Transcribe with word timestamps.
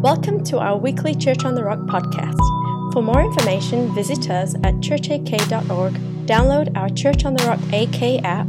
Welcome 0.00 0.44
to 0.44 0.60
our 0.60 0.78
weekly 0.78 1.12
Church 1.12 1.44
on 1.44 1.56
the 1.56 1.64
Rock 1.64 1.80
podcast. 1.80 2.38
For 2.92 3.02
more 3.02 3.20
information, 3.20 3.92
visit 3.96 4.30
us 4.30 4.54
at 4.62 4.74
churchak.org, 4.74 5.94
download 6.24 6.76
our 6.76 6.88
Church 6.90 7.24
on 7.24 7.34
the 7.34 7.44
Rock 7.44 7.58
AK 7.72 8.24
app, 8.24 8.46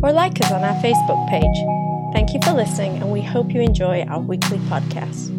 or 0.00 0.12
like 0.12 0.40
us 0.40 0.52
on 0.52 0.62
our 0.62 0.80
Facebook 0.80 1.28
page. 1.28 1.56
Thank 2.14 2.32
you 2.32 2.38
for 2.44 2.52
listening, 2.52 3.02
and 3.02 3.10
we 3.10 3.20
hope 3.20 3.52
you 3.52 3.60
enjoy 3.60 4.02
our 4.02 4.20
weekly 4.20 4.58
podcast. 4.58 5.36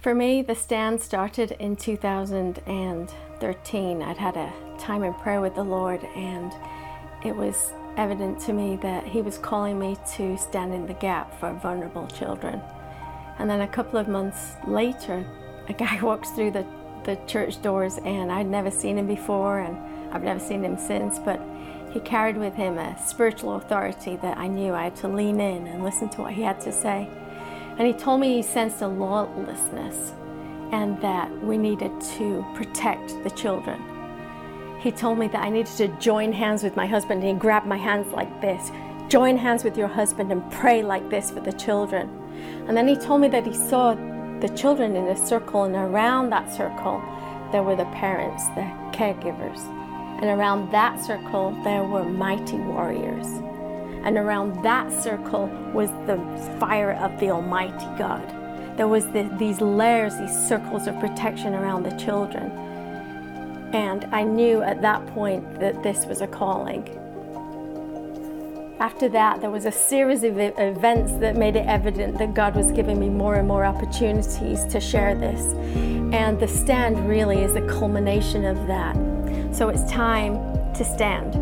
For 0.00 0.12
me, 0.12 0.42
the 0.42 0.56
stand 0.56 1.00
started 1.00 1.52
in 1.60 1.76
2013. 1.76 4.02
I'd 4.02 4.18
had 4.18 4.36
a 4.36 4.52
time 4.76 5.04
in 5.04 5.14
prayer 5.14 5.40
with 5.40 5.54
the 5.54 5.62
Lord, 5.62 6.02
and 6.16 6.52
it 7.24 7.36
was 7.36 7.72
evident 7.96 8.40
to 8.40 8.52
me 8.52 8.76
that 8.76 9.04
He 9.04 9.22
was 9.22 9.38
calling 9.38 9.78
me 9.78 9.96
to 10.16 10.36
stand 10.36 10.74
in 10.74 10.86
the 10.86 10.94
gap 10.94 11.38
for 11.38 11.52
vulnerable 11.54 12.06
children. 12.08 12.60
And 13.38 13.48
then 13.48 13.62
a 13.62 13.68
couple 13.68 13.98
of 13.98 14.08
months 14.08 14.56
later, 14.66 15.24
a 15.68 15.72
guy 15.72 15.98
walks 16.02 16.30
through 16.30 16.52
the, 16.52 16.66
the 17.04 17.16
church 17.26 17.62
doors, 17.62 17.98
and 17.98 18.30
I'd 18.30 18.46
never 18.46 18.70
seen 18.70 18.98
him 18.98 19.06
before, 19.06 19.60
and 19.60 19.76
I've 20.12 20.22
never 20.22 20.40
seen 20.40 20.64
him 20.64 20.76
since, 20.76 21.18
but 21.18 21.40
he 21.92 22.00
carried 22.00 22.36
with 22.36 22.54
him 22.54 22.78
a 22.78 22.96
spiritual 23.04 23.56
authority 23.56 24.16
that 24.16 24.38
I 24.38 24.46
knew 24.46 24.74
I 24.74 24.84
had 24.84 24.96
to 24.96 25.08
lean 25.08 25.40
in 25.40 25.66
and 25.66 25.82
listen 25.82 26.08
to 26.10 26.22
what 26.22 26.32
he 26.32 26.42
had 26.42 26.60
to 26.62 26.72
say. 26.72 27.08
And 27.78 27.86
he 27.86 27.92
told 27.92 28.20
me 28.20 28.36
he 28.36 28.42
sensed 28.42 28.82
a 28.82 28.86
lawlessness 28.86 30.12
and 30.72 31.00
that 31.00 31.30
we 31.42 31.58
needed 31.58 31.90
to 32.18 32.44
protect 32.54 33.22
the 33.24 33.30
children. 33.30 33.82
He 34.80 34.90
told 34.90 35.18
me 35.18 35.28
that 35.28 35.42
I 35.42 35.50
needed 35.50 35.76
to 35.76 35.88
join 35.98 36.32
hands 36.32 36.62
with 36.62 36.74
my 36.74 36.86
husband, 36.86 37.22
and 37.22 37.34
he 37.34 37.38
grabbed 37.38 37.66
my 37.66 37.76
hands 37.76 38.12
like 38.12 38.40
this 38.40 38.70
join 39.10 39.36
hands 39.36 39.64
with 39.64 39.76
your 39.76 39.88
husband 39.88 40.30
and 40.30 40.50
pray 40.52 40.82
like 40.82 41.10
this 41.10 41.32
for 41.32 41.40
the 41.40 41.52
children. 41.52 42.08
And 42.68 42.76
then 42.76 42.86
he 42.86 42.94
told 42.94 43.20
me 43.20 43.28
that 43.28 43.44
he 43.44 43.52
saw 43.52 43.94
the 44.40 44.48
children 44.56 44.94
in 44.94 45.08
a 45.08 45.16
circle, 45.26 45.64
and 45.64 45.74
around 45.74 46.30
that 46.30 46.50
circle, 46.50 47.02
there 47.50 47.64
were 47.64 47.74
the 47.74 47.86
parents, 47.86 48.46
the 48.50 48.62
caregivers. 48.96 49.58
And 50.22 50.26
around 50.26 50.70
that 50.70 51.04
circle, 51.04 51.50
there 51.64 51.82
were 51.82 52.04
mighty 52.04 52.56
warriors. 52.56 53.26
And 54.04 54.16
around 54.16 54.62
that 54.62 54.90
circle 55.02 55.48
was 55.74 55.90
the 56.06 56.16
fire 56.60 56.92
of 56.92 57.18
the 57.18 57.30
Almighty 57.30 57.88
God. 57.98 58.26
There 58.76 58.88
was 58.88 59.06
the, 59.06 59.28
these 59.38 59.60
layers, 59.60 60.16
these 60.16 60.48
circles 60.48 60.86
of 60.86 60.98
protection 61.00 61.54
around 61.54 61.82
the 61.82 61.96
children. 61.96 62.69
And 63.72 64.04
I 64.12 64.24
knew 64.24 64.62
at 64.62 64.82
that 64.82 65.06
point 65.08 65.60
that 65.60 65.82
this 65.82 66.04
was 66.06 66.20
a 66.20 66.26
calling. 66.26 66.88
After 68.80 69.08
that, 69.10 69.40
there 69.42 69.50
was 69.50 69.66
a 69.66 69.72
series 69.72 70.24
of 70.24 70.38
events 70.38 71.12
that 71.20 71.36
made 71.36 71.54
it 71.54 71.66
evident 71.66 72.18
that 72.18 72.32
God 72.32 72.56
was 72.56 72.72
giving 72.72 72.98
me 72.98 73.10
more 73.10 73.34
and 73.34 73.46
more 73.46 73.64
opportunities 73.64 74.64
to 74.64 74.80
share 74.80 75.14
this. 75.14 75.42
And 76.14 76.40
the 76.40 76.48
stand 76.48 77.08
really 77.08 77.42
is 77.42 77.54
a 77.56 77.60
culmination 77.66 78.44
of 78.46 78.66
that. 78.66 78.96
So 79.54 79.68
it's 79.68 79.84
time 79.90 80.34
to 80.72 80.84
stand. 80.84 81.34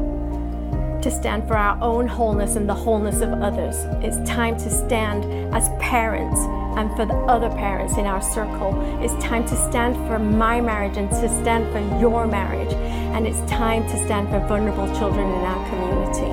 To 1.03 1.11
stand 1.11 1.47
for 1.47 1.57
our 1.57 1.81
own 1.81 2.09
wholeness 2.09 2.57
and 2.57 2.69
the 2.69 2.75
wholeness 2.75 3.21
of 3.21 3.33
others. 3.41 3.77
It's 4.05 4.19
time 4.29 4.57
to 4.57 4.69
stand 4.69 5.55
as 5.55 5.69
parents 5.79 6.41
and 6.79 6.95
for 6.95 7.05
the 7.05 7.15
other 7.27 7.51
parents 7.51 7.97
in 7.99 8.07
our 8.07 8.23
circle. 8.23 8.73
It's 9.03 9.15
time 9.15 9.45
to 9.49 9.57
stand 9.69 9.97
for 10.07 10.21
my 10.21 10.61
marriage 10.61 10.97
and 10.97 11.11
to 11.11 11.29
stand 11.43 11.73
for 11.73 11.81
your 11.99 12.29
marriage. 12.29 12.73
And 12.73 13.27
it's 13.27 13.41
time 13.51 13.83
to 13.89 14.05
stand 14.05 14.29
for 14.29 14.39
vulnerable 14.47 14.87
children 14.97 15.29
in 15.29 15.45
our 15.45 15.69
community. 15.71 16.31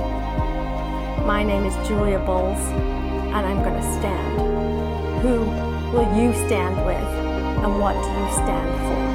My 1.26 1.42
name 1.42 1.66
is 1.66 1.74
Julia 1.88 2.20
Bowles, 2.20 2.60
and 2.60 3.44
I'm 3.44 3.64
going 3.64 3.74
to 3.74 3.94
stand. 3.98 4.40
Who 5.24 5.46
will 5.98 6.16
you 6.16 6.32
stand 6.46 6.86
with, 6.86 6.96
and 7.66 7.80
what 7.80 7.94
do 7.94 8.08
you 8.08 8.30
stand 8.34 8.70
for? 8.86 9.06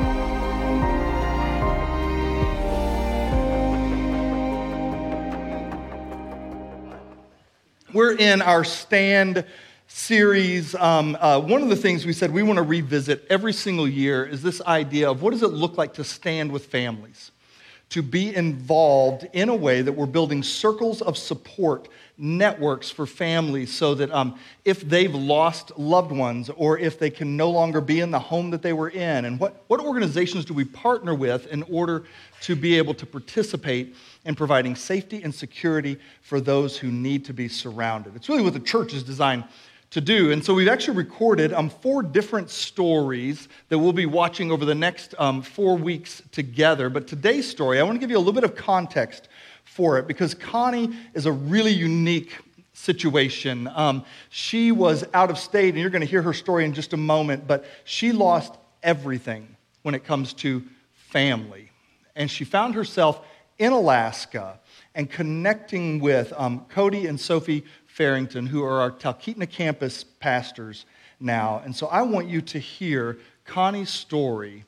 We're 7.92 8.16
in 8.16 8.42
our 8.42 8.64
stand 8.64 9.44
series. 9.92 10.74
Um, 10.76 11.16
uh, 11.20 11.40
one 11.40 11.62
of 11.62 11.68
the 11.68 11.76
things 11.76 12.06
we 12.06 12.12
said 12.12 12.32
we 12.32 12.44
want 12.44 12.56
to 12.56 12.62
revisit 12.62 13.26
every 13.28 13.52
single 13.52 13.88
year 13.88 14.24
is 14.24 14.40
this 14.42 14.60
idea 14.62 15.10
of 15.10 15.20
what 15.20 15.32
does 15.32 15.42
it 15.42 15.48
look 15.48 15.76
like 15.76 15.94
to 15.94 16.04
stand 16.04 16.52
with 16.52 16.66
families? 16.66 17.32
To 17.90 18.02
be 18.02 18.34
involved 18.34 19.26
in 19.32 19.48
a 19.48 19.54
way 19.54 19.82
that 19.82 19.92
we're 19.92 20.06
building 20.06 20.44
circles 20.44 21.02
of 21.02 21.18
support, 21.18 21.88
networks 22.16 22.88
for 22.88 23.04
families, 23.04 23.72
so 23.72 23.96
that 23.96 24.12
um, 24.12 24.38
if 24.64 24.80
they've 24.80 25.14
lost 25.14 25.76
loved 25.76 26.12
ones 26.12 26.50
or 26.50 26.78
if 26.78 27.00
they 27.00 27.10
can 27.10 27.36
no 27.36 27.50
longer 27.50 27.80
be 27.80 27.98
in 27.98 28.12
the 28.12 28.18
home 28.18 28.50
that 28.50 28.62
they 28.62 28.72
were 28.72 28.90
in, 28.90 29.24
and 29.24 29.40
what, 29.40 29.64
what 29.66 29.80
organizations 29.80 30.44
do 30.44 30.54
we 30.54 30.64
partner 30.64 31.16
with 31.16 31.48
in 31.48 31.64
order 31.64 32.04
to 32.42 32.54
be 32.54 32.78
able 32.78 32.94
to 32.94 33.06
participate 33.06 33.96
in 34.24 34.36
providing 34.36 34.76
safety 34.76 35.22
and 35.24 35.34
security 35.34 35.98
for 36.22 36.40
those 36.40 36.78
who 36.78 36.92
need 36.92 37.24
to 37.24 37.34
be 37.34 37.48
surrounded? 37.48 38.14
It's 38.14 38.28
really 38.28 38.42
what 38.42 38.54
the 38.54 38.60
church 38.60 38.94
is 38.94 39.02
designed 39.02 39.44
to 39.90 40.00
do. 40.00 40.30
And 40.30 40.44
so 40.44 40.54
we've 40.54 40.68
actually 40.68 40.96
recorded 40.96 41.52
um, 41.52 41.68
four 41.68 42.02
different 42.02 42.48
stories 42.48 43.48
that 43.68 43.78
we'll 43.78 43.92
be 43.92 44.06
watching 44.06 44.52
over 44.52 44.64
the 44.64 44.74
next 44.74 45.14
um, 45.18 45.42
four 45.42 45.76
weeks 45.76 46.22
together. 46.30 46.88
But 46.88 47.08
today's 47.08 47.48
story, 47.48 47.80
I 47.80 47.82
want 47.82 47.96
to 47.96 48.00
give 48.00 48.10
you 48.10 48.16
a 48.16 48.20
little 48.20 48.32
bit 48.32 48.44
of 48.44 48.54
context 48.54 49.28
for 49.64 49.98
it 49.98 50.06
because 50.06 50.34
Connie 50.34 50.96
is 51.14 51.26
a 51.26 51.32
really 51.32 51.72
unique 51.72 52.36
situation. 52.72 53.68
Um, 53.74 54.04
she 54.30 54.72
was 54.72 55.04
out 55.12 55.30
of 55.30 55.38
state, 55.38 55.70
and 55.70 55.78
you're 55.78 55.90
going 55.90 56.00
to 56.00 56.06
hear 56.06 56.22
her 56.22 56.32
story 56.32 56.64
in 56.64 56.72
just 56.72 56.92
a 56.92 56.96
moment, 56.96 57.46
but 57.46 57.64
she 57.84 58.12
lost 58.12 58.54
everything 58.82 59.56
when 59.82 59.94
it 59.94 60.04
comes 60.04 60.32
to 60.34 60.62
family. 60.92 61.70
And 62.14 62.30
she 62.30 62.44
found 62.44 62.74
herself 62.74 63.20
in 63.58 63.72
Alaska 63.72 64.58
and 64.94 65.10
connecting 65.10 66.00
with 66.00 66.32
um, 66.36 66.66
Cody 66.68 67.06
and 67.06 67.18
Sophie 67.18 67.64
Farrington, 67.86 68.46
who 68.46 68.62
are 68.62 68.80
our 68.80 68.90
Talkeetna 68.90 69.48
campus 69.48 70.04
pastors 70.04 70.86
now. 71.20 71.62
And 71.64 71.74
so 71.74 71.86
I 71.86 72.02
want 72.02 72.28
you 72.28 72.40
to 72.40 72.58
hear 72.58 73.18
Connie's 73.44 73.90
story 73.90 74.64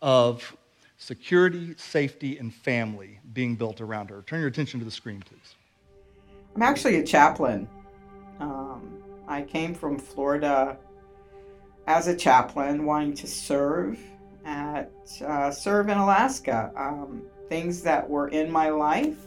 of 0.00 0.56
security, 0.98 1.74
safety, 1.76 2.38
and 2.38 2.52
family 2.52 3.18
being 3.32 3.56
built 3.56 3.80
around 3.80 4.10
her. 4.10 4.22
Turn 4.26 4.40
your 4.40 4.48
attention 4.48 4.78
to 4.80 4.84
the 4.84 4.90
screen, 4.90 5.22
please. 5.22 5.54
I'm 6.54 6.62
actually 6.62 6.96
a 6.96 7.04
chaplain. 7.04 7.68
Um, 8.40 9.02
I 9.26 9.42
came 9.42 9.74
from 9.74 9.98
Florida 9.98 10.76
as 11.86 12.08
a 12.08 12.16
chaplain, 12.16 12.84
wanting 12.84 13.14
to 13.14 13.26
serve 13.26 13.98
at 14.44 14.90
uh, 15.24 15.50
serve 15.50 15.88
in 15.88 15.98
Alaska. 15.98 16.72
Um, 16.76 17.22
things 17.48 17.82
that 17.82 18.08
were 18.08 18.28
in 18.28 18.50
my 18.50 18.70
life 18.70 19.26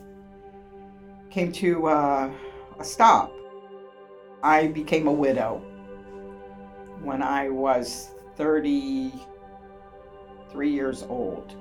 came 1.35 1.51
to 1.51 1.85
uh, 1.87 2.31
a 2.79 2.83
stop. 2.83 3.31
I 4.41 4.67
became 4.67 5.07
a 5.07 5.11
widow 5.11 5.57
when 7.01 7.21
I 7.21 7.49
was 7.49 8.11
33 8.37 10.69
years 10.69 11.03
old. 11.03 11.57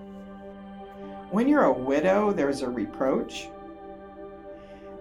When 1.33 1.49
you're 1.49 1.65
a 1.65 1.73
widow, 1.73 2.33
there's 2.33 2.63
a 2.63 2.71
reproach. 2.71 3.49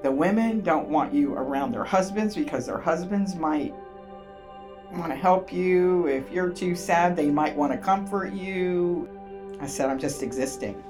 The 0.01 0.11
women 0.11 0.61
don't 0.61 0.89
want 0.89 1.13
you 1.13 1.35
around 1.35 1.71
their 1.71 1.83
husbands 1.83 2.33
because 2.33 2.65
their 2.65 2.79
husbands 2.79 3.35
might 3.35 3.75
want 4.93 5.11
to 5.11 5.15
help 5.15 5.53
you. 5.53 6.07
If 6.07 6.31
you're 6.31 6.49
too 6.49 6.75
sad, 6.75 7.15
they 7.15 7.29
might 7.29 7.55
want 7.55 7.71
to 7.73 7.77
comfort 7.77 8.33
you. 8.33 9.07
I 9.61 9.67
said, 9.67 9.91
I'm 9.91 9.99
just 9.99 10.23
existing, 10.23 10.83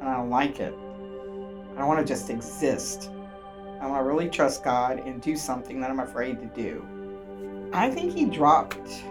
and 0.00 0.10
I 0.10 0.18
don't 0.18 0.28
like 0.28 0.60
it. 0.60 0.74
I 0.74 1.78
don't 1.78 1.88
want 1.88 2.06
to 2.06 2.08
just 2.12 2.28
exist. 2.28 3.10
I 3.84 3.86
want 3.86 4.00
to 4.00 4.08
really 4.08 4.30
trust 4.30 4.64
God 4.64 5.00
and 5.00 5.20
do 5.20 5.36
something 5.36 5.78
that 5.82 5.90
I'm 5.90 6.00
afraid 6.00 6.40
to 6.40 6.46
do. 6.46 7.68
I 7.74 7.90
think 7.90 8.14
He 8.14 8.24
dropped 8.24 9.04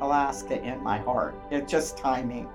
Alaska 0.00 0.62
in 0.62 0.82
my 0.82 0.96
heart. 0.96 1.34
It's 1.50 1.70
just 1.70 1.98
timing. 1.98 2.48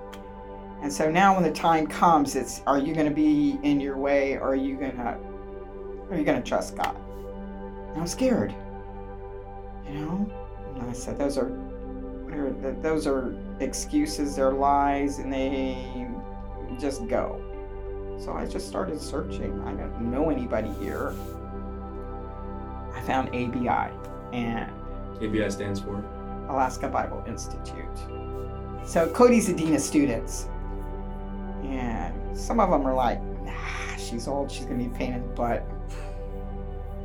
And 0.81 0.91
so 0.91 1.11
now 1.11 1.35
when 1.35 1.43
the 1.43 1.51
time 1.51 1.85
comes, 1.85 2.35
it's 2.35 2.63
are 2.65 2.79
you 2.79 2.95
going 2.95 3.07
to 3.07 3.13
be 3.13 3.59
in 3.61 3.79
your 3.79 3.97
way 3.97 4.33
or 4.33 4.47
are 4.47 4.55
you 4.55 4.77
going 4.77 4.95
to 4.95 5.03
are 6.09 6.17
you 6.17 6.23
going 6.23 6.41
to 6.41 6.49
trust 6.49 6.75
God? 6.75 6.95
And 7.91 8.01
I'm 8.01 8.07
scared. 8.07 8.51
You 9.87 9.93
know? 9.93 10.31
And 10.73 10.89
I 10.89 10.93
said 10.93 11.19
those 11.19 11.37
are 11.37 11.51
those 12.81 13.05
are 13.05 13.35
excuses, 13.59 14.35
they're 14.35 14.53
lies 14.53 15.19
and 15.19 15.31
they 15.31 16.07
just 16.79 17.07
go. 17.07 17.39
So 18.17 18.33
I 18.33 18.47
just 18.47 18.67
started 18.67 18.99
searching. 18.99 19.61
I 19.67 19.73
don't 19.73 20.09
know 20.09 20.31
anybody 20.31 20.71
here. 20.79 21.13
I 22.95 23.01
found 23.01 23.29
ABI 23.29 23.93
and 24.33 24.71
ABI 25.17 25.49
stands 25.49 25.79
for 25.79 26.03
Alaska 26.49 26.87
Bible 26.87 27.23
Institute. 27.27 27.85
So 28.85 29.07
Cody's 29.09 29.49
a 29.49 29.55
dean 29.55 29.75
of 29.75 29.81
students. 29.81 30.47
And 31.63 32.35
some 32.35 32.59
of 32.59 32.69
them 32.69 32.87
are 32.87 32.93
like, 32.93 33.21
nah, 33.43 33.95
she's 33.97 34.27
old, 34.27 34.51
she's 34.51 34.65
gonna 34.65 34.77
be 34.77 34.87
a 34.87 34.89
pain 34.89 35.13
in 35.13 35.21
the 35.21 35.33
butt. 35.33 35.63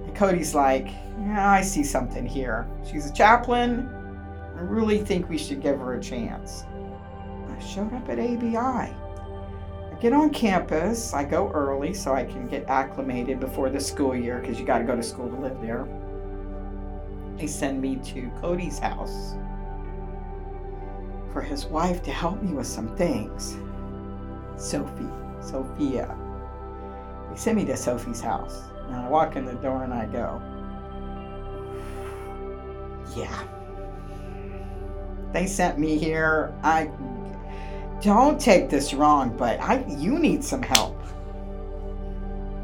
And 0.05 0.15
Cody's 0.15 0.55
like, 0.55 0.87
yeah, 1.21 1.51
I 1.51 1.61
see 1.61 1.83
something 1.83 2.27
here. 2.27 2.67
She's 2.91 3.11
a 3.11 3.13
chaplain. 3.13 3.89
I 4.57 4.61
really 4.61 4.99
think 4.99 5.29
we 5.29 5.37
should 5.37 5.61
give 5.61 5.79
her 5.79 5.95
a 5.95 6.01
chance. 6.01 6.65
I 7.49 7.59
showed 7.61 7.93
up 7.93 8.09
at 8.09 8.19
ABI. 8.19 8.95
Get 10.01 10.13
on 10.13 10.31
campus. 10.31 11.15
I 11.15 11.25
go 11.25 11.51
early 11.51 11.95
so 11.95 12.13
I 12.13 12.25
can 12.25 12.47
get 12.47 12.69
acclimated 12.69 13.41
before 13.41 13.71
the 13.71 13.81
school 13.81 14.15
year 14.15 14.39
because 14.39 14.59
you 14.59 14.67
got 14.67 14.79
to 14.79 14.85
go 14.85 14.95
to 14.95 15.03
school 15.03 15.29
to 15.29 15.37
live 15.37 15.61
there. 15.61 15.87
They 17.39 17.47
send 17.47 17.81
me 17.81 17.97
to 17.97 18.31
Cody's 18.41 18.79
house 18.79 19.35
for 21.33 21.43
his 21.43 21.67
wife 21.67 22.03
to 22.05 22.13
help 22.13 22.43
me 22.43 22.53
with 22.53 22.67
some 22.67 22.95
things. 22.97 23.57
Sophie, 24.57 25.09
Sophia. 25.41 26.17
They 27.31 27.37
send 27.37 27.57
me 27.57 27.65
to 27.65 27.77
Sophie's 27.77 28.21
house. 28.21 28.63
And 28.87 28.97
I 28.97 29.09
walk 29.09 29.37
in 29.37 29.45
the 29.45 29.55
door 29.55 29.83
and 29.83 29.93
I 29.93 30.07
go, 30.07 30.41
yeah. 33.17 33.43
They 35.33 35.47
sent 35.47 35.79
me 35.79 35.99
here. 35.99 36.55
I 36.63 36.91
don't 38.03 38.41
take 38.41 38.69
this 38.69 38.95
wrong, 38.95 39.37
but 39.37 39.61
I 39.61 39.85
you 39.89 40.19
need 40.19 40.45
some 40.45 40.63
help. 40.63 41.01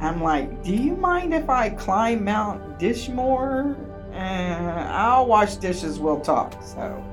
I'm 0.00 0.22
like, 0.22 0.62
do 0.62 0.74
you 0.74 0.96
mind 0.96 1.34
if 1.34 1.50
I 1.50 1.70
climb 1.70 2.24
Mount 2.24 2.78
Dishmore? 2.78 3.76
Uh, 4.12 4.88
I'll 4.90 5.26
wash 5.26 5.56
dishes, 5.56 5.98
we'll 5.98 6.20
talk. 6.20 6.54
So 6.62 7.04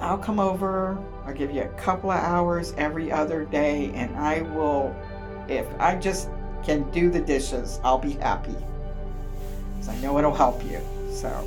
I'll 0.00 0.18
come 0.18 0.40
over, 0.40 0.98
I'll 1.26 1.34
give 1.34 1.50
you 1.50 1.62
a 1.62 1.68
couple 1.68 2.10
of 2.10 2.18
hours 2.18 2.72
every 2.78 3.12
other 3.12 3.44
day, 3.44 3.92
and 3.94 4.16
I 4.16 4.40
will, 4.40 4.96
if 5.48 5.66
I 5.78 5.96
just 5.96 6.30
can 6.62 6.90
do 6.90 7.10
the 7.10 7.20
dishes, 7.20 7.78
I'll 7.84 7.98
be 7.98 8.12
happy. 8.12 8.56
Because 9.72 9.88
I 9.90 9.96
know 10.00 10.18
it'll 10.18 10.34
help 10.34 10.64
you. 10.64 10.80
So 11.12 11.46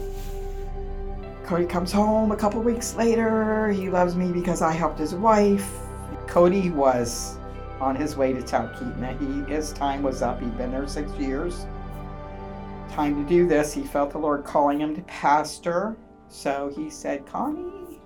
Cody 1.45 1.65
comes 1.65 1.91
home 1.91 2.31
a 2.31 2.35
couple 2.35 2.61
weeks 2.61 2.95
later. 2.95 3.69
He 3.71 3.89
loves 3.89 4.15
me 4.15 4.31
because 4.31 4.61
I 4.61 4.71
helped 4.71 4.99
his 4.99 5.15
wife. 5.15 5.82
Cody 6.33 6.71
was 6.71 7.37
on 7.79 7.95
his 7.95 8.17
way 8.17 8.33
to 8.33 8.41
Talkeetna. 8.41 9.19
He 9.19 9.53
his 9.53 9.71
time 9.71 10.01
was 10.01 10.23
up. 10.23 10.41
He'd 10.41 10.57
been 10.57 10.71
there 10.71 10.87
six 10.87 11.11
years. 11.13 11.67
Time 12.89 13.23
to 13.23 13.29
do 13.29 13.47
this. 13.47 13.71
He 13.71 13.83
felt 13.83 14.09
the 14.09 14.17
Lord 14.17 14.43
calling 14.43 14.81
him 14.81 14.95
to 14.95 15.03
pastor. 15.03 15.95
So 16.29 16.73
he 16.75 16.89
said, 16.89 17.27
Connie, 17.27 18.01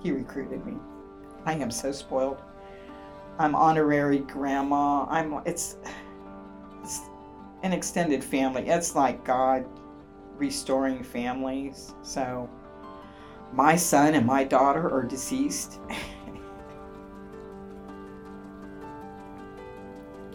he 0.00 0.12
recruited 0.12 0.64
me. 0.64 0.74
I 1.44 1.54
am 1.54 1.68
so 1.72 1.90
spoiled. 1.90 2.40
I'm 3.40 3.56
honorary 3.56 4.20
grandma. 4.20 5.04
I'm 5.06 5.42
it's 5.46 5.78
it's 6.80 7.00
an 7.64 7.72
extended 7.72 8.22
family. 8.22 8.68
It's 8.68 8.94
like 8.94 9.24
God 9.24 9.66
restoring 10.36 11.02
families. 11.02 11.92
So 12.02 12.48
my 13.52 13.74
son 13.74 14.14
and 14.14 14.24
my 14.24 14.44
daughter 14.44 14.88
are 14.88 15.02
deceased. 15.02 15.80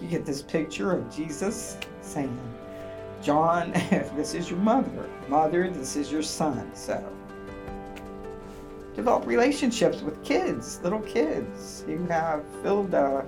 you 0.01 0.07
get 0.07 0.25
this 0.25 0.41
picture 0.41 0.91
of 0.91 1.13
Jesus 1.15 1.77
saying, 2.01 2.37
John, 3.21 3.71
this 4.15 4.33
is 4.33 4.49
your 4.49 4.59
mother. 4.59 5.09
Mother, 5.27 5.69
this 5.69 5.95
is 5.95 6.11
your 6.11 6.23
son. 6.23 6.71
So 6.73 7.03
develop 8.95 9.25
relationships 9.25 10.01
with 10.01 10.21
kids, 10.23 10.79
little 10.83 10.99
kids 11.01 11.85
You 11.87 12.05
have 12.07 12.43
filled, 12.61 12.93
uh, 12.93 13.21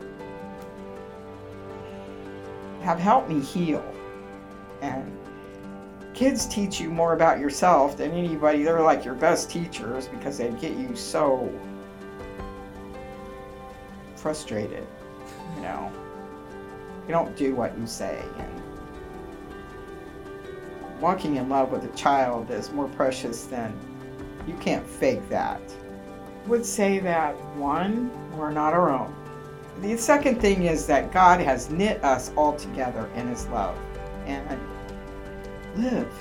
have 2.81 2.99
helped 2.99 3.29
me 3.29 3.39
heal. 3.39 3.83
And 4.81 5.17
kids 6.13 6.45
teach 6.47 6.81
you 6.81 6.89
more 6.89 7.13
about 7.13 7.39
yourself 7.39 7.97
than 7.97 8.11
anybody. 8.11 8.63
They're 8.63 8.81
like 8.81 9.05
your 9.05 9.15
best 9.15 9.49
teachers 9.49 10.07
because 10.07 10.37
they 10.37 10.49
get 10.51 10.75
you 10.75 10.95
so 10.95 11.51
frustrated, 14.15 14.87
you 15.55 15.61
know. 15.61 15.91
You 17.07 17.13
don't 17.13 17.35
do 17.35 17.55
what 17.55 17.77
you 17.77 17.85
say. 17.85 18.23
And 18.38 18.61
walking 21.01 21.35
in 21.35 21.50
love 21.50 21.71
with 21.71 21.83
a 21.83 21.95
child 21.95 22.50
is 22.51 22.71
more 22.71 22.88
precious 22.89 23.44
than 23.45 23.73
you 24.47 24.55
can't 24.55 24.85
fake 24.85 25.27
that. 25.29 25.61
I 26.44 26.47
would 26.50 26.65
say 26.65 27.00
that 27.00 27.35
one, 27.55 28.11
we're 28.38 28.51
not 28.51 28.73
our 28.73 28.89
own. 28.89 29.13
The 29.81 29.97
second 29.97 30.39
thing 30.39 30.63
is 30.63 30.85
that 30.88 31.11
God 31.11 31.39
has 31.39 31.69
knit 31.69 32.03
us 32.03 32.31
all 32.35 32.55
together 32.55 33.09
in 33.15 33.27
his 33.27 33.47
love. 33.47 33.77
And 34.25 34.59
live. 35.75 36.11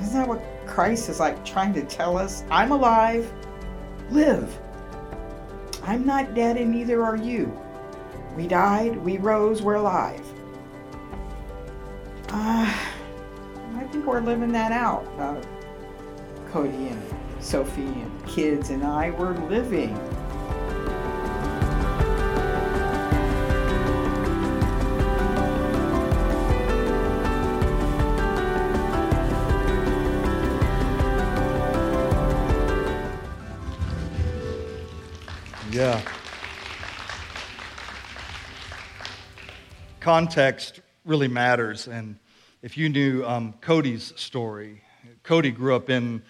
Isn't 0.00 0.14
that 0.14 0.28
what 0.28 0.42
Christ 0.66 1.08
is 1.08 1.20
like 1.20 1.44
trying 1.44 1.72
to 1.74 1.84
tell 1.84 2.16
us? 2.16 2.44
I'm 2.50 2.72
alive. 2.72 3.30
Live. 4.10 4.58
I'm 5.82 6.06
not 6.06 6.34
dead, 6.34 6.56
and 6.56 6.70
neither 6.70 7.04
are 7.04 7.16
you. 7.16 7.58
We 8.36 8.46
died, 8.46 8.96
we 8.98 9.16
rose, 9.16 9.62
we're 9.62 9.74
alive. 9.74 10.22
Uh, 12.28 12.72
I 13.74 13.84
think 13.90 14.04
we're 14.04 14.20
living 14.20 14.52
that 14.52 14.72
out. 14.72 15.06
Uh, 15.18 15.40
Cody 16.50 16.88
and 16.88 17.02
Sophie 17.40 17.82
and 17.82 18.26
kids 18.26 18.70
and 18.70 18.84
I 18.84 19.10
were 19.10 19.34
living 19.48 19.98
Yeah. 35.76 36.00
Context 40.06 40.82
really 41.04 41.26
matters. 41.26 41.88
And 41.88 42.16
if 42.62 42.78
you 42.78 42.88
knew 42.88 43.24
um, 43.24 43.54
Cody's 43.60 44.12
story, 44.14 44.80
Cody 45.24 45.50
grew 45.50 45.74
up 45.74 45.90
in 45.90 46.22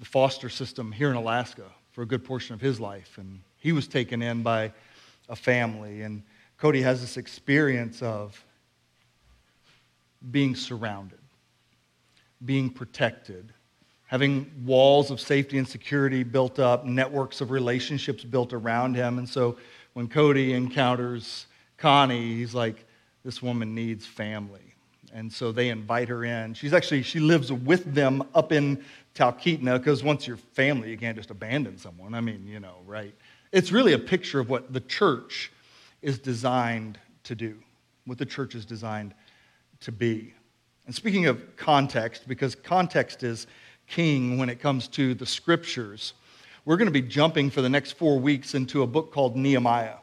the 0.00 0.04
foster 0.04 0.48
system 0.48 0.90
here 0.90 1.10
in 1.10 1.16
Alaska 1.16 1.62
for 1.92 2.02
a 2.02 2.06
good 2.06 2.24
portion 2.24 2.54
of 2.54 2.60
his 2.60 2.80
life. 2.80 3.16
And 3.16 3.38
he 3.58 3.70
was 3.70 3.86
taken 3.86 4.20
in 4.20 4.42
by 4.42 4.72
a 5.28 5.36
family. 5.36 6.02
And 6.02 6.24
Cody 6.58 6.82
has 6.82 7.00
this 7.00 7.16
experience 7.16 8.02
of 8.02 8.44
being 10.32 10.56
surrounded, 10.56 11.20
being 12.44 12.68
protected, 12.68 13.52
having 14.08 14.50
walls 14.64 15.12
of 15.12 15.20
safety 15.20 15.58
and 15.58 15.68
security 15.68 16.24
built 16.24 16.58
up, 16.58 16.84
networks 16.84 17.40
of 17.40 17.52
relationships 17.52 18.24
built 18.24 18.52
around 18.52 18.96
him. 18.96 19.18
And 19.18 19.28
so 19.28 19.56
when 19.92 20.08
Cody 20.08 20.52
encounters 20.52 21.46
Connie, 21.76 22.34
he's 22.34 22.56
like, 22.56 22.84
this 23.24 23.42
woman 23.42 23.74
needs 23.74 24.06
family. 24.06 24.74
And 25.12 25.32
so 25.32 25.52
they 25.52 25.68
invite 25.68 26.08
her 26.08 26.24
in. 26.24 26.54
She's 26.54 26.72
actually, 26.72 27.02
she 27.02 27.20
lives 27.20 27.52
with 27.52 27.94
them 27.94 28.22
up 28.34 28.52
in 28.52 28.84
Talkeetna 29.14 29.78
because 29.78 30.02
once 30.02 30.26
you're 30.26 30.36
family, 30.36 30.90
you 30.90 30.98
can't 30.98 31.16
just 31.16 31.30
abandon 31.30 31.78
someone. 31.78 32.14
I 32.14 32.20
mean, 32.20 32.46
you 32.46 32.58
know, 32.58 32.76
right? 32.84 33.14
It's 33.52 33.70
really 33.70 33.92
a 33.92 33.98
picture 33.98 34.40
of 34.40 34.50
what 34.50 34.72
the 34.72 34.80
church 34.80 35.52
is 36.02 36.18
designed 36.18 36.98
to 37.22 37.34
do, 37.34 37.56
what 38.06 38.18
the 38.18 38.26
church 38.26 38.54
is 38.54 38.64
designed 38.64 39.14
to 39.80 39.92
be. 39.92 40.34
And 40.86 40.94
speaking 40.94 41.26
of 41.26 41.56
context, 41.56 42.26
because 42.26 42.54
context 42.54 43.22
is 43.22 43.46
king 43.86 44.38
when 44.38 44.48
it 44.48 44.60
comes 44.60 44.88
to 44.88 45.14
the 45.14 45.26
scriptures. 45.26 46.14
We're 46.64 46.76
going 46.76 46.86
to 46.86 46.92
be 46.92 47.02
jumping 47.02 47.50
for 47.50 47.62
the 47.62 47.68
next 47.68 47.92
four 47.92 48.18
weeks 48.18 48.54
into 48.54 48.82
a 48.82 48.86
book 48.86 49.12
called 49.12 49.36
Nehemiah. 49.36 49.96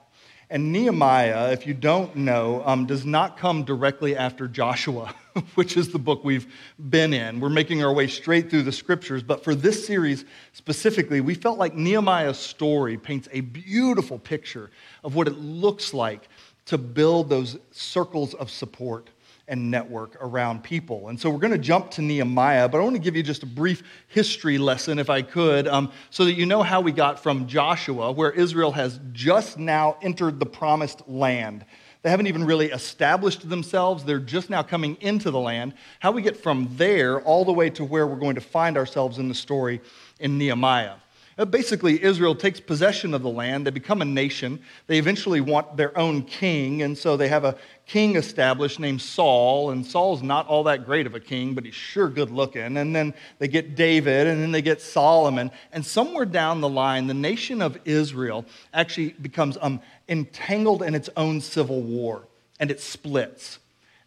And 0.51 0.74
Nehemiah, 0.74 1.53
if 1.53 1.65
you 1.65 1.74
don't 1.74 2.13
know, 2.13 2.62
um, 2.65 2.86
does 2.86 3.05
not 3.05 3.38
come 3.38 3.63
directly 3.63 4.17
after 4.17 4.50
Joshua, 4.50 5.15
which 5.55 5.77
is 5.77 5.93
the 5.93 5.98
book 5.98 6.25
we've 6.25 6.46
been 6.89 7.13
in. 7.13 7.39
We're 7.39 7.48
making 7.48 7.86
our 7.86 7.93
way 7.93 8.08
straight 8.08 8.50
through 8.50 8.63
the 8.63 8.74
scriptures, 8.74 9.24
but 9.24 9.46
for 9.46 9.55
this 9.55 9.88
series 9.88 10.25
specifically, 10.51 11.22
we 11.22 11.36
felt 11.36 11.58
like 11.58 11.74
Nehemiah's 11.74 12.38
story 12.38 12.98
paints 12.98 13.29
a 13.31 13.39
beautiful 13.39 14.20
picture 14.20 14.70
of 15.05 15.15
what 15.15 15.29
it 15.29 15.38
looks 15.38 15.93
like 15.93 16.27
to 16.65 16.77
build 16.77 17.29
those 17.29 17.58
circles 17.72 18.34
of 18.34 18.51
support 18.51 19.10
and 19.51 19.70
network 19.70 20.15
around 20.22 20.63
people. 20.63 21.10
And 21.10 21.20
so 21.20 21.29
we're 21.29 21.38
going 21.38 21.51
to 21.51 21.58
jump 21.58 21.91
to 21.91 22.01
Nehemiah, 22.01 22.70
but 22.70 22.79
I 22.79 22.84
want 22.84 22.96
to 22.96 23.01
give 23.01 23.17
you 23.17 23.22
just 23.22 23.43
a 23.43 23.46
brief 23.46 23.84
history 24.08 24.58
lesson, 24.58 24.98
if 24.98 25.10
I 25.10 25.22
could, 25.22 25.67
um, 25.67 25.91
so 26.10 26.24
that 26.24 26.34
you 26.34 26.46
know 26.46 26.63
how 26.63 26.79
we 26.79 26.93
got 26.93 27.22
from 27.22 27.48
Joshua, 27.48 28.13
where 28.13 28.31
Israel 28.31 28.72
has 28.72 29.01
just 29.12 29.60
now 29.60 29.98
entered 30.01 30.39
the 30.39 30.46
promised 30.46 31.08
land. 31.08 31.65
They 32.01 32.10
haven't 32.10 32.27
even 32.27 32.46
really 32.46 32.72
established 32.72 33.48
themselves, 33.48 34.05
they're 34.05 34.20
just 34.20 34.50
now 34.50 34.63
coming 34.63 34.98
into 35.01 35.29
the 35.31 35.39
land. 35.39 35.74
How 36.00 36.12
we 36.12 36.22
get 36.22 36.38
from 36.38 36.70
there 36.77 37.20
all 37.22 37.43
the 37.43 37.51
way 37.51 37.70
to 37.72 37.84
where 37.84 38.08
we're 38.08 38.15
going 38.15 38.36
to 38.36 38.41
find 38.41 38.77
ourselves 38.77 39.17
in 39.17 39.27
the 39.27 39.36
story 39.36 39.81
in 40.22 40.38
Nehemiah. 40.38 40.96
Uh, 41.38 41.45
basically, 41.45 42.01
Israel 42.03 42.35
takes 42.35 42.59
possession 42.59 43.13
of 43.13 43.21
the 43.21 43.29
land. 43.29 43.65
They 43.65 43.71
become 43.71 44.01
a 44.01 44.05
nation. 44.05 44.61
They 44.88 44.97
eventually 44.97 45.39
want 45.39 45.77
their 45.77 45.97
own 45.97 46.23
king, 46.23 46.81
and 46.81 46.97
so 46.97 47.15
they 47.15 47.29
have 47.29 47.45
a 47.45 47.55
king 47.85 48.17
established 48.17 48.79
named 48.79 49.01
Saul. 49.01 49.71
And 49.71 49.85
Saul's 49.85 50.21
not 50.21 50.47
all 50.47 50.63
that 50.65 50.85
great 50.85 51.07
of 51.07 51.15
a 51.15 51.21
king, 51.21 51.53
but 51.53 51.63
he's 51.63 51.73
sure 51.73 52.09
good 52.09 52.31
looking. 52.31 52.77
And 52.77 52.93
then 52.93 53.13
they 53.39 53.47
get 53.47 53.75
David, 53.75 54.27
and 54.27 54.41
then 54.41 54.51
they 54.51 54.61
get 54.61 54.81
Solomon. 54.81 55.51
And 55.71 55.85
somewhere 55.85 56.25
down 56.25 56.59
the 56.59 56.69
line, 56.69 57.07
the 57.07 57.13
nation 57.13 57.61
of 57.61 57.77
Israel 57.85 58.45
actually 58.73 59.11
becomes 59.21 59.57
um, 59.61 59.79
entangled 60.09 60.83
in 60.83 60.95
its 60.95 61.09
own 61.15 61.39
civil 61.39 61.81
war, 61.81 62.27
and 62.59 62.69
it 62.69 62.81
splits 62.81 63.59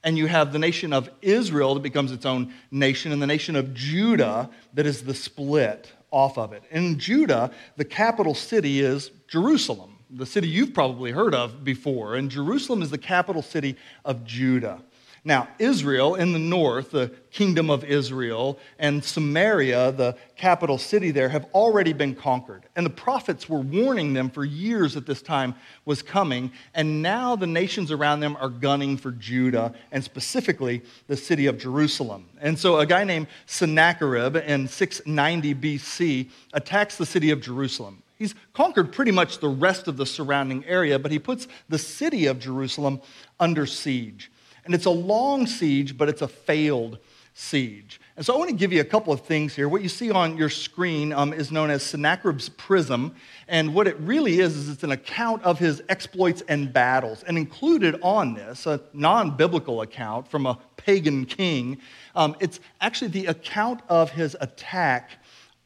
and 0.06 0.18
you 0.18 0.26
have 0.26 0.52
the 0.52 0.58
nation 0.58 0.92
of 0.92 1.08
Israel 1.22 1.72
that 1.72 1.80
becomes 1.80 2.12
its 2.12 2.26
own 2.26 2.52
nation, 2.70 3.10
and 3.10 3.22
the 3.22 3.26
nation 3.26 3.56
of 3.56 3.72
Judah 3.72 4.50
that 4.74 4.84
is 4.84 5.02
the 5.02 5.14
split 5.14 5.90
off 6.14 6.38
of 6.38 6.52
it. 6.52 6.62
In 6.70 6.98
Judah, 6.98 7.50
the 7.76 7.84
capital 7.84 8.34
city 8.34 8.80
is 8.80 9.10
Jerusalem, 9.26 9.98
the 10.08 10.24
city 10.24 10.46
you've 10.46 10.72
probably 10.72 11.10
heard 11.10 11.34
of 11.34 11.64
before. 11.64 12.14
And 12.14 12.30
Jerusalem 12.30 12.82
is 12.82 12.90
the 12.90 12.98
capital 12.98 13.42
city 13.42 13.76
of 14.04 14.24
Judah. 14.24 14.80
Now, 15.26 15.48
Israel 15.58 16.16
in 16.16 16.34
the 16.34 16.38
north, 16.38 16.90
the 16.90 17.10
kingdom 17.30 17.70
of 17.70 17.82
Israel, 17.82 18.58
and 18.78 19.02
Samaria, 19.02 19.92
the 19.92 20.18
capital 20.36 20.76
city 20.76 21.12
there, 21.12 21.30
have 21.30 21.46
already 21.54 21.94
been 21.94 22.14
conquered. 22.14 22.64
And 22.76 22.84
the 22.84 22.90
prophets 22.90 23.48
were 23.48 23.60
warning 23.60 24.12
them 24.12 24.28
for 24.28 24.44
years 24.44 24.92
that 24.92 25.06
this 25.06 25.22
time 25.22 25.54
was 25.86 26.02
coming. 26.02 26.52
And 26.74 27.00
now 27.00 27.36
the 27.36 27.46
nations 27.46 27.90
around 27.90 28.20
them 28.20 28.36
are 28.38 28.50
gunning 28.50 28.98
for 28.98 29.12
Judah, 29.12 29.72
and 29.92 30.04
specifically 30.04 30.82
the 31.06 31.16
city 31.16 31.46
of 31.46 31.56
Jerusalem. 31.58 32.28
And 32.42 32.58
so 32.58 32.78
a 32.78 32.84
guy 32.84 33.04
named 33.04 33.28
Sennacherib 33.46 34.36
in 34.36 34.68
690 34.68 35.54
BC 35.54 36.28
attacks 36.52 36.98
the 36.98 37.06
city 37.06 37.30
of 37.30 37.40
Jerusalem. 37.40 38.02
He's 38.18 38.34
conquered 38.52 38.92
pretty 38.92 39.10
much 39.10 39.38
the 39.38 39.48
rest 39.48 39.88
of 39.88 39.96
the 39.96 40.06
surrounding 40.06 40.66
area, 40.66 40.98
but 40.98 41.10
he 41.10 41.18
puts 41.18 41.48
the 41.70 41.78
city 41.78 42.26
of 42.26 42.38
Jerusalem 42.38 43.00
under 43.40 43.64
siege. 43.64 44.30
And 44.64 44.74
it's 44.74 44.86
a 44.86 44.90
long 44.90 45.46
siege, 45.46 45.96
but 45.96 46.08
it's 46.08 46.22
a 46.22 46.28
failed 46.28 46.98
siege. 47.34 48.00
And 48.16 48.24
so 48.24 48.32
I 48.32 48.38
want 48.38 48.50
to 48.50 48.56
give 48.56 48.72
you 48.72 48.80
a 48.80 48.84
couple 48.84 49.12
of 49.12 49.22
things 49.22 49.56
here. 49.56 49.68
What 49.68 49.82
you 49.82 49.88
see 49.88 50.10
on 50.12 50.36
your 50.36 50.48
screen 50.48 51.12
um, 51.12 51.32
is 51.32 51.50
known 51.50 51.68
as 51.68 51.82
Sennacherib's 51.82 52.48
Prism. 52.48 53.14
And 53.48 53.74
what 53.74 53.88
it 53.88 53.98
really 53.98 54.38
is, 54.38 54.56
is 54.56 54.68
it's 54.68 54.84
an 54.84 54.92
account 54.92 55.42
of 55.42 55.58
his 55.58 55.82
exploits 55.88 56.44
and 56.48 56.72
battles. 56.72 57.24
And 57.24 57.36
included 57.36 57.98
on 58.02 58.34
this, 58.34 58.66
a 58.66 58.80
non 58.92 59.36
biblical 59.36 59.82
account 59.82 60.28
from 60.28 60.46
a 60.46 60.58
pagan 60.76 61.26
king, 61.26 61.78
um, 62.14 62.36
it's 62.38 62.60
actually 62.80 63.08
the 63.08 63.26
account 63.26 63.80
of 63.88 64.10
his 64.10 64.36
attack 64.40 65.10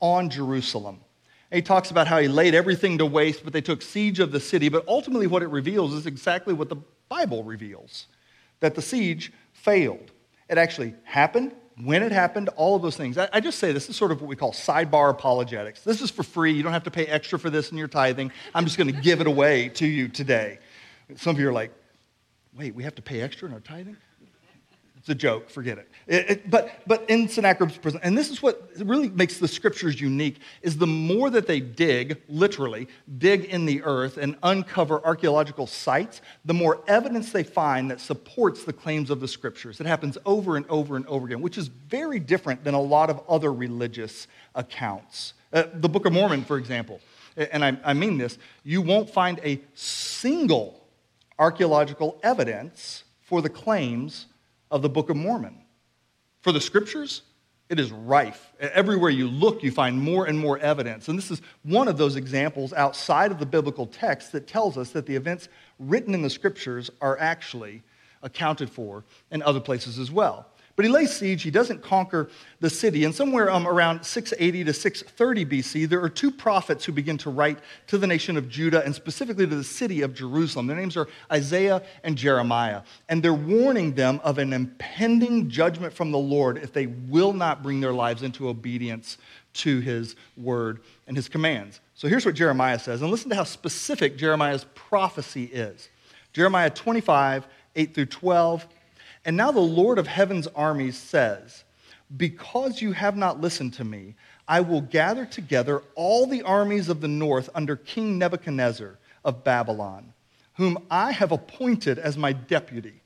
on 0.01 0.31
Jerusalem. 0.31 1.01
He 1.53 1.63
talks 1.63 1.91
about 1.91 2.07
how 2.07 2.19
he 2.19 2.29
laid 2.29 2.55
everything 2.55 2.99
to 2.99 3.07
waste, 3.07 3.45
but 3.45 3.53
they 3.53 3.61
took 3.61 3.83
siege 3.83 4.21
of 4.21 4.33
the 4.33 4.41
city. 4.41 4.69
But 4.71 4.87
ultimately, 4.89 5.27
what 5.27 5.43
it 5.43 5.49
reveals 5.49 5.93
is 5.93 6.07
exactly 6.07 6.55
what 6.55 6.71
the 6.71 6.77
Bible 7.09 7.45
reveals 7.45 8.07
that 8.61 8.75
the 8.75 8.83
siege 8.83 9.33
failed. 9.53 10.11
It 10.49 10.59
actually 10.59 10.95
happened, 11.05 11.55
when 11.83 12.03
it 12.03 12.13
happened, 12.13 12.49
all 12.57 12.75
of 12.75 12.83
those 12.83 12.97
things. 12.97 13.19
I, 13.19 13.29
I, 13.33 13.41
just 13.41 13.59
say 13.59 13.73
this 13.73 13.89
is 13.89 13.97
sort 13.97 14.11
of 14.11 14.21
what 14.21 14.29
we 14.29 14.37
call 14.37 14.53
sidebar 14.53 15.11
apologetics. 15.11 15.83
This 15.83 16.01
is 16.01 16.11
for 16.11 16.23
free. 16.23 16.53
You 16.53 16.63
don't 16.63 16.73
have 16.73 16.85
to 16.85 16.91
pay 16.91 17.07
extra 17.07 17.39
for 17.39 17.51
this 17.51 17.71
in 17.71 17.79
your 17.79 17.89
tithing. 17.89 18.33
I'm 18.55 18.65
just 18.65 18.79
going 18.79 18.93
to 18.93 19.01
give 19.01 19.21
it 19.21 19.27
away 19.27 19.69
to 19.71 19.87
you 19.87 20.09
today. 20.09 20.59
Some 21.17 21.37
of 21.37 21.41
you 21.41 21.49
are 21.49 21.53
like, 21.53 21.73
wait, 22.57 22.75
we 22.75 22.83
have 22.83 22.97
to 22.97 23.03
pay 23.03 23.21
extra 23.21 23.47
in 23.49 23.55
our 23.55 23.61
tithing? 23.61 23.97
It's 25.09 25.15
a 25.15 25.27
joke, 25.27 25.49
forget 25.49 25.79
it. 25.79 25.89
it, 26.07 26.31
it 26.31 26.51
but, 26.51 26.83
but 26.87 27.09
in 27.09 27.29
Sennacherib's 27.29 27.79
Prism, 27.79 27.99
and 28.03 28.17
this 28.17 28.29
is 28.29 28.43
what 28.43 28.71
really 28.77 29.09
makes 29.09 29.39
the 29.39 29.49
scriptures 29.49 29.99
unique, 29.99 30.39
is 30.61 30.77
the 30.77 30.87
more 30.87 31.31
that 31.31 31.47
they 31.47 31.61
dig, 31.61 32.21
literally, 32.29 32.89
dig 33.17 33.47
in 33.47 33.65
the 33.65 33.83
earth 33.85 34.19
and 34.19 34.37
uncover 34.43 35.03
archaeological 35.07 35.67
sites, 35.67 36.21
the 36.45 36.53
more 36.53 36.83
evidence 36.87 37.33
they 37.33 37.43
find 37.43 37.91
that 37.91 38.03
supports 38.03 38.65
the 38.65 38.73
claims 38.75 39.09
of 39.09 39.21
the 39.21 39.29
scriptures. 39.29 39.81
It 39.81 39.87
happens 39.87 40.19
over 40.27 40.59
and 40.59 40.67
over 40.69 40.97
and 40.97 41.07
over 41.07 41.25
again, 41.25 41.41
which 41.41 41.57
is 41.57 41.69
very 41.69 42.19
different 42.19 42.63
than 42.63 42.75
a 42.75 42.83
lot 42.83 43.09
of 43.09 43.23
other 43.31 43.51
religious 43.51 44.27
accounts. 44.55 45.33
Uh, 45.55 45.63
the 45.73 45.89
Book 45.89 46.05
of 46.05 46.13
Mormon, 46.13 46.45
for 46.45 46.59
example, 46.59 47.01
and 47.35 47.65
I, 47.65 47.79
I 47.83 47.95
mean 47.95 48.19
this, 48.19 48.37
you 48.63 48.83
won't 48.83 49.09
find 49.09 49.41
a 49.43 49.59
single 49.73 50.87
archaeological 51.39 52.21
evidence 52.23 53.05
for 53.23 53.41
the 53.41 53.49
claims 53.49 54.27
of 54.71 54.83
the 54.83 54.89
Book 54.89 55.11
of 55.11 55.17
Mormon. 55.17 55.57
For 56.41 56.53
the 56.53 56.61
scriptures, 56.61 57.23
it 57.69 57.79
is 57.79 57.93
rife. 57.93 58.53
Everywhere 58.61 59.11
you 59.11 59.29
look, 59.29 59.63
you 59.63 59.71
find 59.71 60.01
more 60.01 60.27
and 60.27 60.39
more 60.39 60.59
evidence. 60.59 61.09
And 61.09 61.19
this 61.19 61.31
is 61.31 61.43
one 61.65 61.89
of 61.89 61.99
those 61.99 62.17
examples 62.17 62.73
outside 62.73 63.31
of 63.31 63.39
the 63.39 63.47
biblical 63.47 63.87
text 63.87 64.33
that 64.33 64.47
tells 64.47 64.79
us 64.79 64.91
that 64.91 65.05
the 65.07 65.15
events 65.15 65.49
written 65.79 66.15
in 66.15 66.23
the 66.23 66.31
scriptures 66.31 66.91
are 67.01 67.19
actually 67.19 67.83
accounted 68.23 68.71
for 68.71 69.05
in 69.31 69.43
other 69.43 69.61
places 69.61 69.99
as 69.99 70.11
well. 70.11 70.47
But 70.79 70.85
he 70.85 70.93
lays 70.93 71.13
siege, 71.13 71.43
he 71.43 71.51
doesn't 71.51 71.83
conquer 71.83 72.31
the 72.61 72.71
city. 72.71 73.03
And 73.03 73.13
somewhere 73.13 73.51
um, 73.51 73.67
around 73.67 74.05
680 74.05 74.63
to 74.63 74.73
630 74.73 75.45
BC, 75.45 75.89
there 75.89 76.01
are 76.01 76.09
two 76.09 76.31
prophets 76.31 76.85
who 76.85 76.93
begin 76.93 77.19
to 77.19 77.31
write 77.31 77.59
to 77.89 77.99
the 77.99 78.07
nation 78.07 78.37
of 78.37 78.49
Judah 78.49 78.85
and 78.85 78.95
specifically 78.95 79.45
to 79.45 79.57
the 79.57 79.65
city 79.65 80.03
of 80.03 80.15
Jerusalem. 80.15 80.69
Their 80.69 80.77
names 80.77 80.97
are 80.97 81.09
Isaiah 81.33 81.83
and 82.05 82.17
Jeremiah. 82.17 82.83
And 83.09 83.25
they're 83.25 83.35
warning 83.35 83.95
them 83.95 84.21
of 84.23 84.39
an 84.39 84.53
impending 84.53 85.51
judgment 85.51 85.95
from 85.95 86.13
the 86.13 86.19
Lord 86.19 86.59
if 86.59 86.73
they 86.73 86.87
will 86.87 87.33
not 87.33 87.61
bring 87.65 87.81
their 87.81 87.93
lives 87.93 88.23
into 88.23 88.49
obedience 88.49 89.19
to 89.55 89.81
his 89.81 90.15
word 90.37 90.79
and 91.09 91.17
his 91.17 91.29
commands. 91.29 91.81
So 91.97 92.07
here's 92.07 92.25
what 92.25 92.37
Jeremiah 92.37 92.79
says. 92.79 93.03
And 93.03 93.11
listen 93.11 93.31
to 93.31 93.35
how 93.35 93.43
specific 93.43 94.17
Jeremiah's 94.17 94.65
prophecy 94.77 95.47
is 95.47 95.89
Jeremiah 96.33 96.71
25, 96.71 97.49
8 97.75 97.95
through 97.97 98.07
12. 98.07 98.69
And 99.29 99.37
now 99.37 99.53
the 99.53 99.61
Lord 99.61 99.99
of 99.99 100.07
heaven's 100.07 100.47
armies 100.47 100.97
says, 100.97 101.65
Because 102.17 102.81
you 102.81 102.93
have 102.93 103.15
not 103.15 103.43
listened 103.43 103.75
to 103.75 103.85
me, 103.85 104.15
I 104.49 104.63
will 104.63 104.81
gather 104.81 105.27
together 105.27 105.83
all 105.97 106.27
the 106.27 106.41
armies 106.41 106.89
of 106.89 107.03
the 107.03 107.09
north 107.09 107.51
under 107.55 107.77
King 107.77 108.17
Nebuchadnezzar 108.17 108.99
of 109.27 109.45
Babylon, 109.45 110.15
whom 110.55 110.79
I 110.91 111.13
have 111.13 111.31
appointed 111.31 111.99
as 111.99 112.17
my 112.17 112.33
deputy. 112.33 113.03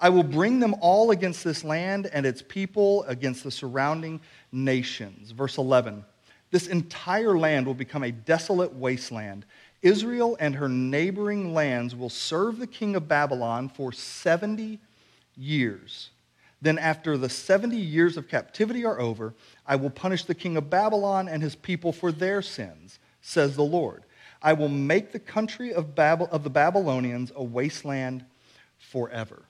I 0.00 0.08
will 0.08 0.22
bring 0.22 0.60
them 0.60 0.76
all 0.80 1.10
against 1.10 1.44
this 1.44 1.62
land 1.62 2.08
and 2.10 2.24
its 2.24 2.40
people, 2.40 3.02
against 3.02 3.44
the 3.44 3.50
surrounding 3.50 4.22
nations. 4.50 5.32
Verse 5.32 5.58
11 5.58 6.06
This 6.52 6.68
entire 6.68 7.36
land 7.36 7.66
will 7.66 7.74
become 7.74 8.02
a 8.02 8.12
desolate 8.12 8.72
wasteland. 8.72 9.44
Israel 9.82 10.38
and 10.40 10.54
her 10.54 10.70
neighboring 10.70 11.52
lands 11.52 11.94
will 11.94 12.08
serve 12.08 12.58
the 12.58 12.66
king 12.66 12.96
of 12.96 13.08
Babylon 13.08 13.68
for 13.68 13.92
70 13.92 14.62
years. 14.62 14.78
Then, 16.60 16.78
after 16.78 17.18
the 17.18 17.28
70 17.28 17.76
years 17.76 18.16
of 18.16 18.28
captivity 18.28 18.84
are 18.84 18.98
over, 18.98 19.34
I 19.66 19.76
will 19.76 19.90
punish 19.90 20.24
the 20.24 20.34
king 20.34 20.56
of 20.56 20.70
Babylon 20.70 21.28
and 21.28 21.42
his 21.42 21.54
people 21.54 21.92
for 21.92 22.10
their 22.10 22.40
sins, 22.40 22.98
says 23.20 23.54
the 23.54 23.62
Lord. 23.62 24.04
I 24.40 24.52
will 24.52 24.68
make 24.68 25.12
the 25.12 25.18
country 25.18 25.72
of, 25.74 25.94
Bab- 25.94 26.28
of 26.30 26.42
the 26.44 26.50
Babylonians 26.50 27.32
a 27.34 27.42
wasteland 27.42 28.24
forever. 28.78 29.42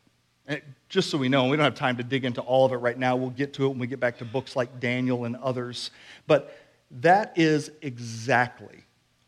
And 0.47 0.61
just 0.88 1.11
so 1.11 1.19
we 1.19 1.29
know, 1.29 1.47
we 1.49 1.57
don't 1.57 1.64
have 1.64 1.75
time 1.75 1.97
to 1.97 2.05
dig 2.05 2.25
into 2.25 2.41
all 2.41 2.67
of 2.67 2.73
it 2.73 2.76
right 2.76 2.99
now. 2.99 3.17
We'll 3.17 3.31
get 3.31 3.55
to 3.55 3.67
it 3.67 3.69
when 3.69 3.79
we 3.79 3.87
get 3.87 4.00
back 4.00 4.19
to 4.19 4.25
books 4.25 4.57
like 4.57 4.81
Daniel 4.81 5.25
and 5.25 5.37
others. 5.37 5.91
But 6.26 6.57
that 6.91 7.33
is 7.37 7.71
exactly 7.83 8.85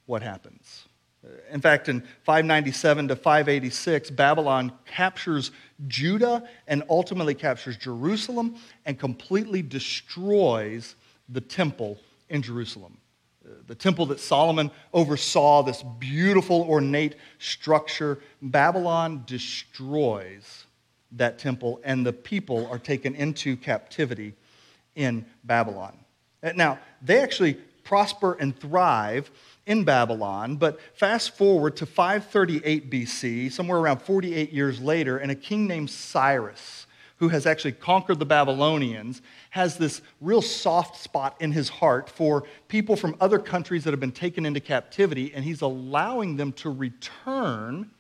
what 0.07 0.23
happens. 0.23 0.87
In 1.51 1.61
fact, 1.61 1.89
in 1.89 2.03
597 2.25 3.09
to 3.09 3.17
586, 3.17 4.11
Babylon 4.11 4.73
captures 4.85 5.51
Judah 5.87 6.49
and 6.67 6.83
ultimately 6.89 7.35
captures 7.35 7.77
Jerusalem 7.77 8.57
and 8.85 8.99
completely 8.99 9.63
destroys 9.63 10.95
the 11.29 11.41
temple 11.41 11.99
in 12.29 12.43
Jerusalem. 12.43 12.97
Uh, 13.45 13.55
the 13.67 13.75
temple 13.75 14.07
that 14.07 14.21
Solomon 14.21 14.71
oversaw, 14.93 15.63
this 15.63 15.83
beautiful, 15.99 16.63
ornate 16.63 17.17
structure, 17.39 18.19
Babylon 18.43 19.25
destroys 19.27 20.65
that 21.13 21.39
temple, 21.39 21.81
and 21.85 22.05
the 22.05 22.13
people 22.13 22.67
are 22.69 22.79
taken 22.79 23.15
into 23.15 23.57
captivity 23.57 24.35
in 24.95 25.25
Babylon. 25.45 25.97
Uh, 26.43 26.53
now, 26.57 26.79
they 27.03 27.21
actually 27.21 27.55
prosper 27.85 28.35
and 28.35 28.59
thrive 28.59 29.31
in 29.67 29.85
Babylon. 29.85 30.57
But 30.57 30.81
fast 30.95 31.37
forward 31.37 31.77
to 31.77 31.87
538 31.87 32.91
BC, 32.91 33.53
somewhere 33.53 33.79
around 33.79 34.01
48 34.01 34.53
years 34.53 34.81
later, 34.81 35.19
and 35.19 35.31
a 35.31 35.35
king 35.35 35.67
named 35.67 35.91
Cyrus, 35.91 36.87
who 37.19 37.29
has 37.29 37.47
actually 37.47 37.73
conquered 37.73 38.19
the 38.19 38.27
Babylonians, 38.27 39.23
has 39.51 39.77
this 39.77 40.03
real 40.21 40.43
soft 40.43 40.97
spot 41.03 41.37
in 41.41 41.53
his 41.53 41.69
heart 41.69 42.09
for 42.09 42.45
people 42.69 42.95
from 42.95 43.17
other 43.21 43.39
countries 43.39 43.85
that 43.85 43.91
have 43.91 44.01
been 44.01 44.13
taken 44.13 44.47
into 44.47 44.61
captivity, 44.61 45.33
and 45.35 45.45
he's 45.45 45.63
allowing 45.63 46.37
them 46.37 46.53
to 46.53 46.71
return 46.71 47.91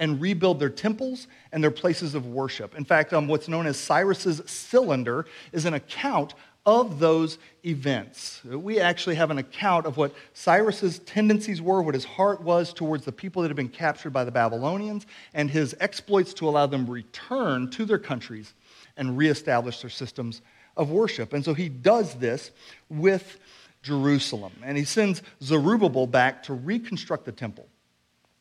and 0.00 0.20
rebuild 0.20 0.58
their 0.58 0.70
temples 0.70 1.28
and 1.52 1.62
their 1.62 1.70
places 1.70 2.14
of 2.16 2.26
worship. 2.26 2.74
In 2.74 2.84
fact, 2.84 3.12
um, 3.12 3.28
what's 3.28 3.46
known 3.46 3.66
as 3.66 3.76
Cyrus's 3.76 4.42
cylinder 4.46 5.26
is 5.52 5.66
an 5.66 5.74
account 5.74 6.34
of 6.66 6.98
those 6.98 7.38
events. 7.64 8.42
We 8.44 8.80
actually 8.80 9.16
have 9.16 9.30
an 9.30 9.38
account 9.38 9.86
of 9.86 9.96
what 9.96 10.14
Cyrus's 10.32 10.98
tendencies 11.00 11.60
were, 11.60 11.82
what 11.82 11.94
his 11.94 12.04
heart 12.04 12.40
was 12.40 12.72
towards 12.72 13.04
the 13.04 13.12
people 13.12 13.42
that 13.42 13.48
had 13.48 13.56
been 13.56 13.68
captured 13.68 14.10
by 14.10 14.24
the 14.24 14.30
Babylonians, 14.30 15.06
and 15.34 15.50
his 15.50 15.76
exploits 15.80 16.32
to 16.34 16.48
allow 16.48 16.66
them 16.66 16.88
return 16.88 17.70
to 17.70 17.84
their 17.84 17.98
countries 17.98 18.54
and 18.96 19.18
reestablish 19.18 19.80
their 19.80 19.90
systems 19.90 20.40
of 20.76 20.90
worship. 20.90 21.32
And 21.32 21.44
so 21.44 21.54
he 21.54 21.68
does 21.68 22.14
this 22.14 22.50
with 22.88 23.38
Jerusalem. 23.82 24.52
And 24.62 24.78
he 24.78 24.84
sends 24.84 25.22
Zerubbabel 25.42 26.06
back 26.06 26.42
to 26.44 26.54
reconstruct 26.54 27.26
the 27.26 27.32
temple. 27.32 27.66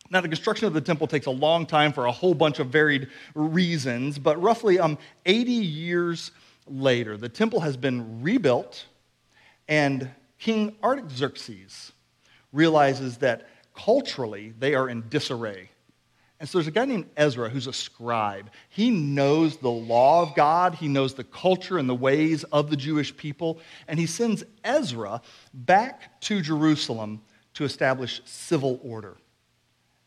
Now, 0.09 0.21
the 0.21 0.27
construction 0.27 0.67
of 0.67 0.73
the 0.73 0.81
temple 0.81 1.07
takes 1.07 1.25
a 1.25 1.31
long 1.31 1.65
time 1.65 1.91
for 1.91 2.05
a 2.05 2.11
whole 2.11 2.33
bunch 2.33 2.59
of 2.59 2.67
varied 2.67 3.07
reasons, 3.33 4.19
but 4.19 4.41
roughly 4.41 4.79
um, 4.79 4.97
80 5.25 5.51
years 5.51 6.31
later, 6.67 7.17
the 7.17 7.29
temple 7.29 7.61
has 7.61 7.77
been 7.77 8.21
rebuilt, 8.21 8.85
and 9.67 10.09
King 10.39 10.75
Artaxerxes 10.83 11.91
realizes 12.51 13.17
that 13.17 13.47
culturally 13.75 14.53
they 14.59 14.75
are 14.75 14.89
in 14.89 15.07
disarray. 15.09 15.69
And 16.39 16.49
so 16.49 16.57
there's 16.57 16.67
a 16.67 16.71
guy 16.71 16.83
named 16.83 17.09
Ezra 17.15 17.49
who's 17.49 17.67
a 17.67 17.73
scribe. 17.73 18.51
He 18.67 18.89
knows 18.89 19.57
the 19.57 19.71
law 19.71 20.21
of 20.21 20.35
God, 20.35 20.75
he 20.75 20.89
knows 20.89 21.13
the 21.13 21.23
culture 21.23 21.77
and 21.77 21.87
the 21.87 21.95
ways 21.95 22.43
of 22.45 22.69
the 22.69 22.75
Jewish 22.75 23.15
people, 23.15 23.59
and 23.87 23.97
he 23.97 24.05
sends 24.05 24.43
Ezra 24.63 25.21
back 25.53 26.19
to 26.21 26.41
Jerusalem 26.41 27.21
to 27.53 27.63
establish 27.63 28.21
civil 28.25 28.79
order. 28.83 29.15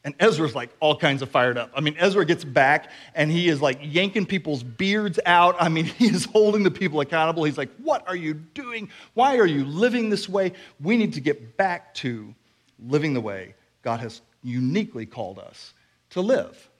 And 0.07 0.15
Ezra's 0.21 0.55
like 0.55 0.71
all 0.79 0.97
kinds 0.97 1.21
of 1.21 1.29
fired 1.31 1.59
up. 1.59 1.73
I 1.75 1.81
mean, 1.81 1.97
Ezra 1.99 2.25
gets 2.25 2.45
back 2.45 2.93
and 3.17 3.29
he 3.29 3.49
is 3.49 3.61
like 3.61 3.81
yanking 3.83 4.25
people's 4.25 4.63
beards 4.63 5.19
out. 5.27 5.57
I 5.59 5.69
mean, 5.69 5.85
he 5.99 6.07
is 6.07 6.25
holding 6.27 6.63
the 6.63 6.71
people 6.71 7.01
accountable. 7.01 7.43
He's 7.43 7.59
like, 7.59 7.75
What 7.79 8.07
are 8.07 8.15
you 8.15 8.35
doing? 8.35 8.89
Why 9.15 9.39
are 9.39 9.47
you 9.47 9.65
living 9.65 10.09
this 10.09 10.29
way? 10.29 10.53
We 10.81 10.97
need 10.97 11.15
to 11.15 11.21
get 11.21 11.57
back 11.57 11.93
to 11.95 12.33
living 12.79 13.15
the 13.15 13.21
way 13.21 13.57
God 13.83 13.99
has 13.99 14.23
uniquely 14.45 15.07
called 15.07 15.41
us 15.41 15.75
to 16.11 16.21
live. 16.21 16.71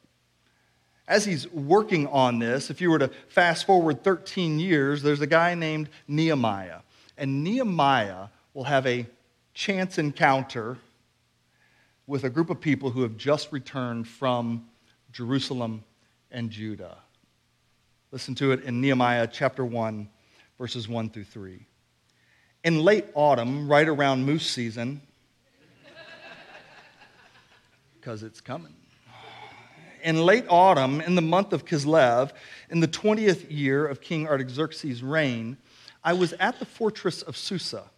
As 1.09 1.25
he's 1.25 1.50
working 1.50 2.06
on 2.06 2.38
this, 2.38 2.71
if 2.71 2.80
you 2.80 2.90
were 2.90 3.00
to 3.00 3.11
fast 3.26 3.66
forward 3.66 4.04
13 4.04 4.61
years, 4.61 5.02
there's 5.02 5.21
a 5.21 5.26
guy 5.26 5.56
named 5.56 5.88
Nehemiah. 6.06 6.78
And 7.18 7.42
Nehemiah 7.42 8.28
will 8.54 8.64
have 8.64 8.87
a 8.87 9.06
chance 9.52 9.99
encounter 9.99 10.78
with 12.06 12.25
a 12.25 12.30
group 12.30 12.50
of 12.50 12.60
people 12.60 12.90
who 12.90 13.02
have 13.02 13.16
just 13.16 13.52
returned 13.52 14.06
from 14.06 14.66
Jerusalem 15.12 15.82
and 16.30 16.50
Judah. 16.50 16.98
Listen 18.12 18.34
to 18.36 18.52
it 18.52 18.62
in 18.62 18.80
Nehemiah 18.80 19.26
chapter 19.26 19.64
1, 19.64 20.08
verses 20.56 20.88
1 20.88 21.10
through 21.10 21.25
3. 21.25 21.66
In 22.64 22.82
late 22.82 23.06
autumn, 23.14 23.68
right 23.68 23.88
around 23.88 24.25
moose 24.25 24.48
season, 24.48 25.00
because 28.00 28.22
it's 28.22 28.40
coming. 28.40 28.75
In 30.04 30.25
late 30.25 30.44
autumn, 30.48 31.00
in 31.00 31.16
the 31.16 31.22
month 31.22 31.52
of 31.52 31.64
Kislev, 31.64 32.30
in 32.70 32.78
the 32.78 32.88
20th 32.88 33.50
year 33.50 33.86
of 33.86 34.00
King 34.00 34.28
Artaxerxes' 34.28 35.02
reign, 35.02 35.56
I 36.04 36.12
was 36.12 36.32
at 36.34 36.60
the 36.60 36.64
fortress 36.64 37.22
of 37.22 37.36
Susa 37.36 37.90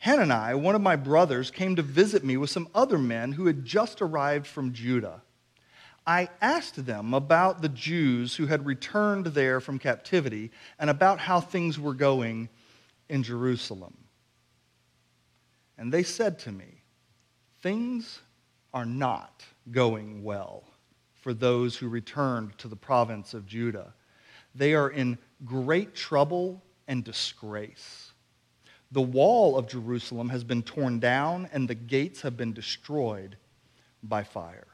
Hanani, 0.00 0.54
one 0.54 0.74
of 0.74 0.80
my 0.80 0.96
brothers, 0.96 1.50
came 1.50 1.76
to 1.76 1.82
visit 1.82 2.24
me 2.24 2.36
with 2.36 2.50
some 2.50 2.68
other 2.74 2.98
men 2.98 3.32
who 3.32 3.46
had 3.46 3.64
just 3.64 4.00
arrived 4.00 4.46
from 4.46 4.72
Judah. 4.72 5.22
I 6.06 6.30
asked 6.40 6.86
them 6.86 7.12
about 7.12 7.60
the 7.60 7.68
Jews 7.68 8.34
who 8.34 8.46
had 8.46 8.64
returned 8.64 9.26
there 9.26 9.60
from 9.60 9.78
captivity 9.78 10.50
and 10.78 10.88
about 10.88 11.20
how 11.20 11.40
things 11.40 11.78
were 11.78 11.94
going 11.94 12.48
in 13.10 13.22
Jerusalem. 13.22 13.96
And 15.76 15.92
they 15.92 16.02
said 16.02 16.38
to 16.40 16.52
me, 16.52 16.82
Things 17.60 18.20
are 18.72 18.86
not 18.86 19.44
going 19.70 20.24
well 20.24 20.64
for 21.14 21.34
those 21.34 21.76
who 21.76 21.88
returned 21.88 22.56
to 22.58 22.68
the 22.68 22.76
province 22.76 23.34
of 23.34 23.46
Judah. 23.46 23.92
They 24.54 24.74
are 24.74 24.88
in 24.88 25.18
great 25.44 25.94
trouble 25.94 26.62
and 26.88 27.04
disgrace. 27.04 28.09
The 28.92 29.00
wall 29.00 29.56
of 29.56 29.68
Jerusalem 29.68 30.28
has 30.30 30.42
been 30.42 30.62
torn 30.62 30.98
down, 30.98 31.48
and 31.52 31.68
the 31.68 31.74
gates 31.74 32.22
have 32.22 32.36
been 32.36 32.52
destroyed 32.52 33.36
by 34.02 34.24
fire. 34.24 34.66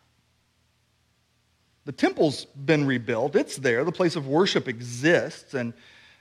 The 1.84 1.92
temple's 1.92 2.46
been 2.46 2.86
rebuilt. 2.86 3.36
It's 3.36 3.56
there. 3.56 3.84
The 3.84 3.92
place 3.92 4.16
of 4.16 4.26
worship 4.26 4.68
exists. 4.68 5.54
And, 5.54 5.72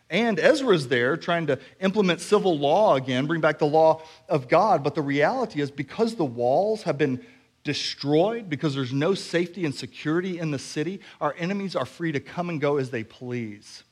and 0.09 0.39
Ezra's 0.39 0.87
there 0.87 1.17
trying 1.17 1.47
to 1.47 1.57
implement 1.79 2.21
civil 2.21 2.57
law 2.57 2.95
again, 2.95 3.25
bring 3.25 3.41
back 3.41 3.59
the 3.59 3.65
law 3.65 4.01
of 4.29 4.47
God. 4.47 4.83
But 4.83 4.93
the 4.93 5.01
reality 5.01 5.61
is, 5.61 5.71
because 5.71 6.15
the 6.15 6.25
walls 6.25 6.83
have 6.83 6.97
been 6.97 7.25
destroyed, 7.63 8.47
because 8.47 8.75
there's 8.75 8.93
no 8.93 9.15
safety 9.15 9.65
and 9.65 9.73
security 9.73 10.37
in 10.37 10.51
the 10.51 10.59
city, 10.59 10.99
our 11.19 11.33
enemies 11.39 11.75
are 11.75 11.85
free 11.85 12.11
to 12.11 12.19
come 12.19 12.49
and 12.49 12.61
go 12.61 12.77
as 12.77 12.91
they 12.91 13.03
please. 13.03 13.83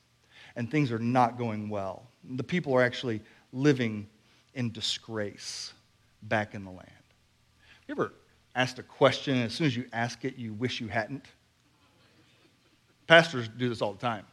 And 0.54 0.70
things 0.70 0.92
are 0.92 1.00
not 1.00 1.38
going 1.38 1.68
well. 1.68 2.06
The 2.22 2.44
people 2.44 2.74
are 2.74 2.82
actually 2.82 3.20
living 3.54 4.06
in 4.54 4.70
disgrace 4.72 5.72
back 6.22 6.54
in 6.54 6.64
the 6.64 6.70
land. 6.70 6.90
You 7.86 7.92
ever 7.92 8.12
asked 8.54 8.78
a 8.78 8.82
question, 8.82 9.36
and 9.36 9.44
as 9.44 9.52
soon 9.52 9.66
as 9.66 9.76
you 9.76 9.86
ask 9.92 10.24
it, 10.24 10.36
you 10.36 10.52
wish 10.52 10.80
you 10.80 10.88
hadn't? 10.88 11.24
Pastors 13.06 13.48
do 13.48 13.68
this 13.68 13.80
all 13.80 13.92
the 13.92 14.00
time. 14.00 14.24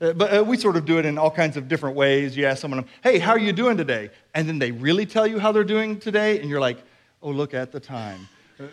Uh, 0.00 0.12
but 0.12 0.38
uh, 0.38 0.44
we 0.44 0.56
sort 0.56 0.76
of 0.76 0.84
do 0.84 0.98
it 0.98 1.04
in 1.04 1.18
all 1.18 1.30
kinds 1.30 1.56
of 1.56 1.66
different 1.66 1.96
ways. 1.96 2.36
You 2.36 2.46
ask 2.46 2.60
someone, 2.60 2.86
hey, 3.02 3.18
how 3.18 3.32
are 3.32 3.38
you 3.38 3.52
doing 3.52 3.76
today? 3.76 4.10
And 4.34 4.48
then 4.48 4.58
they 4.58 4.70
really 4.70 5.06
tell 5.06 5.26
you 5.26 5.38
how 5.38 5.50
they're 5.50 5.64
doing 5.64 5.98
today, 5.98 6.40
and 6.40 6.48
you're 6.48 6.60
like, 6.60 6.78
oh, 7.20 7.30
look 7.30 7.52
at 7.52 7.72
the 7.72 7.80
time. 7.80 8.28
Uh, 8.60 8.66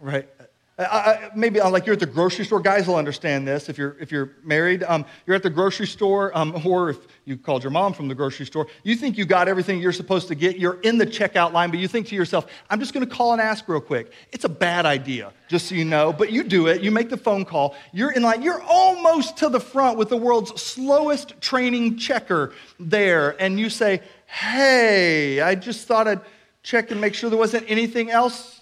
right? 0.00 0.28
I, 0.78 1.30
maybe 1.34 1.60
uh, 1.60 1.68
like 1.70 1.86
you're 1.86 1.94
at 1.94 2.00
the 2.00 2.06
grocery 2.06 2.44
store. 2.44 2.60
Guys 2.60 2.86
will 2.86 2.94
understand 2.94 3.48
this 3.48 3.68
if 3.68 3.76
you're, 3.76 3.96
if 4.00 4.12
you're 4.12 4.36
married. 4.44 4.84
Um, 4.84 5.04
you're 5.26 5.34
at 5.34 5.42
the 5.42 5.50
grocery 5.50 5.88
store, 5.88 6.36
um, 6.38 6.62
or 6.64 6.90
if 6.90 6.98
you 7.24 7.36
called 7.36 7.64
your 7.64 7.72
mom 7.72 7.92
from 7.92 8.06
the 8.06 8.14
grocery 8.14 8.46
store, 8.46 8.68
you 8.84 8.94
think 8.94 9.18
you 9.18 9.24
got 9.24 9.48
everything 9.48 9.80
you're 9.80 9.90
supposed 9.90 10.28
to 10.28 10.36
get. 10.36 10.56
You're 10.56 10.80
in 10.82 10.96
the 10.96 11.06
checkout 11.06 11.52
line, 11.52 11.70
but 11.70 11.80
you 11.80 11.88
think 11.88 12.06
to 12.08 12.14
yourself, 12.14 12.46
I'm 12.70 12.78
just 12.78 12.94
going 12.94 13.04
to 13.04 13.12
call 13.12 13.32
and 13.32 13.40
ask 13.40 13.68
real 13.68 13.80
quick. 13.80 14.12
It's 14.30 14.44
a 14.44 14.48
bad 14.48 14.86
idea, 14.86 15.32
just 15.48 15.66
so 15.66 15.74
you 15.74 15.84
know, 15.84 16.12
but 16.12 16.30
you 16.30 16.44
do 16.44 16.68
it. 16.68 16.80
You 16.80 16.92
make 16.92 17.10
the 17.10 17.16
phone 17.16 17.44
call. 17.44 17.74
You're 17.92 18.12
in 18.12 18.22
line. 18.22 18.42
You're 18.42 18.62
almost 18.62 19.36
to 19.38 19.48
the 19.48 19.60
front 19.60 19.98
with 19.98 20.10
the 20.10 20.16
world's 20.16 20.62
slowest 20.62 21.40
training 21.40 21.96
checker 21.96 22.52
there, 22.78 23.30
and 23.42 23.58
you 23.58 23.68
say, 23.68 24.00
Hey, 24.26 25.40
I 25.40 25.56
just 25.56 25.88
thought 25.88 26.06
I'd 26.06 26.20
check 26.62 26.92
and 26.92 27.00
make 27.00 27.14
sure 27.14 27.30
there 27.30 27.38
wasn't 27.38 27.68
anything 27.68 28.10
else 28.10 28.60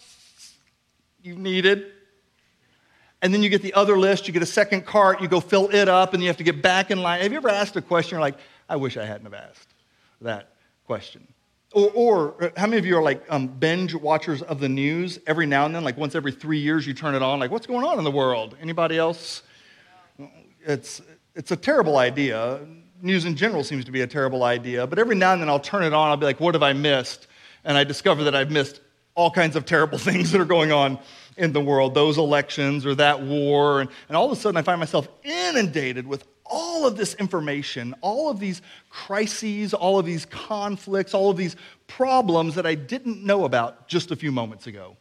you 1.21 1.35
needed 1.35 1.93
and 3.27 3.35
then 3.35 3.43
you 3.43 3.49
get 3.49 3.61
the 3.61 3.75
other 3.75 3.99
list, 3.99 4.29
you 4.29 4.33
get 4.33 4.45
a 4.45 4.47
second 4.47 4.87
cart, 4.87 5.21
you 5.21 5.27
go 5.27 5.41
fill 5.41 5.69
it 5.75 5.89
up, 5.89 6.15
and 6.15 6.23
you 6.23 6.29
have 6.29 6.37
to 6.37 6.45
get 6.45 6.63
back 6.63 6.93
in 6.93 7.03
line. 7.03 7.21
Have 7.23 7.33
you 7.33 7.39
ever 7.39 7.49
asked 7.49 7.75
a 7.75 7.83
question, 7.83 8.13
you're 8.13 8.21
like, 8.21 8.39
I 8.69 8.77
wish 8.77 8.97
I 8.97 9.05
hadn't 9.05 9.25
have 9.25 9.35
asked 9.35 9.75
that 10.21 10.51
question? 10.85 11.27
Or, 11.73 11.91
or 11.93 12.45
uh, 12.45 12.51
how 12.57 12.69
many 12.69 12.79
of 12.79 12.87
you 12.87 12.97
are 12.97 13.03
like 13.03 13.25
um, 13.29 13.49
binge 13.49 13.97
watchers 13.97 14.43
of 14.43 14.61
the 14.61 14.69
news? 14.69 15.19
Every 15.27 15.45
now 15.45 15.67
and 15.67 15.75
then, 15.75 15.83
like 15.83 15.97
once 15.97 16.15
every 16.15 16.31
three 16.31 16.61
years, 16.61 16.87
you 16.87 16.95
turn 16.95 17.17
it 17.17 17.23
on, 17.23 17.41
like, 17.41 17.51
what's 17.51 17.67
going 17.67 17.85
on 17.85 17.99
in 17.99 18.05
the 18.05 18.13
world? 18.13 18.57
Anybody 18.61 18.97
else? 18.97 19.43
It's, 20.65 21.03
it's 21.35 21.51
a 21.51 21.57
terrible 21.57 21.97
idea. 21.97 22.61
News 23.03 23.25
in 23.25 23.35
general 23.35 23.65
seems 23.65 23.85
to 23.87 23.91
be 23.91 24.03
a 24.03 24.07
terrible 24.07 24.45
idea, 24.45 24.87
but 24.87 25.01
every 25.01 25.17
now 25.17 25.33
and 25.33 25.43
then 25.43 25.49
I'll 25.49 25.59
turn 25.59 25.83
it 25.83 25.93
on, 25.93 26.11
I'll 26.11 26.17
be 26.17 26.27
like, 26.27 26.39
what 26.39 26.55
have 26.55 26.63
I 26.63 26.75
missed? 26.75 27.27
And 27.65 27.77
I 27.77 27.83
discover 27.83 28.23
that 28.23 28.37
I've 28.37 28.53
missed 28.53 28.83
all 29.17 29.33
kinds 29.33 29.57
of 29.57 29.67
terrible 29.67 29.99
things 30.09 30.31
that 30.31 30.41
are 30.41 30.45
going 30.45 30.71
on 30.71 31.01
in 31.37 31.53
the 31.53 31.61
world, 31.61 31.95
those 31.95 32.19
elections 32.19 32.87
or 32.87 32.95
that 32.95 33.23
war. 33.23 33.81
And, 33.81 33.91
and 34.09 34.17
all 34.17 34.27
of 34.27 34.33
a 34.33 34.37
sudden, 34.41 34.57
I 34.57 34.63
find 34.63 34.79
myself 34.79 35.09
inundated 35.23 36.07
with 36.07 36.27
all 36.45 36.87
of 36.87 36.97
this 36.97 37.15
information, 37.15 37.95
all 38.01 38.31
of 38.31 38.39
these 38.39 38.63
crises, 38.89 39.75
all 39.75 39.99
of 39.99 40.07
these 40.07 40.25
conflicts, 40.27 41.13
all 41.15 41.31
of 41.31 41.37
these 41.37 41.57
problems 41.87 42.55
that 42.55 42.67
I 42.67 42.75
didn't 42.75 43.25
know 43.25 43.45
about 43.45 43.89
just 43.89 44.11
a 44.11 44.17
few 44.17 44.33
moments 44.33 44.67
ago. 44.67 44.97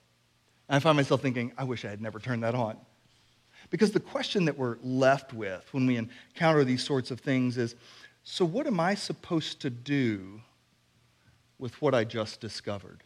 And 0.67 0.75
I 0.77 0.79
find 0.79 0.95
myself 0.95 1.21
thinking, 1.21 1.51
I 1.57 1.63
wish 1.63 1.85
I 1.85 1.89
had 1.89 2.01
never 2.01 2.19
turned 2.19 2.43
that 2.43 2.55
on. 2.55 2.77
Because 3.69 3.91
the 3.91 3.99
question 3.99 4.45
that 4.45 4.57
we're 4.57 4.77
left 4.83 5.33
with 5.33 5.67
when 5.71 5.85
we 5.85 5.97
encounter 5.97 6.63
these 6.63 6.83
sorts 6.83 7.11
of 7.11 7.19
things 7.19 7.57
is 7.57 7.75
so, 8.23 8.43
what 8.43 8.65
am 8.65 8.79
I 8.79 8.95
supposed 8.95 9.61
to 9.61 9.69
do 9.69 10.41
with 11.59 11.79
what 11.79 11.93
I 11.93 12.03
just 12.03 12.41
discovered? 12.41 13.03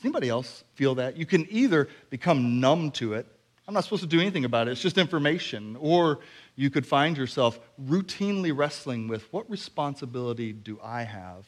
Does 0.00 0.06
anybody 0.06 0.30
else 0.30 0.64
feel 0.76 0.94
that? 0.94 1.18
You 1.18 1.26
can 1.26 1.46
either 1.50 1.86
become 2.08 2.58
numb 2.58 2.90
to 2.92 3.12
it. 3.12 3.26
I'm 3.68 3.74
not 3.74 3.84
supposed 3.84 4.00
to 4.00 4.08
do 4.08 4.18
anything 4.18 4.46
about 4.46 4.66
it. 4.66 4.70
It's 4.70 4.80
just 4.80 4.96
information. 4.96 5.76
Or 5.78 6.20
you 6.56 6.70
could 6.70 6.86
find 6.86 7.18
yourself 7.18 7.60
routinely 7.86 8.50
wrestling 8.56 9.08
with 9.08 9.30
what 9.30 9.48
responsibility 9.50 10.54
do 10.54 10.80
I 10.82 11.02
have 11.02 11.44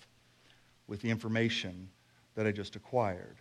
with 0.86 1.00
the 1.00 1.08
information 1.08 1.88
that 2.34 2.46
I 2.46 2.52
just 2.52 2.76
acquired? 2.76 3.38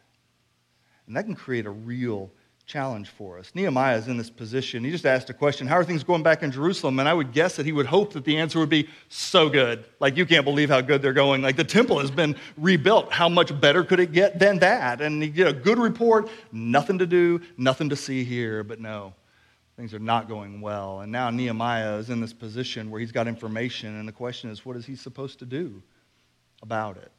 And 1.08 1.18
that 1.18 1.26
can 1.26 1.36
create 1.36 1.66
a 1.66 1.72
real 1.72 2.32
challenge 2.72 3.10
for 3.10 3.38
us. 3.38 3.52
Nehemiah 3.54 3.98
is 3.98 4.08
in 4.08 4.16
this 4.16 4.30
position. 4.30 4.86
He 4.86 4.92
just 4.92 5.06
asked 5.06 5.30
a 5.30 5.34
question 5.34 5.68
How 5.68 5.76
are 5.76 5.84
things 5.84 6.04
going 6.06 6.24
back 6.24 6.42
in 6.42 6.52
Jerusalem? 6.52 7.00
And 7.00 7.10
I 7.10 7.14
would 7.14 7.34
guess 7.34 7.58
that 7.58 7.66
he 7.66 7.74
would 7.74 7.86
hope 7.86 8.14
that 8.14 8.24
the 8.24 8.38
answer 8.38 8.60
would 8.60 8.70
be 8.70 8.88
so 9.10 9.50
good. 9.50 9.84
Like, 10.00 10.16
you 10.16 10.26
can't 10.26 10.46
believe 10.46 10.70
how 10.70 10.80
good 10.80 11.02
they're 11.02 11.12
going. 11.12 11.42
Like, 11.42 11.58
the 11.58 11.66
temple 11.66 12.00
has 12.00 12.10
been 12.10 12.38
rebuilt. 12.56 13.12
How 13.12 13.28
much 13.28 13.60
better 13.60 13.84
could 13.84 14.00
it 14.00 14.14
get 14.14 14.40
than 14.40 14.60
that? 14.60 15.02
And 15.02 15.22
he 15.22 15.28
get 15.28 15.48
a 15.48 15.54
good 15.54 15.78
report, 15.78 16.30
nothing 16.54 16.98
to 17.00 17.06
do, 17.06 17.42
nothing 17.58 17.90
to 17.90 17.98
see 17.98 18.24
here. 18.24 18.64
But 18.64 18.80
no, 18.80 19.14
things 19.76 19.94
are 19.94 20.00
not 20.00 20.30
going 20.30 20.62
well. 20.62 21.02
And 21.02 21.12
now 21.12 21.30
Nehemiah 21.30 21.98
is 21.98 22.10
in 22.10 22.22
this 22.22 22.34
position 22.34 22.90
where 22.90 23.02
he's 23.02 23.12
got 23.12 23.28
information. 23.28 24.00
And 24.00 24.08
the 24.08 24.14
question 24.14 24.50
is, 24.50 24.66
what 24.66 24.78
is 24.78 24.86
he 24.86 24.96
supposed 24.96 25.40
to 25.40 25.46
do 25.46 25.84
about 26.62 26.96
it? 26.96 27.12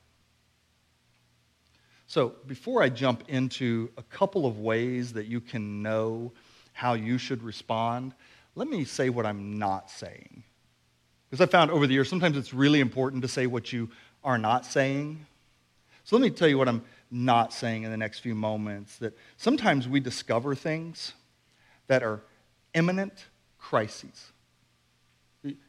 So, 2.07 2.35
before 2.47 2.83
I 2.83 2.89
jump 2.89 3.25
into 3.29 3.91
a 3.97 4.03
couple 4.03 4.45
of 4.45 4.59
ways 4.59 5.15
that 5.15 5.27
you 5.27 5.41
can 5.41 5.83
know 5.83 6.33
how 6.73 6.95
you 6.95 7.17
should 7.19 7.43
respond, 7.43 8.13
let 8.55 8.69
me 8.69 8.85
say 8.85 9.09
what 9.09 9.25
I'm 9.25 9.59
not 9.59 9.91
saying. 9.91 10.43
Because 11.31 11.41
I 11.41 11.51
found 11.51 11.71
over 11.71 11.87
the 11.87 11.95
years, 11.95 12.09
sometimes 12.09 12.37
it's 12.37 12.53
really 12.53 12.81
important 12.81 13.23
to 13.23 13.29
say 13.29 13.47
what 13.47 13.73
you 13.73 13.89
are 14.23 14.37
not 14.37 14.67
saying. 14.67 15.27
So, 16.05 16.17
let 16.17 16.23
me 16.23 16.31
tell 16.31 16.49
you 16.49 16.59
what 16.59 16.69
I'm 16.69 16.83
not 17.11 17.53
saying 17.53 17.85
in 17.85 17.91
the 17.91 17.97
next 17.97 18.21
few 18.21 18.35
moments 18.35 18.99
that 18.99 19.17
sometimes 19.37 19.89
we 19.89 20.01
discover 20.01 20.55
things 20.55 21.13
that 21.87 22.03
are 22.03 22.21
imminent 22.75 23.27
crises. 23.59 24.33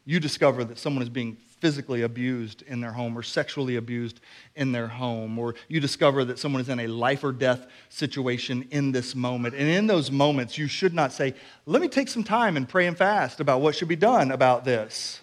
You 0.06 0.20
discover 0.20 0.64
that 0.64 0.78
someone 0.78 1.04
is 1.04 1.10
being 1.10 1.38
physically 1.64 2.02
abused 2.02 2.62
in 2.64 2.82
their 2.82 2.92
home 2.92 3.18
or 3.18 3.24
sexually 3.24 3.78
abused 3.78 4.20
in 4.58 4.74
their 4.74 4.90
home, 4.90 5.40
or 5.40 5.56
you 5.70 5.80
discover 5.80 6.26
that 6.26 6.38
someone 6.38 6.62
is 6.62 6.68
in 6.68 6.82
a 6.82 6.88
life 6.88 7.24
or 7.24 7.32
death 7.32 7.68
situation 7.88 8.68
in 8.70 8.92
this 8.92 9.16
moment. 9.16 9.56
And 9.56 9.70
in 9.70 9.88
those 9.88 10.12
moments, 10.12 10.58
you 10.58 10.68
should 10.68 10.94
not 10.94 11.14
say, 11.14 11.34
Let 11.66 11.82
me 11.82 11.88
take 11.88 12.10
some 12.10 12.26
time 12.26 12.58
and 12.58 12.68
pray 12.68 12.86
and 12.86 12.98
fast 12.98 13.40
about 13.40 13.62
what 13.62 13.78
should 13.78 13.88
be 13.88 13.96
done 13.96 14.32
about 14.32 14.66
this. 14.66 15.22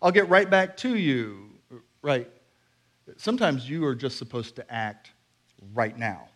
I'll 0.00 0.12
get 0.12 0.28
right 0.28 0.48
back 0.48 0.76
to 0.76 0.94
you. 0.94 1.50
Right? 2.02 2.30
Sometimes 3.16 3.68
you 3.68 3.84
are 3.84 3.96
just 3.96 4.16
supposed 4.16 4.54
to 4.54 4.72
act 4.72 5.10
right 5.74 5.98
now. 5.98 6.28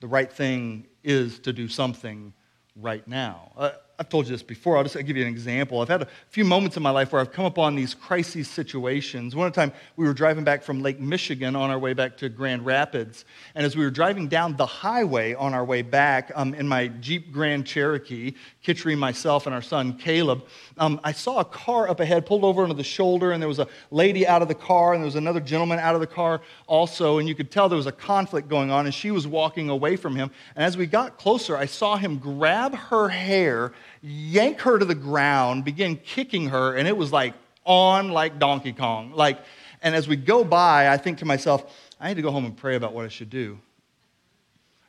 The 0.00 0.08
right 0.08 0.32
thing 0.32 0.88
is 1.04 1.38
to 1.40 1.52
do 1.52 1.68
something 1.68 2.32
right 2.74 3.06
now. 3.06 3.52
Uh, 3.56 3.70
I've 4.00 4.08
told 4.08 4.24
you 4.24 4.32
this 4.32 4.42
before. 4.42 4.78
I'll 4.78 4.82
just 4.82 4.96
I'll 4.96 5.02
give 5.02 5.18
you 5.18 5.26
an 5.26 5.28
example. 5.28 5.82
I've 5.82 5.88
had 5.88 6.00
a 6.00 6.08
few 6.30 6.42
moments 6.42 6.78
in 6.78 6.82
my 6.82 6.88
life 6.88 7.12
where 7.12 7.20
I've 7.20 7.32
come 7.32 7.44
upon 7.44 7.74
these 7.74 7.92
crisis 7.92 8.48
situations. 8.48 9.36
One 9.36 9.52
time 9.52 9.72
we 9.96 10.06
were 10.06 10.14
driving 10.14 10.42
back 10.42 10.62
from 10.62 10.80
Lake 10.80 10.98
Michigan 10.98 11.54
on 11.54 11.68
our 11.68 11.78
way 11.78 11.92
back 11.92 12.16
to 12.16 12.30
Grand 12.30 12.64
Rapids. 12.64 13.26
And 13.54 13.66
as 13.66 13.76
we 13.76 13.84
were 13.84 13.90
driving 13.90 14.26
down 14.26 14.56
the 14.56 14.64
highway 14.64 15.34
on 15.34 15.52
our 15.52 15.66
way 15.66 15.82
back 15.82 16.32
um, 16.34 16.54
in 16.54 16.66
my 16.66 16.88
Jeep 16.88 17.30
Grand 17.30 17.66
Cherokee, 17.66 18.32
Kitchery, 18.62 18.96
myself, 18.96 19.44
and 19.44 19.54
our 19.54 19.60
son 19.60 19.98
Caleb, 19.98 20.46
um, 20.78 20.98
I 21.04 21.12
saw 21.12 21.40
a 21.40 21.44
car 21.44 21.86
up 21.86 22.00
ahead 22.00 22.24
pulled 22.24 22.44
over 22.44 22.62
into 22.62 22.76
the 22.76 22.82
shoulder, 22.82 23.32
and 23.32 23.42
there 23.42 23.48
was 23.48 23.58
a 23.58 23.68
lady 23.90 24.26
out 24.26 24.40
of 24.40 24.48
the 24.48 24.54
car, 24.54 24.94
and 24.94 25.02
there 25.02 25.08
was 25.08 25.16
another 25.16 25.40
gentleman 25.40 25.78
out 25.78 25.94
of 25.94 26.00
the 26.00 26.06
car 26.06 26.40
also. 26.66 27.18
And 27.18 27.28
you 27.28 27.34
could 27.34 27.50
tell 27.50 27.68
there 27.68 27.76
was 27.76 27.86
a 27.86 27.92
conflict 27.92 28.48
going 28.48 28.70
on, 28.70 28.86
and 28.86 28.94
she 28.94 29.10
was 29.10 29.26
walking 29.26 29.68
away 29.68 29.96
from 29.96 30.16
him. 30.16 30.30
And 30.56 30.64
as 30.64 30.78
we 30.78 30.86
got 30.86 31.18
closer, 31.18 31.54
I 31.54 31.66
saw 31.66 31.98
him 31.98 32.16
grab 32.16 32.74
her 32.74 33.10
hair 33.10 33.72
yank 34.02 34.60
her 34.60 34.78
to 34.78 34.84
the 34.84 34.94
ground, 34.94 35.64
begin 35.64 35.96
kicking 35.96 36.48
her, 36.48 36.76
and 36.76 36.88
it 36.88 36.96
was 36.96 37.12
like 37.12 37.34
on 37.64 38.10
like 38.10 38.38
Donkey 38.38 38.72
Kong. 38.72 39.12
Like, 39.14 39.38
and 39.82 39.94
as 39.94 40.08
we 40.08 40.16
go 40.16 40.44
by, 40.44 40.88
I 40.88 40.96
think 40.96 41.18
to 41.18 41.24
myself, 41.24 41.72
I 42.00 42.08
need 42.08 42.16
to 42.16 42.22
go 42.22 42.30
home 42.30 42.44
and 42.44 42.56
pray 42.56 42.76
about 42.76 42.92
what 42.92 43.04
I 43.04 43.08
should 43.08 43.30
do. 43.30 43.58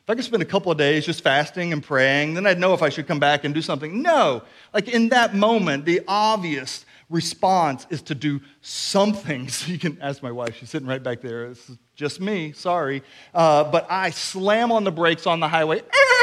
If 0.02 0.10
I 0.10 0.14
could 0.16 0.24
spend 0.24 0.42
a 0.42 0.46
couple 0.46 0.72
of 0.72 0.78
days 0.78 1.06
just 1.06 1.22
fasting 1.22 1.72
and 1.72 1.82
praying, 1.82 2.34
then 2.34 2.44
I'd 2.44 2.58
know 2.58 2.74
if 2.74 2.82
I 2.82 2.88
should 2.88 3.06
come 3.06 3.20
back 3.20 3.44
and 3.44 3.54
do 3.54 3.62
something. 3.62 4.02
No. 4.02 4.42
Like 4.74 4.88
in 4.88 5.10
that 5.10 5.34
moment, 5.34 5.84
the 5.84 6.00
obvious 6.08 6.84
response 7.08 7.86
is 7.90 8.02
to 8.02 8.14
do 8.14 8.40
something. 8.62 9.48
So 9.52 9.70
you 9.70 9.78
can 9.78 9.98
ask 10.00 10.22
my 10.22 10.32
wife, 10.32 10.56
she's 10.56 10.70
sitting 10.70 10.88
right 10.88 11.02
back 11.02 11.20
there. 11.20 11.50
This 11.50 11.70
is 11.70 11.78
just 11.94 12.20
me, 12.20 12.52
sorry. 12.52 13.02
Uh, 13.32 13.64
but 13.64 13.86
I 13.88 14.10
slam 14.10 14.72
on 14.72 14.82
the 14.82 14.90
brakes 14.90 15.26
on 15.26 15.38
the 15.38 15.48
highway 15.48 15.82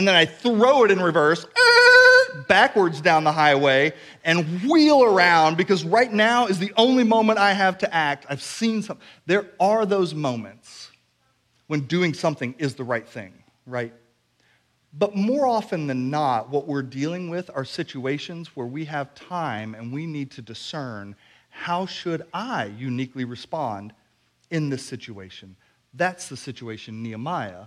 and 0.00 0.08
then 0.08 0.14
I 0.14 0.24
throw 0.24 0.84
it 0.84 0.90
in 0.90 0.98
reverse 0.98 1.44
uh, 1.44 2.40
backwards 2.48 3.02
down 3.02 3.22
the 3.22 3.32
highway 3.32 3.92
and 4.24 4.62
wheel 4.62 5.04
around 5.04 5.58
because 5.58 5.84
right 5.84 6.10
now 6.10 6.46
is 6.46 6.58
the 6.58 6.72
only 6.78 7.04
moment 7.04 7.38
I 7.38 7.52
have 7.52 7.76
to 7.76 7.94
act. 7.94 8.24
I've 8.30 8.40
seen 8.40 8.80
something. 8.80 9.06
There 9.26 9.50
are 9.60 9.84
those 9.84 10.14
moments 10.14 10.90
when 11.66 11.80
doing 11.80 12.14
something 12.14 12.54
is 12.56 12.76
the 12.76 12.82
right 12.82 13.06
thing, 13.06 13.34
right? 13.66 13.92
But 14.94 15.16
more 15.16 15.46
often 15.46 15.86
than 15.86 16.08
not, 16.08 16.48
what 16.48 16.66
we're 16.66 16.80
dealing 16.80 17.28
with 17.28 17.50
are 17.54 17.66
situations 17.66 18.56
where 18.56 18.66
we 18.66 18.86
have 18.86 19.14
time 19.14 19.74
and 19.74 19.92
we 19.92 20.06
need 20.06 20.30
to 20.30 20.40
discern 20.40 21.14
how 21.50 21.84
should 21.84 22.22
I 22.32 22.72
uniquely 22.78 23.26
respond 23.26 23.92
in 24.50 24.70
this 24.70 24.82
situation. 24.82 25.56
That's 25.92 26.30
the 26.30 26.38
situation 26.38 27.02
Nehemiah 27.02 27.66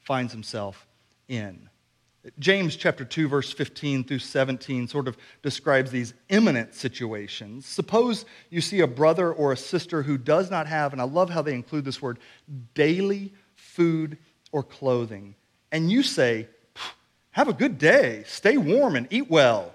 finds 0.00 0.32
himself 0.32 0.86
in. 1.28 1.68
James 2.38 2.76
chapter 2.76 3.04
2 3.04 3.28
verse 3.28 3.52
15 3.52 4.04
through 4.04 4.18
17 4.18 4.88
sort 4.88 5.08
of 5.08 5.16
describes 5.42 5.90
these 5.90 6.14
imminent 6.30 6.74
situations. 6.74 7.66
Suppose 7.66 8.24
you 8.50 8.60
see 8.60 8.80
a 8.80 8.86
brother 8.86 9.32
or 9.32 9.52
a 9.52 9.56
sister 9.56 10.02
who 10.02 10.16
does 10.16 10.50
not 10.50 10.66
have 10.66 10.92
and 10.92 11.02
I 11.02 11.04
love 11.04 11.30
how 11.30 11.42
they 11.42 11.54
include 11.54 11.84
this 11.84 12.00
word 12.00 12.18
daily 12.74 13.32
food 13.54 14.16
or 14.52 14.62
clothing 14.62 15.34
and 15.70 15.90
you 15.90 16.02
say 16.02 16.48
have 17.32 17.48
a 17.48 17.52
good 17.52 17.78
day, 17.78 18.22
stay 18.26 18.56
warm 18.56 18.94
and 18.94 19.08
eat 19.10 19.28
well. 19.28 19.74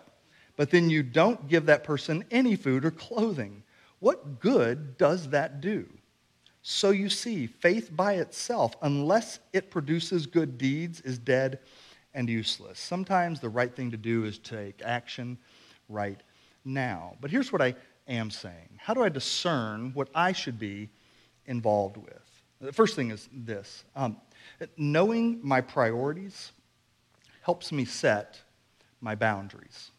But 0.56 0.72
then 0.72 0.90
you 0.90 1.04
don't 1.04 1.50
give 1.50 1.66
that 1.66 1.84
person 1.84 2.24
any 2.32 2.56
food 2.56 2.86
or 2.86 2.92
clothing. 2.92 3.64
What 4.00 4.40
good 4.40 4.98
does 4.98 5.30
that 5.30 5.60
do? 5.60 5.86
So 6.62 6.92
you 6.92 7.10
see, 7.10 7.48
faith 7.48 7.90
by 7.94 8.14
itself, 8.14 8.76
unless 8.82 9.40
it 9.52 9.72
produces 9.72 10.26
good 10.26 10.58
deeds, 10.58 11.02
is 11.02 11.18
dead 11.18 11.60
and 12.14 12.30
useless. 12.30 12.80
Sometimes 12.80 13.40
the 13.40 13.50
right 13.50 13.74
thing 13.74 13.92
to 13.92 13.98
do 13.98 14.26
is 14.26 14.38
take 14.40 14.82
action 14.84 15.38
right 15.88 16.22
now. 16.66 17.16
But 17.22 17.32
here's 17.32 17.52
what 17.52 17.62
I 17.62 17.76
am 18.08 18.32
saying 18.32 18.70
How 18.78 18.94
do 18.94 19.04
I 19.04 19.10
discern 19.10 19.92
what 19.94 20.10
I 20.14 20.32
should 20.32 20.60
be 20.60 20.90
involved 21.46 21.98
with? 21.98 22.42
The 22.62 22.74
first 22.74 22.96
thing 22.96 23.12
is 23.12 23.30
this 23.32 23.84
um, 23.96 24.18
knowing 24.78 25.40
my 25.42 25.62
priorities 25.62 26.52
helps 27.42 27.72
me 27.72 27.86
set 27.86 28.40
my 29.02 29.16
boundaries. 29.16 29.92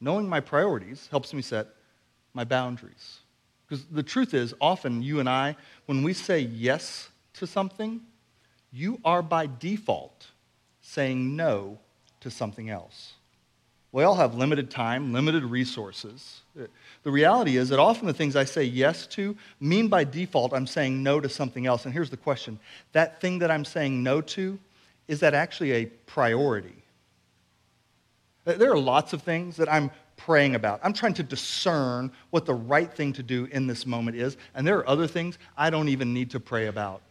Knowing 0.00 0.28
my 0.28 0.40
priorities 0.40 1.08
helps 1.10 1.32
me 1.32 1.42
set 1.42 1.68
my 2.34 2.44
boundaries. 2.44 3.20
Because 3.66 3.84
the 3.86 4.02
truth 4.02 4.34
is, 4.34 4.52
often 4.60 5.02
you 5.02 5.20
and 5.20 5.28
I, 5.28 5.56
when 5.86 6.02
we 6.02 6.12
say 6.12 6.40
yes 6.40 7.08
to 7.34 7.46
something, 7.46 8.00
you 8.72 8.98
are 9.04 9.22
by 9.22 9.48
default 9.58 10.26
saying 10.90 11.36
no 11.36 11.78
to 12.18 12.30
something 12.30 12.68
else. 12.68 13.12
We 13.92 14.02
all 14.02 14.16
have 14.16 14.34
limited 14.34 14.70
time, 14.70 15.12
limited 15.12 15.44
resources. 15.44 16.42
The 17.02 17.10
reality 17.10 17.56
is 17.56 17.68
that 17.68 17.78
often 17.78 18.06
the 18.06 18.12
things 18.12 18.34
I 18.34 18.44
say 18.44 18.64
yes 18.64 19.06
to 19.08 19.36
mean 19.60 19.88
by 19.88 20.04
default 20.04 20.52
I'm 20.52 20.66
saying 20.66 21.00
no 21.02 21.20
to 21.20 21.28
something 21.28 21.66
else. 21.66 21.84
And 21.84 21.94
here's 21.94 22.10
the 22.10 22.16
question 22.16 22.58
that 22.92 23.20
thing 23.20 23.38
that 23.38 23.50
I'm 23.50 23.64
saying 23.64 24.02
no 24.02 24.20
to, 24.20 24.58
is 25.06 25.20
that 25.20 25.32
actually 25.32 25.72
a 25.72 25.86
priority? 25.86 26.82
There 28.44 28.72
are 28.72 28.78
lots 28.78 29.12
of 29.12 29.22
things 29.22 29.56
that 29.56 29.72
I'm 29.72 29.92
praying 30.16 30.56
about. 30.56 30.80
I'm 30.82 30.92
trying 30.92 31.14
to 31.14 31.22
discern 31.22 32.10
what 32.30 32.46
the 32.46 32.54
right 32.54 32.92
thing 32.92 33.12
to 33.14 33.22
do 33.22 33.46
in 33.52 33.66
this 33.66 33.86
moment 33.86 34.16
is. 34.16 34.36
And 34.54 34.66
there 34.66 34.78
are 34.78 34.88
other 34.88 35.06
things 35.06 35.38
I 35.56 35.70
don't 35.70 35.88
even 35.88 36.12
need 36.12 36.30
to 36.32 36.40
pray 36.40 36.66
about. 36.66 37.02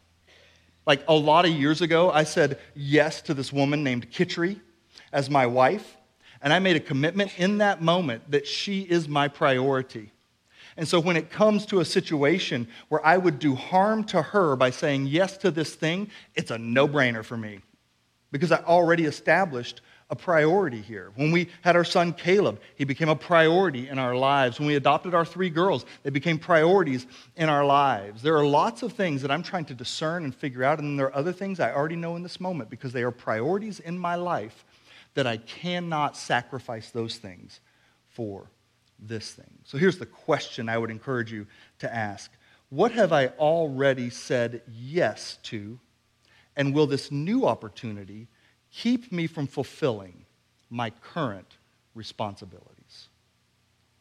Like 0.90 1.04
a 1.08 1.14
lot 1.14 1.46
of 1.46 1.52
years 1.52 1.84
ago, 1.84 2.10
I 2.10 2.24
said 2.24 2.58
yes 2.74 3.22
to 3.22 3.36
this 3.36 3.54
woman 3.54 3.84
named 3.84 4.10
Kitchery 4.10 4.60
as 5.14 5.30
my 5.30 5.46
wife. 5.46 5.96
And 6.42 6.52
I 6.52 6.58
made 6.58 6.78
a 6.78 6.80
commitment 6.80 7.38
in 7.38 7.60
that 7.60 7.80
moment 7.80 8.32
that 8.32 8.48
she 8.48 8.82
is 8.82 9.08
my 9.08 9.28
priority. 9.28 10.12
And 10.78 10.88
so 10.88 11.00
when 11.00 11.16
it 11.16 11.30
comes 11.30 11.68
to 11.68 11.80
a 11.80 11.86
situation 11.86 12.68
where 12.88 13.06
I 13.06 13.18
would 13.18 13.38
do 13.38 13.54
harm 13.54 14.04
to 14.06 14.24
her 14.24 14.56
by 14.56 14.72
saying 14.72 15.06
yes 15.06 15.38
to 15.38 15.52
this 15.52 15.76
thing, 15.76 16.10
it's 16.34 16.50
a 16.50 16.58
no 16.58 16.88
brainer 16.88 17.24
for 17.24 17.38
me 17.38 17.60
because 18.32 18.52
I 18.52 18.64
already 18.64 19.06
established 19.06 19.82
a 20.10 20.16
priority 20.16 20.82
here. 20.82 21.12
When 21.16 21.32
we 21.32 21.50
had 21.62 21.76
our 21.76 21.84
son 21.84 22.14
Caleb, 22.14 22.60
he 22.76 22.84
became 22.84 23.10
a 23.10 23.16
priority 23.16 23.88
in 23.90 24.00
our 24.00 24.16
lives. 24.16 24.60
When 24.60 24.68
we 24.68 24.76
adopted 24.76 25.14
our 25.14 25.26
three 25.26 25.52
girls, 25.52 25.86
they 26.02 26.10
became 26.10 26.40
priorities 26.40 27.06
in 27.36 27.48
our 27.48 27.64
lives. 27.64 28.24
There 28.24 28.36
are 28.36 28.46
lots 28.46 28.82
of 28.82 28.94
things 28.94 29.22
that 29.22 29.30
I'm 29.30 29.44
trying 29.44 29.66
to 29.66 29.76
discern 29.76 30.24
and 30.24 30.34
figure 30.34 30.64
out, 30.64 30.80
and 30.80 30.98
there 30.98 31.08
are 31.08 31.16
other 31.16 31.32
things 31.32 31.60
I 31.60 31.74
already 31.74 31.96
know 31.96 32.16
in 32.16 32.24
this 32.24 32.40
moment 32.40 32.72
because 32.72 32.92
they 32.92 33.04
are 33.04 33.12
priorities 33.12 33.80
in 33.80 34.00
my 34.00 34.16
life 34.16 34.66
that 35.14 35.28
I 35.28 35.38
cannot 35.38 36.18
sacrifice 36.18 36.90
those 36.90 37.18
things 37.18 37.60
for 38.08 38.50
this 38.98 39.32
thing. 39.32 39.60
So 39.64 39.78
here's 39.78 40.00
the 40.00 40.06
question 40.08 40.70
I 40.70 40.78
would 40.78 40.92
encourage 40.92 41.32
you 41.32 41.46
to 41.80 41.94
ask 41.94 42.32
What 42.70 42.94
have 42.94 43.14
I 43.14 43.28
already 43.28 44.10
said 44.10 44.64
yes 44.68 45.38
to 45.44 45.80
And 46.56 46.74
will 46.74 46.88
this 46.88 47.12
new 47.12 47.46
opportunity 47.46 48.28
keep 48.72 49.12
me 49.12 49.28
from 49.28 49.48
fulfilling 49.48 50.26
my 50.70 50.90
current 50.90 51.58
responsibilities? 51.96 53.10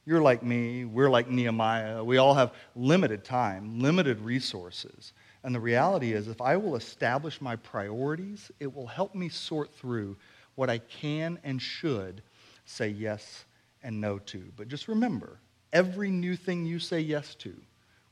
You're 0.05 0.23
like 0.23 0.43
me, 0.43 0.87
we're 0.87 1.11
like 1.11 1.29
Nehemiah. 1.29 2.03
We 2.03 2.17
all 2.17 2.33
have 2.35 2.55
limited 2.75 3.25
time, 3.25 3.81
limited 3.81 4.21
resources. 4.21 5.13
And 5.45 5.55
the 5.55 5.61
reality 5.61 6.13
is, 6.13 6.29
if 6.29 6.41
I 6.41 6.57
will 6.57 6.77
establish 6.77 7.41
my 7.41 7.57
priorities, 7.57 8.51
it 8.59 8.75
will 8.75 8.87
help 8.87 9.15
me 9.15 9.29
sort 9.29 9.75
through 9.75 10.17
what 10.55 10.71
I 10.71 10.79
can 10.79 11.39
and 11.45 11.61
should 11.61 12.23
say 12.65 12.89
yes 12.89 13.45
and 13.83 14.01
no 14.01 14.19
to. 14.19 14.43
But 14.57 14.69
just 14.69 14.89
remember, 14.89 15.39
every 15.73 16.11
new 16.11 16.37
thing 16.37 16.65
you 16.65 16.79
say 16.79 17.01
yes 17.01 17.35
to, 17.37 17.55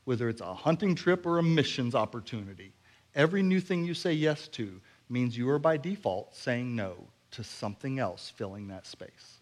whether 0.05 0.29
it's 0.29 0.41
a 0.41 0.53
hunting 0.53 0.95
trip 0.95 1.25
or 1.25 1.39
a 1.39 1.43
missions 1.43 1.95
opportunity, 1.95 2.71
every 3.15 3.43
new 3.43 3.59
thing 3.59 3.83
you 3.83 3.93
say 3.93 4.13
yes 4.13 4.47
to 4.49 4.79
means 5.09 5.37
you 5.37 5.49
are 5.49 5.59
by 5.59 5.77
default 5.77 6.35
saying 6.35 6.75
no 6.75 6.95
to 7.31 7.43
something 7.43 7.99
else 7.99 8.31
filling 8.35 8.67
that 8.67 8.85
space. 8.85 9.39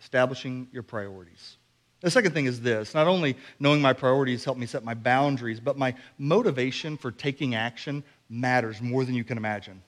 Establishing 0.00 0.68
your 0.72 0.82
priorities. 0.82 1.56
The 2.00 2.10
second 2.10 2.32
thing 2.32 2.44
is 2.44 2.60
this 2.60 2.92
not 2.94 3.06
only 3.06 3.36
knowing 3.58 3.80
my 3.80 3.94
priorities 3.94 4.44
help 4.44 4.58
me 4.58 4.66
set 4.66 4.84
my 4.84 4.94
boundaries, 4.94 5.60
but 5.60 5.78
my 5.78 5.94
motivation 6.18 6.96
for 6.98 7.10
taking 7.10 7.54
action 7.54 8.04
matters 8.28 8.82
more 8.82 9.04
than 9.04 9.14
you 9.14 9.24
can 9.24 9.38
imagine. 9.38 9.82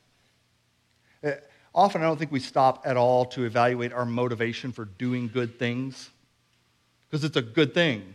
Uh, 1.23 1.33
often, 1.75 2.01
I 2.01 2.05
don't 2.05 2.19
think 2.19 2.33
we 2.33 2.41
stop 2.41 2.83
at 2.87 2.97
all 2.97 3.27
to 3.27 3.45
evaluate 3.45 3.93
our 3.93 4.07
motivation 4.07 4.73
for 4.73 4.87
doing 4.87 5.29
good 5.29 5.59
things 5.59 6.11
because 7.09 7.23
it's 7.23 7.37
a 7.37 7.43
good 7.43 7.75
thing. 7.75 8.15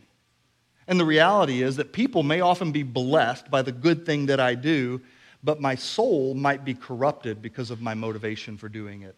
And 0.87 0.99
the 0.99 1.05
reality 1.05 1.61
is 1.61 1.75
that 1.77 1.93
people 1.93 2.23
may 2.23 2.41
often 2.41 2.71
be 2.71 2.83
blessed 2.83 3.51
by 3.51 3.61
the 3.61 3.71
good 3.71 4.05
thing 4.05 4.25
that 4.25 4.39
I 4.39 4.55
do, 4.55 5.01
but 5.43 5.59
my 5.59 5.75
soul 5.75 6.33
might 6.33 6.63
be 6.63 6.73
corrupted 6.73 7.41
because 7.41 7.71
of 7.71 7.81
my 7.81 7.93
motivation 7.93 8.57
for 8.57 8.69
doing 8.69 9.01
it. 9.01 9.15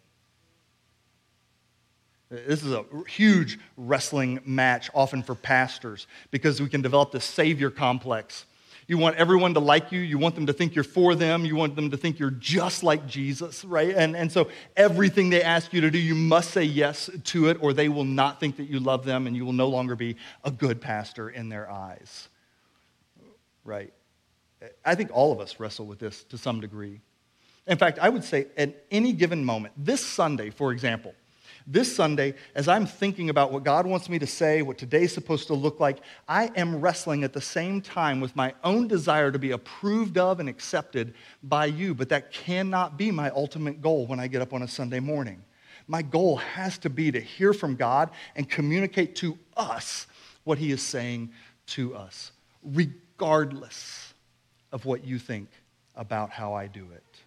This 2.29 2.63
is 2.63 2.71
a 2.71 2.83
huge 3.07 3.59
wrestling 3.77 4.39
match, 4.45 4.89
often 4.93 5.21
for 5.21 5.35
pastors, 5.35 6.07
because 6.31 6.61
we 6.61 6.69
can 6.69 6.81
develop 6.81 7.11
this 7.11 7.25
savior 7.25 7.69
complex. 7.69 8.45
You 8.87 8.97
want 8.97 9.17
everyone 9.17 9.53
to 9.53 9.59
like 9.59 9.91
you. 9.91 9.99
You 9.99 10.17
want 10.17 10.35
them 10.35 10.47
to 10.47 10.53
think 10.53 10.75
you're 10.75 10.83
for 10.83 11.15
them. 11.15 11.45
You 11.45 11.55
want 11.55 11.75
them 11.75 11.91
to 11.91 11.97
think 11.97 12.19
you're 12.19 12.31
just 12.31 12.83
like 12.83 13.07
Jesus, 13.07 13.63
right? 13.63 13.95
And, 13.95 14.15
and 14.15 14.31
so 14.31 14.49
everything 14.75 15.29
they 15.29 15.41
ask 15.41 15.71
you 15.73 15.81
to 15.81 15.91
do, 15.91 15.97
you 15.97 16.15
must 16.15 16.51
say 16.51 16.63
yes 16.63 17.09
to 17.25 17.49
it, 17.49 17.57
or 17.61 17.71
they 17.71 17.87
will 17.87 18.03
not 18.03 18.39
think 18.39 18.57
that 18.57 18.65
you 18.65 18.79
love 18.79 19.05
them 19.05 19.27
and 19.27 19.35
you 19.35 19.45
will 19.45 19.53
no 19.53 19.67
longer 19.67 19.95
be 19.95 20.17
a 20.43 20.51
good 20.51 20.81
pastor 20.81 21.29
in 21.29 21.49
their 21.49 21.69
eyes, 21.69 22.27
right? 23.63 23.93
I 24.85 24.95
think 24.95 25.11
all 25.13 25.31
of 25.31 25.39
us 25.39 25.59
wrestle 25.59 25.85
with 25.85 25.99
this 25.99 26.23
to 26.25 26.37
some 26.37 26.59
degree. 26.59 27.01
In 27.67 27.77
fact, 27.77 27.99
I 27.99 28.09
would 28.09 28.23
say 28.23 28.47
at 28.57 28.85
any 28.91 29.13
given 29.13 29.43
moment, 29.43 29.73
this 29.77 30.05
Sunday, 30.05 30.49
for 30.49 30.71
example, 30.71 31.13
this 31.65 31.95
Sunday, 31.95 32.33
as 32.55 32.67
I'm 32.67 32.85
thinking 32.85 33.29
about 33.29 33.53
what 33.53 33.63
God 33.63 33.87
wants 33.87 34.09
me 34.09 34.19
to 34.19 34.27
say, 34.27 34.61
what 34.61 34.77
today's 34.77 35.13
supposed 35.13 35.47
to 35.47 35.53
look 35.53 35.79
like, 35.79 35.99
I 36.27 36.51
am 36.57 36.81
wrestling 36.81 37.23
at 37.23 37.31
the 37.31 37.39
same 37.39 37.79
time 37.79 38.19
with 38.19 38.35
my 38.35 38.53
own 38.65 38.89
desire 38.89 39.31
to 39.31 39.39
be 39.39 39.51
approved 39.51 40.17
of 40.17 40.41
and 40.41 40.49
accepted 40.49 41.13
by 41.41 41.67
you. 41.67 41.93
But 41.93 42.09
that 42.09 42.33
cannot 42.33 42.97
be 42.97 43.11
my 43.11 43.29
ultimate 43.29 43.81
goal 43.81 44.07
when 44.07 44.19
I 44.19 44.27
get 44.27 44.41
up 44.41 44.51
on 44.51 44.61
a 44.61 44.67
Sunday 44.67 44.99
morning. 44.99 45.41
My 45.87 46.01
goal 46.01 46.37
has 46.37 46.77
to 46.79 46.89
be 46.89 47.11
to 47.11 47.21
hear 47.21 47.53
from 47.53 47.75
God 47.75 48.09
and 48.35 48.49
communicate 48.49 49.15
to 49.17 49.37
us 49.55 50.07
what 50.43 50.57
He 50.57 50.71
is 50.71 50.81
saying 50.81 51.31
to 51.67 51.95
us, 51.95 52.33
regardless 52.61 54.12
of 54.73 54.85
what 54.85 55.05
you 55.05 55.17
think 55.17 55.47
about 55.95 56.31
how 56.31 56.53
I 56.53 56.67
do 56.67 56.85
it. 56.93 57.21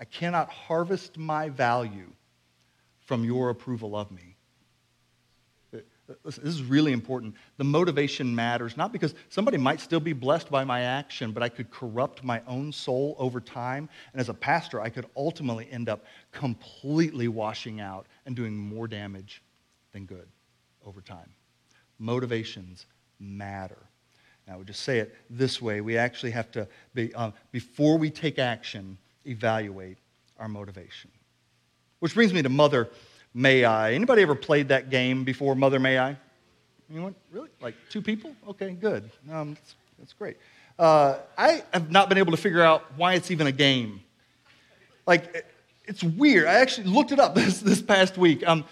I 0.00 0.04
cannot 0.04 0.48
harvest 0.48 1.16
my 1.16 1.50
value 1.50 2.10
from 3.00 3.22
your 3.24 3.50
approval 3.50 3.94
of 3.94 4.10
me. 4.10 4.34
This 6.24 6.38
is 6.38 6.62
really 6.62 6.92
important. 6.92 7.34
The 7.56 7.64
motivation 7.64 8.34
matters, 8.34 8.76
not 8.76 8.92
because 8.92 9.14
somebody 9.28 9.58
might 9.58 9.80
still 9.80 10.00
be 10.00 10.12
blessed 10.12 10.50
by 10.50 10.64
my 10.64 10.82
action, 10.82 11.32
but 11.32 11.42
I 11.42 11.48
could 11.48 11.70
corrupt 11.70 12.22
my 12.22 12.40
own 12.46 12.72
soul 12.72 13.16
over 13.18 13.40
time. 13.40 13.88
And 14.12 14.20
as 14.20 14.28
a 14.28 14.34
pastor, 14.34 14.80
I 14.80 14.88
could 14.88 15.06
ultimately 15.16 15.68
end 15.70 15.88
up 15.88 16.04
completely 16.30 17.28
washing 17.28 17.80
out 17.80 18.06
and 18.24 18.36
doing 18.36 18.56
more 18.56 18.86
damage 18.86 19.42
than 19.92 20.06
good 20.06 20.28
over 20.84 21.00
time. 21.00 21.28
Motivations 21.98 22.86
matter. 23.18 23.78
I 24.50 24.56
would 24.56 24.66
just 24.66 24.82
say 24.82 24.98
it 24.98 25.14
this 25.28 25.60
way 25.60 25.80
we 25.80 25.96
actually 25.96 26.30
have 26.30 26.50
to, 26.52 26.68
be, 26.94 27.12
uh, 27.14 27.32
before 27.50 27.98
we 27.98 28.10
take 28.10 28.38
action, 28.38 28.96
evaluate 29.26 29.98
our 30.38 30.48
motivation. 30.48 31.10
Which 31.98 32.14
brings 32.14 32.32
me 32.32 32.42
to 32.42 32.48
Mother 32.48 32.88
May 33.34 33.64
I. 33.64 33.92
Anybody 33.92 34.22
ever 34.22 34.34
played 34.34 34.68
that 34.68 34.88
game 34.88 35.24
before, 35.24 35.54
Mother 35.54 35.78
May 35.78 35.98
I? 35.98 36.16
Anyone? 36.90 37.14
Really? 37.32 37.48
Like 37.60 37.74
two 37.90 38.00
people? 38.00 38.34
Okay, 38.48 38.70
good. 38.70 39.10
Um, 39.30 39.54
that's, 39.54 39.74
that's, 39.98 40.12
great. 40.12 40.36
Uh, 40.78 41.18
I 41.36 41.64
have 41.72 41.90
not 41.90 42.08
been 42.08 42.18
able 42.18 42.30
to 42.30 42.36
figure 42.36 42.62
out 42.62 42.84
why 42.96 43.14
it's 43.14 43.30
even 43.30 43.46
a 43.46 43.52
game. 43.52 44.00
Like, 45.06 45.44
it's 45.84 46.02
weird. 46.02 46.46
I 46.46 46.54
actually 46.54 46.88
looked 46.88 47.12
it 47.12 47.18
up 47.18 47.34
this, 47.34 47.60
this 47.60 47.82
past 47.82 48.16
week. 48.16 48.46
Um, 48.46 48.64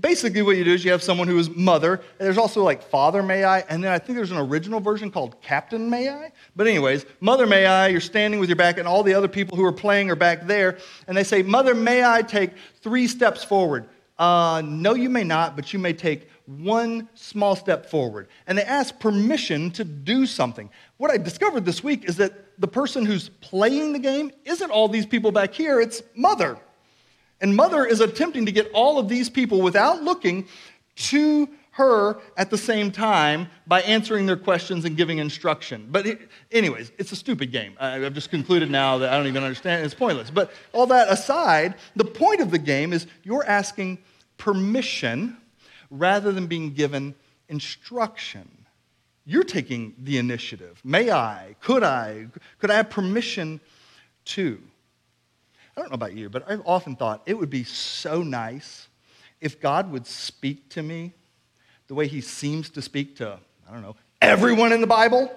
basically 0.00 0.42
what 0.42 0.56
you 0.56 0.64
do 0.64 0.74
is 0.74 0.84
you 0.84 0.90
have 0.90 1.02
someone 1.02 1.26
who 1.26 1.38
is 1.38 1.48
mother 1.48 2.00
there's 2.18 2.36
also 2.36 2.62
like 2.62 2.82
father 2.82 3.22
may 3.22 3.44
i? 3.44 3.60
And 3.60 3.82
then 3.82 3.92
i 3.92 3.98
think 3.98 4.16
there's 4.16 4.30
an 4.30 4.36
original 4.36 4.80
version 4.80 5.10
called 5.10 5.40
captain 5.40 5.88
may 5.88 6.10
i? 6.10 6.32
But 6.54 6.66
anyways 6.66 7.06
mother 7.20 7.46
may 7.46 7.64
i 7.66 7.88
you're 7.88 8.00
standing 8.00 8.40
with 8.40 8.48
your 8.48 8.56
back 8.56 8.78
and 8.78 8.86
all 8.86 9.02
the 9.02 9.14
other 9.14 9.28
people 9.28 9.56
who 9.56 9.64
are 9.64 9.72
playing 9.72 10.10
are 10.10 10.16
back 10.16 10.46
there 10.46 10.78
and 11.06 11.16
they 11.16 11.24
say 11.24 11.42
mother 11.42 11.74
may 11.74 12.04
i 12.04 12.22
take 12.22 12.52
three 12.82 13.06
steps 13.06 13.42
forward? 13.42 13.88
Uh, 14.18 14.62
no 14.64 14.94
you 14.94 15.08
may 15.08 15.24
not 15.24 15.56
but 15.56 15.72
you 15.72 15.78
may 15.78 15.94
take 15.94 16.28
one 16.46 17.08
small 17.14 17.54
step 17.54 17.86
forward. 17.86 18.26
And 18.48 18.58
they 18.58 18.64
ask 18.64 18.98
permission 18.98 19.70
to 19.70 19.84
do 19.84 20.26
something. 20.26 20.68
What 20.98 21.10
i 21.10 21.16
discovered 21.16 21.64
this 21.64 21.82
week 21.82 22.04
is 22.04 22.16
that 22.16 22.60
the 22.60 22.68
person 22.68 23.06
who's 23.06 23.30
playing 23.40 23.94
the 23.94 23.98
game 23.98 24.30
isn't 24.44 24.70
all 24.70 24.88
these 24.88 25.06
people 25.06 25.32
back 25.32 25.54
here 25.54 25.80
it's 25.80 26.02
mother 26.14 26.58
and 27.40 27.54
mother 27.56 27.84
is 27.84 28.00
attempting 28.00 28.46
to 28.46 28.52
get 28.52 28.70
all 28.72 28.98
of 28.98 29.08
these 29.08 29.30
people 29.30 29.60
without 29.60 30.02
looking 30.02 30.46
to 30.96 31.48
her 31.72 32.18
at 32.36 32.50
the 32.50 32.58
same 32.58 32.90
time 32.90 33.48
by 33.66 33.80
answering 33.82 34.26
their 34.26 34.36
questions 34.36 34.84
and 34.84 34.96
giving 34.96 35.18
instruction. 35.18 35.88
But, 35.90 36.06
it, 36.06 36.28
anyways, 36.50 36.92
it's 36.98 37.12
a 37.12 37.16
stupid 37.16 37.52
game. 37.52 37.74
I've 37.78 38.12
just 38.12 38.30
concluded 38.30 38.70
now 38.70 38.98
that 38.98 39.12
I 39.12 39.16
don't 39.16 39.28
even 39.28 39.42
understand. 39.42 39.84
It's 39.84 39.94
pointless. 39.94 40.30
But 40.30 40.52
all 40.72 40.86
that 40.88 41.08
aside, 41.08 41.76
the 41.96 42.04
point 42.04 42.40
of 42.40 42.50
the 42.50 42.58
game 42.58 42.92
is 42.92 43.06
you're 43.22 43.46
asking 43.46 43.98
permission 44.36 45.36
rather 45.90 46.32
than 46.32 46.46
being 46.46 46.74
given 46.74 47.14
instruction. 47.48 48.48
You're 49.24 49.44
taking 49.44 49.94
the 49.98 50.18
initiative. 50.18 50.80
May 50.84 51.10
I? 51.10 51.56
Could 51.60 51.84
I? 51.84 52.26
Could 52.58 52.70
I 52.70 52.76
have 52.76 52.90
permission 52.90 53.60
to? 54.26 54.60
I 55.76 55.80
don't 55.80 55.90
know 55.90 55.94
about 55.94 56.14
you, 56.14 56.28
but 56.28 56.50
I've 56.50 56.62
often 56.66 56.96
thought 56.96 57.22
it 57.26 57.38
would 57.38 57.50
be 57.50 57.64
so 57.64 58.22
nice 58.22 58.88
if 59.40 59.60
God 59.60 59.90
would 59.90 60.06
speak 60.06 60.68
to 60.70 60.82
me 60.82 61.14
the 61.86 61.94
way 61.94 62.06
he 62.06 62.20
seems 62.20 62.70
to 62.70 62.82
speak 62.82 63.16
to, 63.16 63.38
I 63.68 63.72
don't 63.72 63.82
know, 63.82 63.96
everyone 64.20 64.72
in 64.72 64.80
the 64.80 64.86
Bible. 64.86 65.32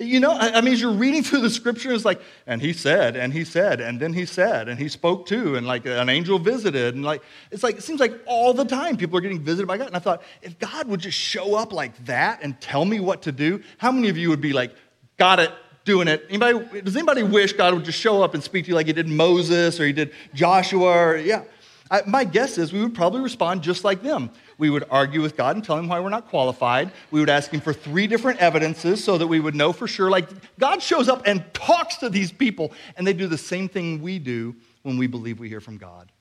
You 0.00 0.20
know, 0.20 0.30
I 0.30 0.60
mean, 0.60 0.74
as 0.74 0.80
you're 0.80 0.92
reading 0.92 1.24
through 1.24 1.40
the 1.40 1.50
scripture, 1.50 1.92
it's 1.92 2.04
like, 2.04 2.20
and 2.46 2.62
he 2.62 2.72
said, 2.72 3.16
and 3.16 3.32
he 3.32 3.44
said, 3.44 3.80
and 3.80 3.98
then 3.98 4.12
he 4.12 4.26
said, 4.26 4.68
and 4.68 4.78
he 4.78 4.88
spoke 4.88 5.26
too, 5.26 5.56
and 5.56 5.66
like 5.66 5.86
an 5.86 6.08
angel 6.08 6.38
visited, 6.38 6.94
and 6.94 7.04
like, 7.04 7.20
it's 7.50 7.64
like, 7.64 7.78
it 7.78 7.82
seems 7.82 7.98
like 7.98 8.12
all 8.24 8.54
the 8.54 8.64
time 8.64 8.96
people 8.96 9.18
are 9.18 9.20
getting 9.20 9.40
visited 9.40 9.66
by 9.66 9.76
God. 9.76 9.88
And 9.88 9.96
I 9.96 9.98
thought, 9.98 10.22
if 10.40 10.56
God 10.60 10.86
would 10.86 11.00
just 11.00 11.18
show 11.18 11.56
up 11.56 11.72
like 11.72 12.04
that 12.04 12.38
and 12.42 12.60
tell 12.60 12.84
me 12.84 13.00
what 13.00 13.22
to 13.22 13.32
do, 13.32 13.60
how 13.78 13.90
many 13.90 14.08
of 14.08 14.16
you 14.16 14.28
would 14.28 14.40
be 14.40 14.52
like, 14.52 14.72
got 15.16 15.40
it, 15.40 15.50
doing 15.88 16.06
it. 16.06 16.26
Anybody, 16.28 16.82
does 16.82 16.94
anybody 16.94 17.22
wish 17.22 17.54
God 17.54 17.72
would 17.72 17.84
just 17.86 17.98
show 17.98 18.22
up 18.22 18.34
and 18.34 18.44
speak 18.44 18.66
to 18.66 18.68
you 18.68 18.74
like 18.74 18.86
he 18.86 18.92
did 18.92 19.08
Moses 19.08 19.80
or 19.80 19.86
he 19.86 19.92
did 19.94 20.12
Joshua? 20.34 20.86
Or, 20.86 21.16
yeah. 21.16 21.44
I, 21.90 22.02
my 22.06 22.24
guess 22.24 22.58
is 22.58 22.74
we 22.74 22.82
would 22.82 22.94
probably 22.94 23.22
respond 23.22 23.62
just 23.62 23.84
like 23.84 24.02
them. 24.02 24.30
We 24.58 24.68
would 24.68 24.84
argue 24.90 25.22
with 25.22 25.34
God 25.34 25.56
and 25.56 25.64
tell 25.64 25.78
him 25.78 25.88
why 25.88 25.98
we're 26.00 26.10
not 26.10 26.28
qualified. 26.28 26.92
We 27.10 27.20
would 27.20 27.30
ask 27.30 27.50
him 27.50 27.62
for 27.62 27.72
three 27.72 28.06
different 28.06 28.38
evidences 28.40 29.02
so 29.02 29.16
that 29.16 29.26
we 29.26 29.40
would 29.40 29.54
know 29.54 29.72
for 29.72 29.88
sure. 29.88 30.10
Like 30.10 30.28
God 30.58 30.82
shows 30.82 31.08
up 31.08 31.22
and 31.24 31.42
talks 31.54 31.96
to 31.96 32.10
these 32.10 32.30
people, 32.30 32.72
and 32.98 33.06
they 33.06 33.14
do 33.14 33.26
the 33.26 33.38
same 33.38 33.66
thing 33.66 34.02
we 34.02 34.18
do 34.18 34.54
when 34.82 34.98
we 34.98 35.06
believe 35.06 35.40
we 35.40 35.48
hear 35.48 35.62
from 35.62 35.78
God. 35.78 36.12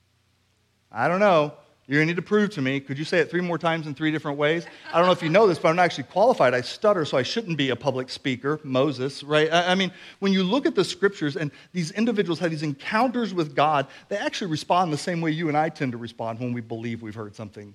I 0.89 1.09
don't 1.09 1.19
know. 1.19 1.53
You're 1.87 1.99
going 1.99 2.07
to 2.07 2.13
need 2.13 2.17
to 2.17 2.21
prove 2.21 2.49
to 2.51 2.61
me. 2.61 2.81
Could 2.81 2.97
you 2.97 3.05
say 3.05 3.19
it 3.19 3.31
three 3.31 3.39
more 3.39 3.57
times 3.57 3.87
in 3.87 3.95
three 3.95 4.11
different 4.11 4.37
ways? 4.37 4.65
I 4.91 4.97
don't 4.97 5.05
know 5.05 5.13
if 5.13 5.23
you 5.23 5.29
know 5.29 5.47
this, 5.47 5.57
but 5.57 5.69
I'm 5.69 5.77
not 5.77 5.83
actually 5.83 6.03
qualified. 6.03 6.53
I 6.53 6.59
stutter, 6.59 7.05
so 7.05 7.17
I 7.17 7.23
shouldn't 7.23 7.57
be 7.57 7.69
a 7.69 7.77
public 7.77 8.09
speaker, 8.09 8.59
Moses, 8.63 9.23
right? 9.23 9.47
I 9.51 9.73
mean, 9.73 9.93
when 10.19 10.33
you 10.33 10.43
look 10.43 10.65
at 10.65 10.75
the 10.75 10.83
scriptures 10.83 11.37
and 11.37 11.49
these 11.71 11.91
individuals 11.91 12.39
have 12.39 12.51
these 12.51 12.63
encounters 12.63 13.33
with 13.33 13.55
God, 13.55 13.87
they 14.09 14.17
actually 14.17 14.51
respond 14.51 14.91
the 14.91 14.97
same 14.97 15.21
way 15.21 15.31
you 15.31 15.47
and 15.47 15.55
I 15.55 15.69
tend 15.69 15.93
to 15.93 15.97
respond 15.97 16.41
when 16.41 16.51
we 16.51 16.59
believe 16.59 17.01
we've 17.01 17.15
heard 17.15 17.35
something 17.35 17.73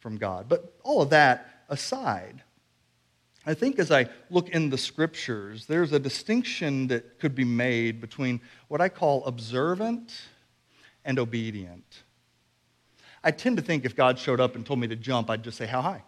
from 0.00 0.16
God. 0.16 0.46
But 0.48 0.72
all 0.82 1.02
of 1.02 1.10
that 1.10 1.64
aside, 1.68 2.42
I 3.44 3.52
think 3.52 3.78
as 3.78 3.92
I 3.92 4.08
look 4.30 4.48
in 4.48 4.70
the 4.70 4.78
scriptures, 4.78 5.66
there's 5.66 5.92
a 5.92 5.98
distinction 5.98 6.86
that 6.86 7.18
could 7.20 7.34
be 7.34 7.44
made 7.44 8.00
between 8.00 8.40
what 8.68 8.80
I 8.80 8.88
call 8.88 9.26
observant 9.26 10.22
and 11.04 11.18
obedient. 11.18 12.02
I 13.26 13.32
tend 13.32 13.56
to 13.56 13.62
think 13.62 13.84
if 13.84 13.96
God 13.96 14.20
showed 14.20 14.40
up 14.40 14.54
and 14.54 14.64
told 14.64 14.78
me 14.78 14.86
to 14.86 14.94
jump, 14.94 15.30
I'd 15.30 15.42
just 15.42 15.58
say, 15.58 15.66
How 15.66 15.82
high? 15.82 16.04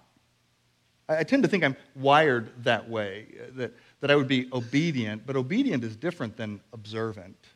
I 1.08 1.24
tend 1.24 1.42
to 1.42 1.48
think 1.48 1.64
I'm 1.64 1.76
wired 1.96 2.52
that 2.62 2.88
way, 2.88 3.26
that, 3.56 3.72
that 4.00 4.10
I 4.10 4.14
would 4.14 4.28
be 4.28 4.48
obedient, 4.52 5.26
but 5.26 5.34
obedient 5.34 5.82
is 5.82 5.96
different 5.96 6.36
than 6.36 6.60
observant. 6.72 7.47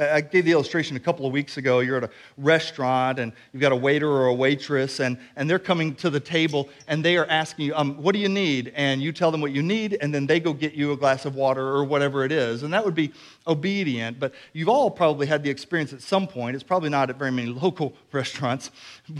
I 0.00 0.22
gave 0.22 0.46
the 0.46 0.52
illustration 0.52 0.96
a 0.96 1.00
couple 1.00 1.26
of 1.26 1.32
weeks 1.32 1.58
ago. 1.58 1.80
You're 1.80 1.98
at 1.98 2.04
a 2.04 2.10
restaurant 2.38 3.18
and 3.18 3.32
you've 3.52 3.60
got 3.60 3.72
a 3.72 3.76
waiter 3.76 4.08
or 4.08 4.26
a 4.26 4.34
waitress, 4.34 4.98
and, 5.00 5.18
and 5.36 5.48
they're 5.48 5.58
coming 5.58 5.94
to 5.96 6.08
the 6.08 6.20
table 6.20 6.70
and 6.88 7.04
they 7.04 7.16
are 7.18 7.26
asking 7.26 7.66
you, 7.66 7.74
um, 7.74 7.96
What 8.02 8.12
do 8.12 8.18
you 8.18 8.28
need? 8.28 8.72
And 8.74 9.02
you 9.02 9.12
tell 9.12 9.30
them 9.30 9.40
what 9.40 9.52
you 9.52 9.62
need, 9.62 9.98
and 10.00 10.14
then 10.14 10.26
they 10.26 10.40
go 10.40 10.52
get 10.52 10.72
you 10.72 10.92
a 10.92 10.96
glass 10.96 11.26
of 11.26 11.34
water 11.34 11.62
or 11.62 11.84
whatever 11.84 12.24
it 12.24 12.32
is. 12.32 12.62
And 12.62 12.72
that 12.72 12.84
would 12.84 12.94
be 12.94 13.12
obedient. 13.46 14.18
But 14.18 14.32
you've 14.54 14.68
all 14.68 14.90
probably 14.90 15.26
had 15.26 15.42
the 15.42 15.50
experience 15.50 15.92
at 15.92 16.00
some 16.00 16.26
point, 16.26 16.54
it's 16.54 16.64
probably 16.64 16.88
not 16.88 17.10
at 17.10 17.16
very 17.16 17.32
many 17.32 17.48
local 17.48 17.94
restaurants, 18.12 18.70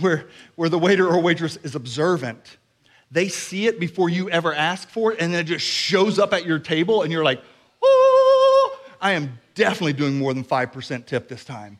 where, 0.00 0.28
where 0.56 0.68
the 0.68 0.78
waiter 0.78 1.06
or 1.06 1.20
waitress 1.20 1.56
is 1.58 1.74
observant. 1.74 2.56
They 3.10 3.28
see 3.28 3.66
it 3.66 3.80
before 3.80 4.08
you 4.08 4.30
ever 4.30 4.54
ask 4.54 4.88
for 4.88 5.12
it, 5.12 5.20
and 5.20 5.34
then 5.34 5.40
it 5.40 5.44
just 5.44 5.66
shows 5.66 6.18
up 6.18 6.32
at 6.32 6.46
your 6.46 6.58
table, 6.58 7.02
and 7.02 7.12
you're 7.12 7.24
like, 7.24 7.42
Oh, 7.82 8.19
I 9.00 9.12
am 9.12 9.38
definitely 9.54 9.94
doing 9.94 10.18
more 10.18 10.34
than 10.34 10.44
5% 10.44 11.06
tip 11.06 11.28
this 11.28 11.44
time. 11.44 11.78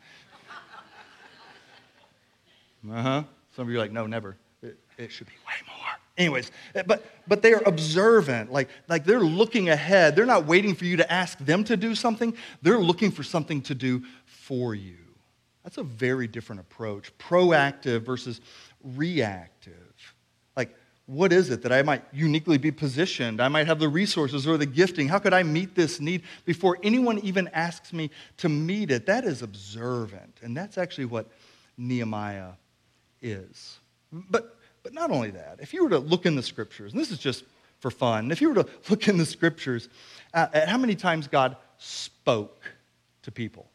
Uh 2.90 3.02
huh. 3.02 3.22
Some 3.54 3.66
of 3.66 3.70
you 3.70 3.76
are 3.76 3.82
like, 3.82 3.92
no, 3.92 4.06
never. 4.06 4.36
It, 4.62 4.78
it, 4.96 5.12
should 5.12 5.26
be 5.26 5.34
way 5.46 5.54
more. 5.66 5.86
Anyways, 6.16 6.50
eh, 6.74 6.82
but, 6.86 7.04
but 7.28 7.42
they 7.42 7.52
are 7.52 7.62
observant. 7.66 8.50
Like, 8.50 8.70
like 8.88 9.04
they're 9.04 9.20
looking 9.20 9.68
ahead. 9.68 10.16
They're 10.16 10.24
not 10.24 10.46
waiting 10.46 10.74
for 10.74 10.86
you 10.86 10.96
to 10.96 11.12
ask 11.12 11.36
them 11.38 11.64
to 11.64 11.76
do 11.76 11.94
something, 11.94 12.34
they're 12.62 12.78
looking 12.78 13.10
for 13.10 13.22
something 13.22 13.60
to 13.62 13.74
do 13.74 14.02
for 14.24 14.74
you. 14.74 14.96
That's 15.62 15.76
a 15.76 15.82
very 15.82 16.26
different 16.26 16.60
approach 16.60 17.16
proactive 17.18 18.02
versus 18.02 18.40
reactive 18.82 19.89
what 21.10 21.32
is 21.32 21.50
it 21.50 21.62
that 21.62 21.72
I 21.72 21.82
might 21.82 22.04
uniquely 22.12 22.56
be 22.56 22.70
positioned? 22.70 23.40
I 23.40 23.48
might 23.48 23.66
have 23.66 23.80
the 23.80 23.88
resources 23.88 24.46
or 24.46 24.56
the 24.56 24.64
gifting. 24.64 25.08
How 25.08 25.18
could 25.18 25.34
I 25.34 25.42
meet 25.42 25.74
this 25.74 25.98
need 25.98 26.22
before 26.44 26.78
anyone 26.84 27.18
even 27.18 27.48
asks 27.48 27.92
me 27.92 28.10
to 28.36 28.48
meet 28.48 28.92
it? 28.92 29.06
That 29.06 29.24
is 29.24 29.42
observant. 29.42 30.38
And 30.40 30.56
that's 30.56 30.78
actually 30.78 31.06
what 31.06 31.26
Nehemiah 31.76 32.52
is. 33.20 33.78
But, 34.12 34.56
but 34.84 34.94
not 34.94 35.10
only 35.10 35.30
that, 35.30 35.58
if 35.60 35.74
you 35.74 35.82
were 35.82 35.90
to 35.90 35.98
look 35.98 36.26
in 36.26 36.36
the 36.36 36.44
scriptures, 36.44 36.92
and 36.92 37.00
this 37.00 37.10
is 37.10 37.18
just 37.18 37.42
for 37.80 37.90
fun, 37.90 38.30
if 38.30 38.40
you 38.40 38.48
were 38.50 38.62
to 38.62 38.68
look 38.88 39.08
in 39.08 39.18
the 39.18 39.26
scriptures 39.26 39.88
uh, 40.32 40.46
at 40.52 40.68
how 40.68 40.78
many 40.78 40.94
times 40.94 41.26
God 41.26 41.56
spoke 41.78 42.62
to 43.22 43.32
people, 43.32 43.69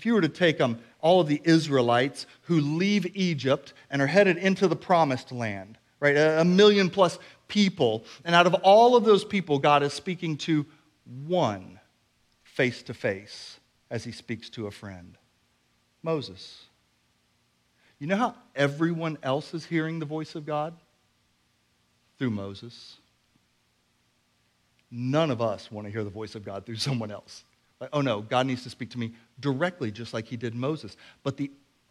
if 0.00 0.06
you 0.06 0.14
were 0.14 0.22
to 0.22 0.30
take 0.30 0.62
um, 0.62 0.78
all 1.02 1.20
of 1.20 1.26
the 1.26 1.42
Israelites 1.44 2.24
who 2.44 2.58
leave 2.58 3.14
Egypt 3.14 3.74
and 3.90 4.00
are 4.00 4.06
headed 4.06 4.38
into 4.38 4.66
the 4.66 4.74
promised 4.74 5.30
land, 5.30 5.76
right? 6.00 6.16
A, 6.16 6.40
a 6.40 6.44
million 6.44 6.88
plus 6.88 7.18
people. 7.48 8.06
And 8.24 8.34
out 8.34 8.46
of 8.46 8.54
all 8.54 8.96
of 8.96 9.04
those 9.04 9.26
people, 9.26 9.58
God 9.58 9.82
is 9.82 9.92
speaking 9.92 10.38
to 10.38 10.64
one 11.26 11.78
face 12.44 12.82
to 12.84 12.94
face 12.94 13.60
as 13.90 14.02
he 14.02 14.10
speaks 14.10 14.48
to 14.50 14.68
a 14.68 14.70
friend 14.70 15.18
Moses. 16.02 16.64
You 17.98 18.06
know 18.06 18.16
how 18.16 18.34
everyone 18.56 19.18
else 19.22 19.52
is 19.52 19.66
hearing 19.66 19.98
the 19.98 20.06
voice 20.06 20.34
of 20.34 20.46
God? 20.46 20.72
Through 22.18 22.30
Moses. 22.30 22.96
None 24.90 25.30
of 25.30 25.42
us 25.42 25.70
want 25.70 25.86
to 25.86 25.92
hear 25.92 26.04
the 26.04 26.08
voice 26.08 26.34
of 26.36 26.42
God 26.42 26.64
through 26.64 26.76
someone 26.76 27.10
else. 27.10 27.44
Like, 27.80 27.90
oh 27.92 28.02
no, 28.02 28.20
God 28.20 28.46
needs 28.46 28.62
to 28.64 28.70
speak 28.70 28.90
to 28.90 28.98
me 28.98 29.12
directly, 29.40 29.90
just 29.90 30.12
like 30.12 30.26
he 30.26 30.36
did 30.36 30.54
Moses. 30.54 30.96
But 31.22 31.36
the 31.36 31.50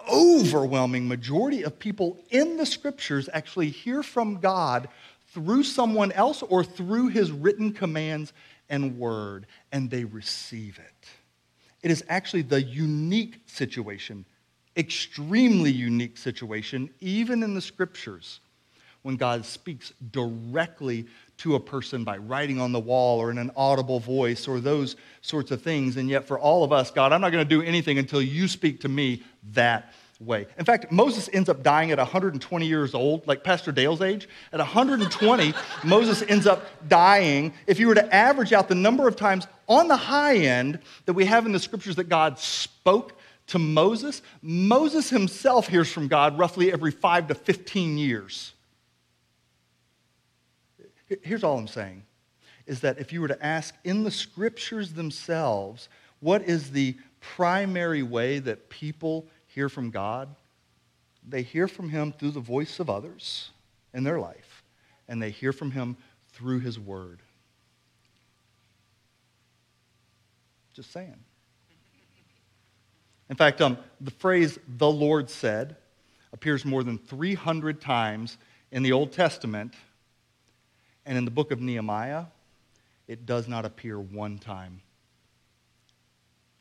overwhelming 0.10 1.08
majority 1.08 1.64
of 1.64 1.80
people 1.80 2.18
in 2.30 2.58
the 2.58 2.66
scriptures 2.66 3.28
actually 3.34 3.70
hear 3.70 4.04
from 4.04 4.40
God 4.40 4.88
through 5.34 5.64
someone 5.64 6.12
else 6.12 6.42
or 6.44 6.64
through 6.64 7.10
his 7.10 7.32
written 7.32 7.74
commands 7.74 8.34
and 8.70 8.98
word, 9.00 9.48
and 9.72 9.90
they 9.90 10.06
receive 10.06 10.80
it. 10.80 11.08
It 11.82 11.92
is 11.92 12.04
actually 12.08 12.44
the 12.44 12.62
unique 12.62 13.42
situation, 13.48 14.26
extremely 14.78 15.72
unique 15.72 16.18
situation, 16.18 16.90
even 17.00 17.42
in 17.42 17.56
the 17.56 17.62
scriptures, 17.62 18.42
when 19.02 19.16
God 19.16 19.46
speaks 19.46 19.94
directly 20.12 21.08
to 21.40 21.56
a 21.56 21.60
person 21.60 22.04
by 22.04 22.18
writing 22.18 22.60
on 22.60 22.72
the 22.72 22.80
wall 22.80 23.20
or 23.20 23.32
in 23.32 23.38
an 23.38 23.52
audible 23.56 24.00
voice 24.00 24.48
or 24.48 24.60
those 24.60 24.96
sorts 25.22 25.52
of 25.52 25.62
things. 25.62 25.98
And 25.98 26.10
yet, 26.10 26.26
for 26.26 26.38
all 26.38 26.64
of 26.64 26.72
us, 26.72 26.92
God, 26.92 27.14
I'm 27.14 27.22
not 27.22 27.32
going 27.32 27.44
to 27.44 27.50
do 27.50 27.62
anything 27.62 27.98
until 27.98 28.22
you 28.22 28.48
speak 28.48 28.82
to 28.82 28.90
me 28.90 29.24
that 29.54 29.94
way. 30.20 30.48
In 30.58 30.66
fact, 30.66 30.92
Moses 30.92 31.30
ends 31.32 31.48
up 31.48 31.64
dying 31.64 31.92
at 31.92 31.98
120 31.98 32.66
years 32.66 32.94
old, 32.94 33.26
like 33.26 33.44
Pastor 33.44 33.72
Dale's 33.72 34.02
age. 34.02 34.28
At 34.52 34.60
120, 34.60 35.54
Moses 35.86 36.22
ends 36.24 36.46
up 36.46 36.66
dying. 36.90 37.54
If 37.68 37.80
you 37.80 37.88
were 37.88 37.96
to 37.96 38.14
average 38.14 38.52
out 38.52 38.68
the 38.68 38.76
number 38.76 39.08
of 39.08 39.16
times 39.16 39.48
on 39.68 39.88
the 39.88 39.96
high 39.98 40.38
end 40.38 40.80
that 41.06 41.14
we 41.14 41.26
have 41.26 41.46
in 41.46 41.54
the 41.54 41.60
scriptures 41.60 41.96
that 41.96 42.10
God 42.10 42.38
spoke 42.38 43.18
to 43.48 43.60
Moses, 43.60 44.22
Moses 44.42 45.10
himself 45.10 45.68
hears 45.68 45.92
from 45.92 46.10
God 46.10 46.38
roughly 46.38 46.72
every 46.72 46.92
five 46.92 47.28
to 47.28 47.36
15 47.36 47.98
years. 47.98 48.54
Here's 51.22 51.44
all 51.44 51.58
I'm 51.58 51.68
saying 51.68 52.04
is 52.66 52.82
that 52.82 53.00
if 53.00 53.12
you 53.12 53.22
were 53.22 53.28
to 53.28 53.46
ask 53.46 53.74
in 53.84 54.04
the 54.04 54.12
scriptures 54.12 54.94
themselves, 54.94 55.90
what 56.20 56.44
is 56.44 56.72
the 56.72 56.96
primary 57.20 58.04
way 58.04 58.40
that 58.40 58.70
people 58.70 59.26
hear 59.48 59.70
from 59.70 59.90
God? 59.90 60.30
They 61.28 61.42
hear 61.42 61.68
from 61.68 61.90
Him 61.90 62.12
through 62.12 62.32
the 62.32 62.40
voice 62.40 62.80
of 62.80 62.90
others 62.90 63.50
in 63.94 64.04
their 64.04 64.20
life, 64.20 64.64
and 65.08 65.22
they 65.22 65.32
hear 65.32 65.52
from 65.52 65.72
Him 65.72 65.98
through 66.32 66.60
His 66.60 66.80
Word. 66.80 67.22
Just 70.74 70.92
saying. 70.92 71.18
In 73.30 73.36
fact, 73.36 73.62
um, 73.62 73.78
the 74.00 74.12
phrase 74.12 74.60
the 74.68 74.90
Lord 74.90 75.30
said 75.30 75.76
appears 76.34 76.66
more 76.66 76.84
than 76.84 76.98
300 76.98 77.82
times 77.82 78.38
in 78.72 78.84
the 78.84 78.92
Old 78.92 79.12
Testament 79.12 79.74
and 81.10 81.18
in 81.18 81.26
the 81.26 81.32
book 81.32 81.50
of 81.50 81.60
Nehemiah, 81.60 82.26
it 83.08 83.26
does 83.26 83.48
not 83.48 83.66
appear 83.66 84.00
one 84.00 84.38
time. 84.38 84.82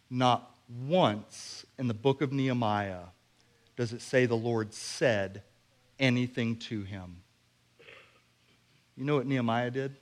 Not 0.09 0.57
once 0.87 1.67
in 1.79 1.87
the 1.87 1.93
book 1.93 2.23
of 2.23 2.33
Nehemiah 2.33 3.03
does 3.77 3.93
it 3.93 4.01
say 4.01 4.25
the 4.25 4.35
Lord 4.35 4.73
said 4.73 5.43
anything 6.01 6.57
to 6.57 6.83
him. 6.83 7.17
You 8.97 9.05
know 9.05 9.17
what 9.17 9.27
Nehemiah 9.27 9.71
did? 9.71 9.97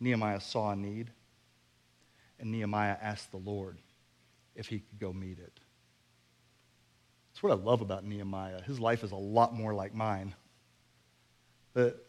Nehemiah 0.00 0.40
saw 0.40 0.72
a 0.72 0.76
need, 0.76 1.12
and 2.40 2.50
Nehemiah 2.50 2.96
asked 3.00 3.30
the 3.30 3.36
Lord 3.36 3.78
if 4.56 4.66
he 4.66 4.80
could 4.80 4.98
go 4.98 5.12
meet 5.12 5.38
it. 5.38 5.60
That's 7.30 7.44
what 7.44 7.52
I 7.52 7.62
love 7.62 7.80
about 7.80 8.04
Nehemiah. 8.04 8.60
His 8.62 8.80
life 8.80 9.04
is 9.04 9.12
a 9.12 9.16
lot 9.16 9.54
more 9.54 9.72
like 9.72 9.94
mine 9.94 10.34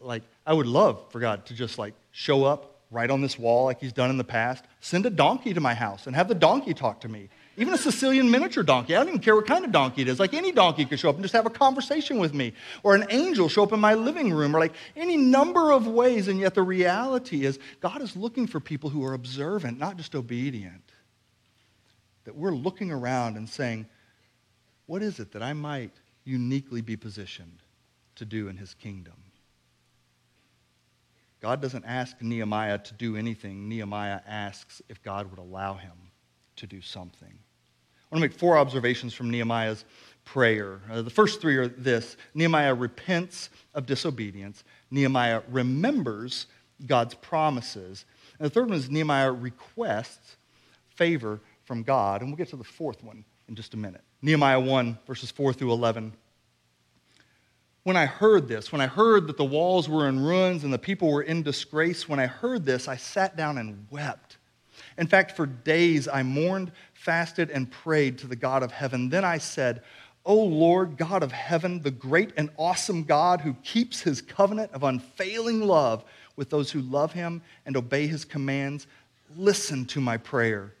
like, 0.00 0.22
I 0.46 0.52
would 0.52 0.66
love 0.66 1.10
for 1.10 1.20
God 1.20 1.46
to 1.46 1.54
just 1.54 1.78
like 1.78 1.94
show 2.10 2.44
up 2.44 2.74
right 2.90 3.10
on 3.10 3.20
this 3.20 3.38
wall 3.38 3.66
like 3.66 3.80
he's 3.80 3.92
done 3.92 4.10
in 4.10 4.16
the 4.16 4.24
past, 4.24 4.64
send 4.80 5.04
a 5.04 5.10
donkey 5.10 5.52
to 5.52 5.60
my 5.60 5.74
house 5.74 6.06
and 6.06 6.16
have 6.16 6.28
the 6.28 6.34
donkey 6.34 6.72
talk 6.72 7.00
to 7.02 7.08
me. 7.08 7.28
Even 7.58 7.74
a 7.74 7.78
Sicilian 7.78 8.30
miniature 8.30 8.62
donkey. 8.62 8.94
I 8.94 9.00
don't 9.00 9.08
even 9.08 9.20
care 9.20 9.34
what 9.34 9.46
kind 9.46 9.64
of 9.64 9.72
donkey 9.72 10.02
it 10.02 10.08
is. 10.08 10.20
Like 10.20 10.32
any 10.32 10.52
donkey 10.52 10.84
could 10.84 10.98
show 10.98 11.10
up 11.10 11.16
and 11.16 11.24
just 11.24 11.34
have 11.34 11.44
a 11.44 11.50
conversation 11.50 12.18
with 12.18 12.32
me. 12.32 12.52
Or 12.84 12.94
an 12.94 13.04
angel 13.10 13.48
show 13.48 13.64
up 13.64 13.72
in 13.72 13.80
my 13.80 13.94
living 13.94 14.32
room, 14.32 14.54
or 14.54 14.60
like 14.60 14.74
any 14.96 15.16
number 15.16 15.72
of 15.72 15.86
ways. 15.88 16.28
And 16.28 16.38
yet 16.38 16.54
the 16.54 16.62
reality 16.62 17.44
is, 17.44 17.58
God 17.80 18.00
is 18.00 18.16
looking 18.16 18.46
for 18.46 18.60
people 18.60 18.90
who 18.90 19.04
are 19.04 19.12
observant, 19.12 19.78
not 19.78 19.96
just 19.96 20.14
obedient. 20.14 20.84
That 22.24 22.36
we're 22.36 22.54
looking 22.54 22.92
around 22.92 23.36
and 23.36 23.48
saying, 23.48 23.86
what 24.86 25.02
is 25.02 25.18
it 25.18 25.32
that 25.32 25.42
I 25.42 25.52
might 25.52 25.92
uniquely 26.24 26.80
be 26.80 26.96
positioned 26.96 27.58
to 28.14 28.24
do 28.24 28.46
in 28.48 28.56
his 28.56 28.72
kingdom? 28.72 29.14
God 31.40 31.60
doesn't 31.62 31.84
ask 31.84 32.20
Nehemiah 32.20 32.78
to 32.78 32.94
do 32.94 33.16
anything. 33.16 33.68
Nehemiah 33.68 34.20
asks 34.26 34.82
if 34.88 35.02
God 35.02 35.30
would 35.30 35.38
allow 35.38 35.74
him 35.74 35.92
to 36.56 36.66
do 36.66 36.80
something. 36.80 37.28
I 37.28 38.14
want 38.14 38.22
to 38.22 38.28
make 38.28 38.38
four 38.38 38.56
observations 38.58 39.14
from 39.14 39.30
Nehemiah's 39.30 39.84
prayer. 40.24 40.80
Uh, 40.90 41.02
the 41.02 41.10
first 41.10 41.40
three 41.40 41.56
are 41.56 41.68
this 41.68 42.16
Nehemiah 42.34 42.74
repents 42.74 43.50
of 43.74 43.86
disobedience, 43.86 44.64
Nehemiah 44.90 45.42
remembers 45.48 46.46
God's 46.86 47.14
promises, 47.14 48.04
and 48.38 48.46
the 48.46 48.50
third 48.50 48.68
one 48.68 48.78
is 48.78 48.90
Nehemiah 48.90 49.32
requests 49.32 50.36
favor 50.88 51.40
from 51.64 51.82
God. 51.82 52.20
And 52.20 52.30
we'll 52.30 52.36
get 52.36 52.48
to 52.48 52.56
the 52.56 52.64
fourth 52.64 53.02
one 53.02 53.24
in 53.48 53.54
just 53.54 53.74
a 53.74 53.76
minute. 53.76 54.02
Nehemiah 54.22 54.60
1, 54.60 54.98
verses 55.06 55.30
4 55.30 55.52
through 55.52 55.72
11. 55.72 56.12
When 57.88 57.96
I 57.96 58.04
heard 58.04 58.48
this, 58.48 58.70
when 58.70 58.82
I 58.82 58.86
heard 58.86 59.28
that 59.28 59.38
the 59.38 59.46
walls 59.46 59.88
were 59.88 60.10
in 60.10 60.20
ruins 60.20 60.62
and 60.62 60.70
the 60.70 60.78
people 60.78 61.10
were 61.10 61.22
in 61.22 61.42
disgrace, 61.42 62.06
when 62.06 62.20
I 62.20 62.26
heard 62.26 62.66
this, 62.66 62.86
I 62.86 62.96
sat 62.96 63.34
down 63.34 63.56
and 63.56 63.86
wept. 63.90 64.36
In 64.98 65.06
fact, 65.06 65.34
for 65.34 65.46
days 65.46 66.06
I 66.06 66.22
mourned, 66.22 66.70
fasted, 66.92 67.48
and 67.48 67.70
prayed 67.70 68.18
to 68.18 68.26
the 68.26 68.36
God 68.36 68.62
of 68.62 68.72
heaven. 68.72 69.08
Then 69.08 69.24
I 69.24 69.38
said, 69.38 69.80
O 70.26 70.34
Lord, 70.34 70.98
God 70.98 71.22
of 71.22 71.32
heaven, 71.32 71.80
the 71.80 71.90
great 71.90 72.34
and 72.36 72.50
awesome 72.58 73.04
God 73.04 73.40
who 73.40 73.54
keeps 73.64 74.02
his 74.02 74.20
covenant 74.20 74.70
of 74.72 74.82
unfailing 74.82 75.62
love 75.62 76.04
with 76.36 76.50
those 76.50 76.70
who 76.70 76.82
love 76.82 77.14
him 77.14 77.40
and 77.64 77.74
obey 77.74 78.06
his 78.06 78.22
commands, 78.22 78.86
listen 79.34 79.86
to 79.86 80.00
my 80.02 80.18
prayer. 80.18 80.74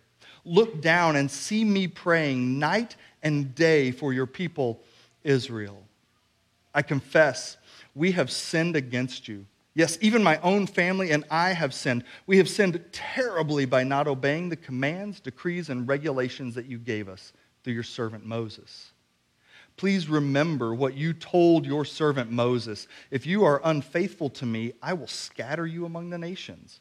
Look 0.44 0.82
down 0.82 1.16
and 1.16 1.30
see 1.30 1.64
me 1.64 1.88
praying 1.88 2.58
night 2.58 2.96
and 3.22 3.54
day 3.54 3.92
for 3.92 4.12
your 4.12 4.26
people, 4.26 4.82
Israel. 5.24 5.87
I 6.78 6.82
confess, 6.82 7.56
we 7.96 8.12
have 8.12 8.30
sinned 8.30 8.76
against 8.76 9.26
you. 9.26 9.46
Yes, 9.74 9.98
even 10.00 10.22
my 10.22 10.38
own 10.42 10.68
family 10.68 11.10
and 11.10 11.24
I 11.28 11.48
have 11.48 11.74
sinned. 11.74 12.04
We 12.28 12.36
have 12.38 12.48
sinned 12.48 12.84
terribly 12.92 13.64
by 13.64 13.82
not 13.82 14.06
obeying 14.06 14.48
the 14.48 14.54
commands, 14.54 15.18
decrees, 15.18 15.70
and 15.70 15.88
regulations 15.88 16.54
that 16.54 16.66
you 16.66 16.78
gave 16.78 17.08
us 17.08 17.32
through 17.64 17.72
your 17.72 17.82
servant 17.82 18.24
Moses. 18.24 18.92
Please 19.76 20.08
remember 20.08 20.72
what 20.72 20.94
you 20.94 21.12
told 21.12 21.66
your 21.66 21.84
servant 21.84 22.30
Moses. 22.30 22.86
If 23.10 23.26
you 23.26 23.42
are 23.42 23.60
unfaithful 23.64 24.30
to 24.30 24.46
me, 24.46 24.72
I 24.80 24.92
will 24.92 25.08
scatter 25.08 25.66
you 25.66 25.84
among 25.84 26.10
the 26.10 26.18
nations. 26.18 26.78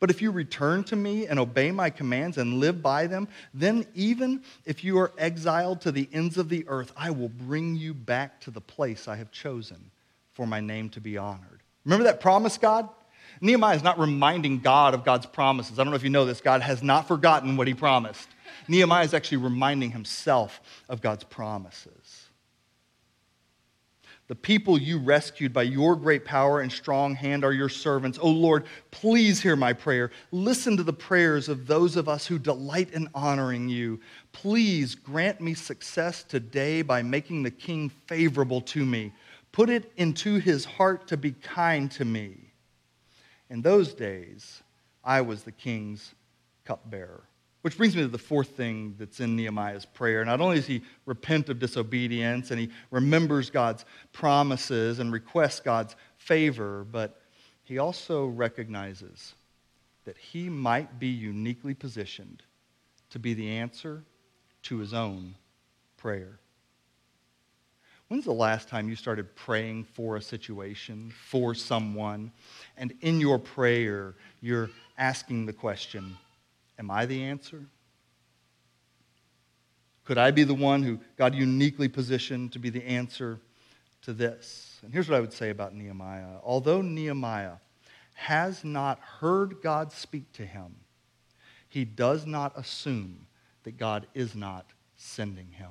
But 0.00 0.10
if 0.10 0.22
you 0.22 0.30
return 0.30 0.84
to 0.84 0.96
me 0.96 1.26
and 1.26 1.40
obey 1.40 1.72
my 1.72 1.90
commands 1.90 2.38
and 2.38 2.60
live 2.60 2.82
by 2.82 3.06
them, 3.08 3.26
then 3.52 3.84
even 3.94 4.42
if 4.64 4.84
you 4.84 4.98
are 4.98 5.12
exiled 5.18 5.80
to 5.82 5.92
the 5.92 6.08
ends 6.12 6.38
of 6.38 6.48
the 6.48 6.64
earth, 6.68 6.92
I 6.96 7.10
will 7.10 7.28
bring 7.28 7.74
you 7.74 7.94
back 7.94 8.40
to 8.42 8.50
the 8.50 8.60
place 8.60 9.08
I 9.08 9.16
have 9.16 9.32
chosen 9.32 9.90
for 10.32 10.46
my 10.46 10.60
name 10.60 10.88
to 10.90 11.00
be 11.00 11.18
honored. 11.18 11.62
Remember 11.84 12.04
that 12.04 12.20
promise, 12.20 12.58
God? 12.58 12.88
Nehemiah 13.40 13.76
is 13.76 13.82
not 13.82 13.98
reminding 13.98 14.60
God 14.60 14.94
of 14.94 15.04
God's 15.04 15.26
promises. 15.26 15.78
I 15.78 15.84
don't 15.84 15.90
know 15.90 15.96
if 15.96 16.04
you 16.04 16.10
know 16.10 16.24
this. 16.24 16.40
God 16.40 16.62
has 16.62 16.82
not 16.82 17.08
forgotten 17.08 17.56
what 17.56 17.66
he 17.66 17.74
promised. 17.74 18.28
Nehemiah 18.68 19.04
is 19.04 19.14
actually 19.14 19.38
reminding 19.38 19.90
himself 19.90 20.60
of 20.88 21.00
God's 21.00 21.24
promises 21.24 21.97
the 24.28 24.34
people 24.34 24.78
you 24.78 24.98
rescued 24.98 25.54
by 25.54 25.62
your 25.62 25.96
great 25.96 26.24
power 26.24 26.60
and 26.60 26.70
strong 26.70 27.14
hand 27.14 27.44
are 27.44 27.52
your 27.52 27.70
servants. 27.70 28.18
Oh 28.20 28.30
Lord, 28.30 28.66
please 28.90 29.40
hear 29.40 29.56
my 29.56 29.72
prayer. 29.72 30.10
Listen 30.30 30.76
to 30.76 30.82
the 30.82 30.92
prayers 30.92 31.48
of 31.48 31.66
those 31.66 31.96
of 31.96 32.10
us 32.10 32.26
who 32.26 32.38
delight 32.38 32.92
in 32.92 33.08
honoring 33.14 33.70
you. 33.70 34.00
Please 34.32 34.94
grant 34.94 35.40
me 35.40 35.54
success 35.54 36.22
today 36.22 36.82
by 36.82 37.02
making 37.02 37.42
the 37.42 37.50
king 37.50 37.88
favorable 38.06 38.60
to 38.60 38.84
me. 38.84 39.12
Put 39.50 39.70
it 39.70 39.90
into 39.96 40.34
his 40.34 40.66
heart 40.66 41.08
to 41.08 41.16
be 41.16 41.32
kind 41.32 41.90
to 41.92 42.04
me. 42.04 42.52
In 43.48 43.62
those 43.62 43.94
days, 43.94 44.62
I 45.02 45.22
was 45.22 45.42
the 45.42 45.52
king's 45.52 46.14
cupbearer. 46.66 47.22
Which 47.68 47.76
brings 47.76 47.94
me 47.94 48.00
to 48.00 48.08
the 48.08 48.16
fourth 48.16 48.56
thing 48.56 48.94
that's 48.98 49.20
in 49.20 49.36
Nehemiah's 49.36 49.84
prayer. 49.84 50.24
Not 50.24 50.40
only 50.40 50.56
does 50.56 50.66
he 50.66 50.80
repent 51.04 51.50
of 51.50 51.58
disobedience 51.58 52.50
and 52.50 52.58
he 52.58 52.70
remembers 52.90 53.50
God's 53.50 53.84
promises 54.14 55.00
and 55.00 55.12
requests 55.12 55.60
God's 55.60 55.94
favor, 56.16 56.86
but 56.90 57.20
he 57.64 57.76
also 57.76 58.24
recognizes 58.24 59.34
that 60.06 60.16
he 60.16 60.48
might 60.48 60.98
be 60.98 61.08
uniquely 61.08 61.74
positioned 61.74 62.42
to 63.10 63.18
be 63.18 63.34
the 63.34 63.50
answer 63.50 64.02
to 64.62 64.78
his 64.78 64.94
own 64.94 65.34
prayer. 65.98 66.38
When's 68.08 68.24
the 68.24 68.32
last 68.32 68.70
time 68.70 68.88
you 68.88 68.96
started 68.96 69.36
praying 69.36 69.84
for 69.84 70.16
a 70.16 70.22
situation, 70.22 71.12
for 71.14 71.54
someone, 71.54 72.32
and 72.78 72.94
in 73.02 73.20
your 73.20 73.38
prayer, 73.38 74.14
you're 74.40 74.70
asking 74.96 75.44
the 75.44 75.52
question, 75.52 76.16
Am 76.78 76.90
I 76.90 77.06
the 77.06 77.22
answer? 77.22 77.66
Could 80.04 80.18
I 80.18 80.30
be 80.30 80.44
the 80.44 80.54
one 80.54 80.82
who 80.82 81.00
God 81.16 81.34
uniquely 81.34 81.88
positioned 81.88 82.52
to 82.52 82.58
be 82.58 82.70
the 82.70 82.84
answer 82.84 83.40
to 84.02 84.12
this? 84.12 84.78
And 84.82 84.92
here's 84.92 85.08
what 85.08 85.16
I 85.16 85.20
would 85.20 85.32
say 85.32 85.50
about 85.50 85.74
Nehemiah. 85.74 86.38
Although 86.42 86.80
Nehemiah 86.80 87.56
has 88.14 88.64
not 88.64 88.98
heard 89.00 89.60
God 89.62 89.92
speak 89.92 90.32
to 90.32 90.46
him, 90.46 90.76
he 91.68 91.84
does 91.84 92.26
not 92.26 92.56
assume 92.56 93.26
that 93.64 93.76
God 93.76 94.06
is 94.14 94.34
not 94.34 94.66
sending 94.96 95.48
him. 95.48 95.70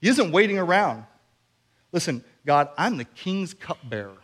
He 0.00 0.08
isn't 0.08 0.32
waiting 0.32 0.58
around. 0.58 1.04
Listen, 1.90 2.24
God, 2.46 2.68
I'm 2.78 2.96
the 2.96 3.04
king's 3.04 3.52
cupbearer. 3.52 4.16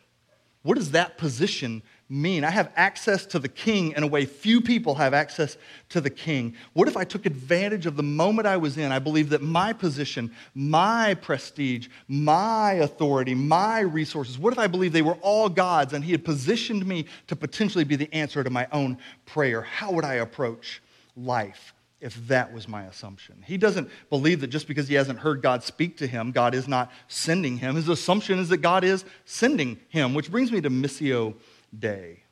What 0.63 0.77
does 0.77 0.93
that 0.93 1.19
position 1.19 1.83
mean? 2.09 2.43
I 2.45 2.51
have 2.51 2.73
access 2.77 3.27
to 3.27 3.39
the 3.39 3.49
king 3.49 3.93
in 3.93 4.03
a 4.03 4.07
way 4.07 4.25
few 4.25 4.61
people 4.61 4.95
have 4.95 5.13
access 5.13 5.57
to 5.91 6.01
the 6.01 6.11
king. 6.11 6.55
What 6.73 6.89
if 6.89 6.97
I 6.97 7.05
took 7.05 7.27
advantage 7.27 7.87
of 7.87 7.97
the 7.97 8.03
moment 8.03 8.47
I 8.47 8.57
was 8.57 8.79
in? 8.79 8.93
I 8.93 8.99
believe 8.99 9.31
that 9.31 9.43
my 9.43 9.73
position, 9.73 10.31
my 10.55 11.15
prestige, 11.15 11.89
my 12.07 12.73
authority, 12.75 13.35
my 13.35 13.81
resources, 13.81 14.39
what 14.39 14.53
if 14.53 14.59
I 14.59 14.67
believed 14.67 14.95
they 14.95 15.03
were 15.03 15.19
all 15.21 15.49
God's 15.49 15.93
and 15.93 16.05
he 16.05 16.13
had 16.13 16.25
positioned 16.25 16.87
me 16.87 17.07
to 17.27 17.37
potentially 17.37 17.85
be 17.85 17.97
the 17.97 18.13
answer 18.15 18.43
to 18.43 18.51
my 18.51 18.67
own 18.73 18.99
prayer? 19.27 19.63
How 19.63 19.93
would 19.93 20.05
I 20.05 20.15
approach 20.15 20.83
life? 21.17 21.75
if 22.01 22.15
that 22.29 22.53
was 22.53 22.69
my 22.69 22.85
assumption. 22.85 23.43
He 23.45 23.57
doesn't 23.57 23.91
believe 24.09 24.41
that 24.43 24.49
just 24.49 24.69
because 24.69 24.87
he 24.87 24.95
hasn't 24.95 25.19
heard 25.19 25.43
God 25.43 25.65
speak 25.65 25.97
to 25.97 26.07
him, 26.07 26.31
God 26.31 26.55
is 26.55 26.69
not 26.69 26.93
sending 27.09 27.57
him. 27.57 27.75
His 27.75 27.89
assumption 27.89 28.39
is 28.39 28.49
that 28.51 28.59
God 28.59 28.85
is 28.85 29.05
sending 29.25 29.81
him, 29.89 30.15
which 30.15 30.31
brings 30.31 30.53
me 30.53 30.61
to 30.61 30.71
Missio 30.71 31.35
Dei. 31.77 32.23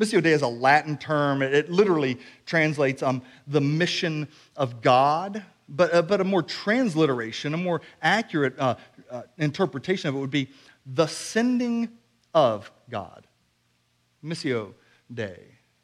Missio 0.00 0.22
Dei 0.22 0.32
is 0.32 0.42
a 0.42 0.48
Latin 0.48 0.96
term. 0.96 1.42
It 1.42 1.70
literally 1.70 2.18
translates 2.46 3.02
um, 3.02 3.22
the 3.46 3.60
mission 3.60 4.28
of 4.56 4.80
God, 4.80 5.44
but, 5.68 5.94
uh, 5.94 6.02
but 6.02 6.20
a 6.20 6.24
more 6.24 6.42
transliteration, 6.42 7.54
a 7.54 7.56
more 7.56 7.80
accurate 8.02 8.58
uh, 8.58 8.74
uh, 9.10 9.22
interpretation 9.38 10.08
of 10.08 10.16
it 10.16 10.18
would 10.18 10.30
be 10.30 10.48
the 10.84 11.06
sending 11.06 11.90
of 12.34 12.70
God. 12.90 13.26
Missio 14.24 14.74
Dei. 15.12 15.40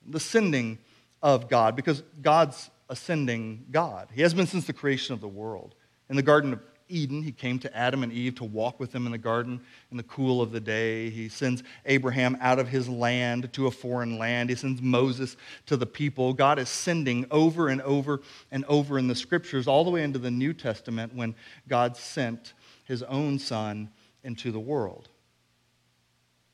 The 0.06 0.20
sending 0.20 0.78
of 1.22 1.48
God, 1.48 1.76
because 1.76 2.02
God's 2.20 2.70
ascending 2.90 3.66
God. 3.70 4.08
He 4.12 4.22
has 4.22 4.34
been 4.34 4.46
since 4.46 4.66
the 4.66 4.72
creation 4.72 5.14
of 5.14 5.20
the 5.20 5.28
world. 5.28 5.74
In 6.10 6.16
the 6.16 6.22
Garden 6.22 6.52
of 6.52 6.60
Eden. 6.90 7.22
He 7.22 7.32
came 7.32 7.58
to 7.60 7.76
Adam 7.76 8.02
and 8.02 8.12
Eve 8.12 8.34
to 8.36 8.44
walk 8.44 8.80
with 8.80 8.92
them 8.92 9.06
in 9.06 9.12
the 9.12 9.18
garden 9.18 9.60
in 9.90 9.96
the 9.96 10.02
cool 10.02 10.42
of 10.42 10.52
the 10.52 10.60
day. 10.60 11.08
He 11.10 11.28
sends 11.28 11.62
Abraham 11.86 12.36
out 12.40 12.58
of 12.58 12.68
his 12.68 12.88
land 12.88 13.52
to 13.52 13.66
a 13.66 13.70
foreign 13.70 14.18
land. 14.18 14.50
He 14.50 14.56
sends 14.56 14.82
Moses 14.82 15.36
to 15.66 15.76
the 15.76 15.86
people. 15.86 16.32
God 16.32 16.58
is 16.58 16.68
sending 16.68 17.26
over 17.30 17.68
and 17.68 17.80
over 17.82 18.20
and 18.50 18.64
over 18.66 18.98
in 18.98 19.06
the 19.06 19.14
scriptures, 19.14 19.66
all 19.66 19.84
the 19.84 19.90
way 19.90 20.02
into 20.02 20.18
the 20.18 20.30
New 20.30 20.52
Testament 20.52 21.14
when 21.14 21.34
God 21.68 21.96
sent 21.96 22.54
his 22.84 23.02
own 23.04 23.38
son 23.38 23.90
into 24.24 24.50
the 24.50 24.60
world. 24.60 25.08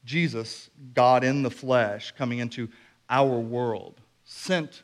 Jesus, 0.05 0.70
God 0.95 1.24
in 1.24 1.43
the 1.43 1.51
flesh, 1.51 2.12
coming 2.16 2.39
into 2.39 2.68
our 3.11 3.39
world, 3.39 4.01
sent 4.24 4.82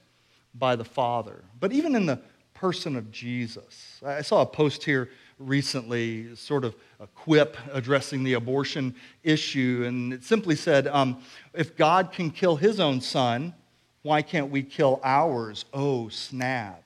by 0.54 0.76
the 0.76 0.84
Father. 0.84 1.44
But 1.60 1.72
even 1.72 1.94
in 1.94 2.06
the 2.06 2.20
person 2.54 2.96
of 2.96 3.10
Jesus, 3.10 4.00
I 4.04 4.22
saw 4.22 4.42
a 4.42 4.46
post 4.46 4.84
here 4.84 5.10
recently, 5.46 6.34
sort 6.36 6.64
of 6.64 6.74
a 7.00 7.06
quip 7.06 7.56
addressing 7.72 8.24
the 8.24 8.34
abortion 8.34 8.94
issue, 9.22 9.84
and 9.86 10.12
it 10.12 10.24
simply 10.24 10.56
said, 10.56 10.86
um, 10.86 11.22
If 11.54 11.76
God 11.76 12.12
can 12.12 12.30
kill 12.30 12.56
his 12.56 12.80
own 12.80 13.00
son, 13.00 13.54
why 14.02 14.22
can't 14.22 14.50
we 14.50 14.62
kill 14.62 15.00
ours? 15.04 15.64
Oh, 15.72 16.08
snap. 16.08 16.82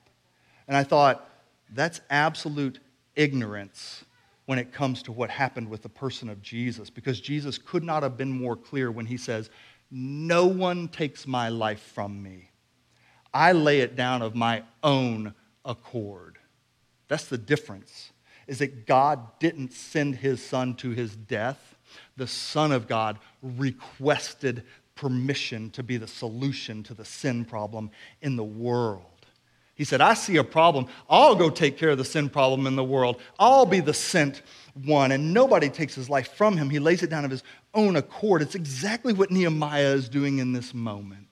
And 0.67 0.75
I 0.75 0.83
thought, 0.83 1.29
that's 1.73 2.01
absolute 2.09 2.79
ignorance 3.15 4.05
when 4.45 4.59
it 4.59 4.71
comes 4.71 5.03
to 5.03 5.11
what 5.11 5.29
happened 5.29 5.69
with 5.69 5.81
the 5.81 5.89
person 5.89 6.29
of 6.29 6.41
Jesus, 6.41 6.89
because 6.89 7.19
Jesus 7.19 7.57
could 7.57 7.83
not 7.83 8.03
have 8.03 8.17
been 8.17 8.31
more 8.31 8.55
clear 8.55 8.91
when 8.91 9.05
he 9.05 9.17
says, 9.17 9.49
No 9.91 10.45
one 10.45 10.87
takes 10.87 11.27
my 11.27 11.49
life 11.49 11.81
from 11.93 12.21
me. 12.21 12.49
I 13.33 13.51
lay 13.51 13.81
it 13.81 13.95
down 13.95 14.21
of 14.21 14.35
my 14.35 14.63
own 14.83 15.33
accord. 15.65 16.37
That's 17.07 17.25
the 17.25 17.37
difference 17.37 18.11
is 18.47 18.59
that 18.59 18.87
God 18.87 19.39
didn't 19.39 19.73
send 19.73 20.15
his 20.15 20.43
son 20.43 20.75
to 20.75 20.91
his 20.91 21.15
death. 21.15 21.75
The 22.15 22.27
Son 22.27 22.71
of 22.71 22.87
God 22.87 23.19
requested 23.41 24.63
permission 24.95 25.69
to 25.71 25.83
be 25.83 25.97
the 25.97 26.07
solution 26.07 26.83
to 26.83 26.93
the 26.93 27.05
sin 27.05 27.45
problem 27.45 27.91
in 28.21 28.35
the 28.35 28.43
world. 28.43 29.03
He 29.75 29.83
said, 29.83 30.01
I 30.01 30.15
see 30.15 30.37
a 30.37 30.43
problem. 30.43 30.87
I'll 31.07 31.35
go 31.35 31.51
take 31.51 31.77
care 31.77 31.91
of 31.91 31.99
the 31.99 32.05
sin 32.05 32.29
problem 32.29 32.65
in 32.65 32.75
the 32.75 32.83
world. 32.83 33.21
I'll 33.37 33.67
be 33.67 33.79
the 33.79 33.93
sent 33.93 34.41
one. 34.85 35.11
And 35.11 35.35
nobody 35.35 35.69
takes 35.69 35.93
his 35.93 36.09
life 36.09 36.33
from 36.33 36.57
him. 36.57 36.71
He 36.71 36.79
lays 36.79 37.03
it 37.03 37.11
down 37.11 37.25
of 37.25 37.31
his 37.31 37.43
own 37.75 37.95
accord. 37.95 38.41
It's 38.41 38.55
exactly 38.55 39.13
what 39.13 39.29
Nehemiah 39.29 39.93
is 39.93 40.09
doing 40.09 40.39
in 40.39 40.51
this 40.51 40.73
moment. 40.73 41.27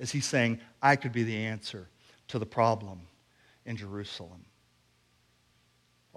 as 0.00 0.10
he's 0.10 0.26
saying, 0.26 0.60
I 0.82 0.96
could 0.96 1.12
be 1.12 1.24
the 1.24 1.36
answer 1.36 1.88
to 2.28 2.38
the 2.38 2.46
problem 2.46 3.00
in 3.66 3.76
Jerusalem. 3.76 4.44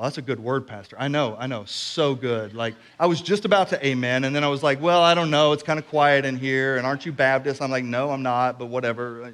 Well, 0.01 0.09
that's 0.09 0.17
a 0.17 0.23
good 0.23 0.39
word, 0.39 0.65
Pastor. 0.65 0.95
I 0.97 1.09
know, 1.09 1.35
I 1.37 1.45
know. 1.45 1.63
So 1.65 2.15
good. 2.15 2.55
Like, 2.55 2.73
I 2.99 3.05
was 3.05 3.21
just 3.21 3.45
about 3.45 3.69
to 3.69 3.85
amen, 3.85 4.23
and 4.23 4.35
then 4.35 4.43
I 4.43 4.47
was 4.47 4.63
like, 4.63 4.81
well, 4.81 5.03
I 5.03 5.13
don't 5.13 5.29
know. 5.29 5.51
It's 5.51 5.61
kind 5.61 5.77
of 5.77 5.87
quiet 5.89 6.25
in 6.25 6.37
here, 6.37 6.77
and 6.77 6.87
aren't 6.87 7.05
you 7.05 7.11
Baptist? 7.11 7.61
I'm 7.61 7.69
like, 7.69 7.83
no, 7.83 8.09
I'm 8.09 8.23
not, 8.23 8.57
but 8.57 8.65
whatever. 8.65 9.31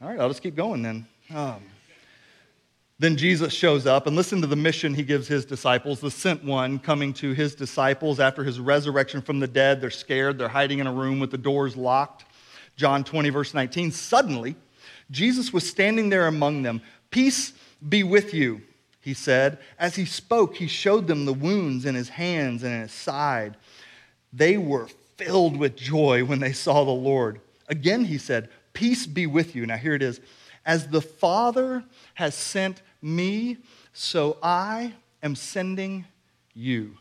All 0.00 0.08
right, 0.08 0.18
I'll 0.18 0.28
just 0.28 0.42
keep 0.42 0.56
going 0.56 0.80
then. 0.80 1.06
Um, 1.34 1.60
then 2.98 3.18
Jesus 3.18 3.52
shows 3.52 3.86
up, 3.86 4.06
and 4.06 4.16
listen 4.16 4.40
to 4.40 4.46
the 4.46 4.56
mission 4.56 4.94
he 4.94 5.02
gives 5.02 5.28
his 5.28 5.44
disciples, 5.44 6.00
the 6.00 6.10
sent 6.10 6.42
one 6.42 6.78
coming 6.78 7.12
to 7.12 7.34
his 7.34 7.54
disciples 7.54 8.20
after 8.20 8.42
his 8.42 8.58
resurrection 8.58 9.20
from 9.20 9.38
the 9.38 9.46
dead. 9.46 9.82
They're 9.82 9.90
scared, 9.90 10.38
they're 10.38 10.48
hiding 10.48 10.78
in 10.78 10.86
a 10.86 10.92
room 10.94 11.20
with 11.20 11.30
the 11.30 11.36
doors 11.36 11.76
locked. 11.76 12.24
John 12.76 13.04
20, 13.04 13.28
verse 13.28 13.52
19. 13.52 13.92
Suddenly, 13.92 14.56
Jesus 15.10 15.52
was 15.52 15.68
standing 15.68 16.08
there 16.08 16.26
among 16.26 16.62
them. 16.62 16.80
Peace 17.10 17.52
be 17.86 18.02
with 18.02 18.32
you 18.32 18.62
he 19.04 19.12
said. 19.12 19.58
As 19.78 19.96
he 19.96 20.06
spoke, 20.06 20.56
he 20.56 20.66
showed 20.66 21.06
them 21.06 21.26
the 21.26 21.34
wounds 21.34 21.84
in 21.84 21.94
his 21.94 22.08
hands 22.08 22.62
and 22.62 22.72
in 22.72 22.80
his 22.80 22.92
side. 22.92 23.54
They 24.32 24.56
were 24.56 24.88
filled 25.18 25.58
with 25.58 25.76
joy 25.76 26.24
when 26.24 26.40
they 26.40 26.54
saw 26.54 26.84
the 26.84 26.90
Lord. 26.90 27.38
Again, 27.68 28.06
he 28.06 28.16
said, 28.16 28.48
Peace 28.72 29.06
be 29.06 29.26
with 29.26 29.54
you. 29.54 29.66
Now, 29.66 29.76
here 29.76 29.92
it 29.92 30.02
is. 30.02 30.20
As 30.64 30.88
the 30.88 31.02
Father 31.02 31.84
has 32.14 32.34
sent 32.34 32.80
me, 33.02 33.58
so 33.92 34.38
I 34.42 34.94
am 35.22 35.36
sending 35.36 36.06
you. 36.54 36.96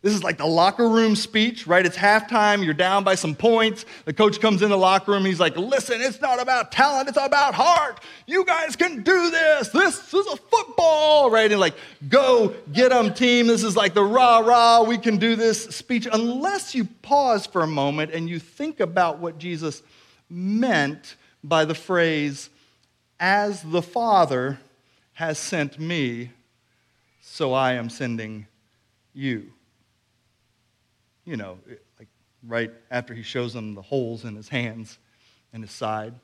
This 0.00 0.14
is 0.14 0.22
like 0.22 0.38
the 0.38 0.46
locker 0.46 0.88
room 0.88 1.16
speech, 1.16 1.66
right? 1.66 1.84
It's 1.84 1.96
halftime, 1.96 2.64
you're 2.64 2.72
down 2.72 3.02
by 3.02 3.16
some 3.16 3.34
points. 3.34 3.84
The 4.04 4.12
coach 4.12 4.40
comes 4.40 4.62
in 4.62 4.70
the 4.70 4.76
locker 4.76 5.10
room, 5.10 5.24
he's 5.24 5.40
like, 5.40 5.56
Listen, 5.56 6.00
it's 6.00 6.20
not 6.20 6.40
about 6.40 6.70
talent, 6.70 7.08
it's 7.08 7.18
about 7.20 7.54
heart. 7.54 8.00
You 8.24 8.44
guys 8.44 8.76
can 8.76 9.02
do 9.02 9.30
this. 9.30 9.70
This 9.70 10.14
is 10.14 10.26
a 10.28 10.36
football, 10.36 11.30
right? 11.30 11.50
And 11.50 11.60
like, 11.60 11.74
go 12.08 12.54
get 12.72 12.90
them, 12.90 13.12
team. 13.12 13.48
This 13.48 13.64
is 13.64 13.76
like 13.76 13.92
the 13.92 14.04
rah 14.04 14.38
rah, 14.38 14.82
we 14.82 14.98
can 14.98 15.16
do 15.16 15.34
this 15.34 15.64
speech. 15.64 16.06
Unless 16.10 16.76
you 16.76 16.84
pause 17.02 17.46
for 17.46 17.62
a 17.62 17.66
moment 17.66 18.12
and 18.12 18.28
you 18.28 18.38
think 18.38 18.78
about 18.78 19.18
what 19.18 19.38
Jesus 19.38 19.82
meant 20.30 21.16
by 21.42 21.64
the 21.64 21.74
phrase, 21.74 22.50
As 23.18 23.62
the 23.62 23.82
Father 23.82 24.60
has 25.14 25.40
sent 25.40 25.80
me, 25.80 26.30
so 27.20 27.52
I 27.52 27.72
am 27.72 27.90
sending 27.90 28.46
you 29.12 29.54
you 31.28 31.36
know, 31.36 31.58
like 31.98 32.08
right 32.46 32.72
after 32.90 33.12
he 33.12 33.22
shows 33.22 33.52
them 33.52 33.74
the 33.74 33.82
holes 33.82 34.24
in 34.24 34.34
his 34.34 34.48
hands 34.48 34.98
and 35.52 35.62
his 35.62 35.70
side, 35.70 36.14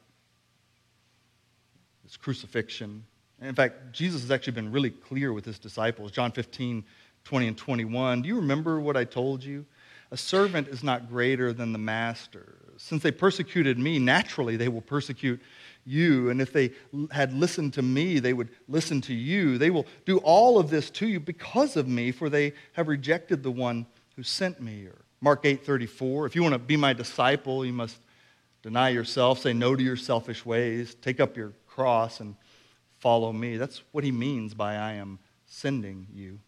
his 2.04 2.16
crucifixion. 2.16 3.04
And 3.38 3.48
in 3.50 3.54
fact, 3.54 3.92
Jesus 3.92 4.22
has 4.22 4.30
actually 4.30 4.54
been 4.54 4.72
really 4.72 4.90
clear 4.90 5.32
with 5.32 5.44
his 5.44 5.58
disciples. 5.58 6.10
John 6.10 6.32
15, 6.32 6.84
20 7.24 7.46
and 7.46 7.56
21. 7.58 8.22
Do 8.22 8.28
you 8.28 8.36
remember 8.36 8.80
what 8.80 8.96
I 8.96 9.04
told 9.04 9.44
you? 9.44 9.66
A 10.10 10.16
servant 10.16 10.68
is 10.68 10.82
not 10.82 11.08
greater 11.08 11.52
than 11.52 11.72
the 11.72 11.78
master. 11.78 12.56
Since 12.78 13.02
they 13.02 13.10
persecuted 13.10 13.78
me, 13.78 13.98
naturally 13.98 14.56
they 14.56 14.68
will 14.68 14.80
persecute 14.80 15.40
you. 15.84 16.30
And 16.30 16.40
if 16.40 16.52
they 16.52 16.72
had 17.10 17.34
listened 17.34 17.74
to 17.74 17.82
me, 17.82 18.20
they 18.20 18.32
would 18.32 18.48
listen 18.68 19.00
to 19.02 19.14
you. 19.14 19.58
They 19.58 19.70
will 19.70 19.86
do 20.06 20.18
all 20.18 20.58
of 20.58 20.70
this 20.70 20.88
to 20.90 21.06
you 21.06 21.20
because 21.20 21.76
of 21.76 21.88
me, 21.88 22.10
for 22.10 22.30
they 22.30 22.54
have 22.72 22.88
rejected 22.88 23.42
the 23.42 23.50
one 23.50 23.86
who 24.16 24.22
sent 24.22 24.60
me. 24.60 24.86
Or 24.86 25.04
Mark 25.20 25.44
8 25.44 25.64
34, 25.64 26.26
if 26.26 26.34
you 26.34 26.42
want 26.42 26.54
to 26.54 26.58
be 26.58 26.76
my 26.76 26.92
disciple, 26.92 27.64
you 27.64 27.72
must 27.72 27.98
deny 28.62 28.88
yourself, 28.88 29.40
say 29.40 29.52
no 29.52 29.76
to 29.76 29.82
your 29.82 29.96
selfish 29.96 30.44
ways, 30.44 30.94
take 30.94 31.20
up 31.20 31.36
your 31.36 31.52
cross, 31.66 32.20
and 32.20 32.36
follow 32.98 33.32
me. 33.32 33.56
That's 33.56 33.82
what 33.92 34.04
he 34.04 34.12
means 34.12 34.54
by 34.54 34.76
I 34.76 34.94
am 34.94 35.18
sending 35.46 36.06
you. 36.12 36.40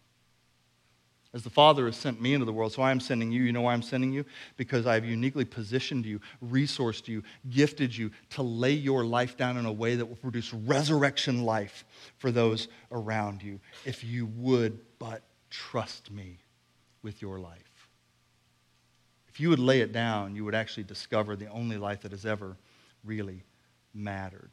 As 1.33 1.43
the 1.43 1.49
Father 1.49 1.85
has 1.85 1.97
sent 1.97 2.19
me 2.19 2.33
into 2.33 2.45
the 2.45 2.53
world, 2.53 2.71
so 2.71 2.81
I 2.81 2.89
am 2.89 2.99
sending 2.99 3.31
you. 3.31 3.43
You 3.43 3.51
know 3.51 3.61
why 3.61 3.73
I'm 3.73 3.83
sending 3.83 4.11
you? 4.11 4.25
Because 4.55 4.87
I 4.87 4.95
have 4.95 5.05
uniquely 5.05 5.45
positioned 5.45 6.05
you, 6.05 6.19
resourced 6.43 7.07
you, 7.07 7.21
gifted 7.49 7.95
you 7.95 8.09
to 8.31 8.41
lay 8.41 8.71
your 8.71 9.05
life 9.05 9.37
down 9.37 9.57
in 9.57 9.65
a 9.65 9.71
way 9.71 9.95
that 9.95 10.05
will 10.05 10.15
produce 10.15 10.53
resurrection 10.53 11.43
life 11.43 11.85
for 12.17 12.31
those 12.31 12.69
around 12.91 13.43
you. 13.43 13.59
If 13.85 14.03
you 14.03 14.25
would 14.37 14.79
but 14.97 15.21
trust 15.51 16.09
me 16.09 16.39
with 17.01 17.21
your 17.21 17.39
life. 17.39 17.89
If 19.27 19.39
you 19.39 19.49
would 19.49 19.59
lay 19.59 19.81
it 19.81 19.93
down, 19.93 20.35
you 20.35 20.43
would 20.45 20.55
actually 20.55 20.83
discover 20.83 21.35
the 21.35 21.49
only 21.49 21.77
life 21.77 22.01
that 22.01 22.11
has 22.11 22.25
ever 22.25 22.57
really 23.03 23.43
mattered. 23.93 24.51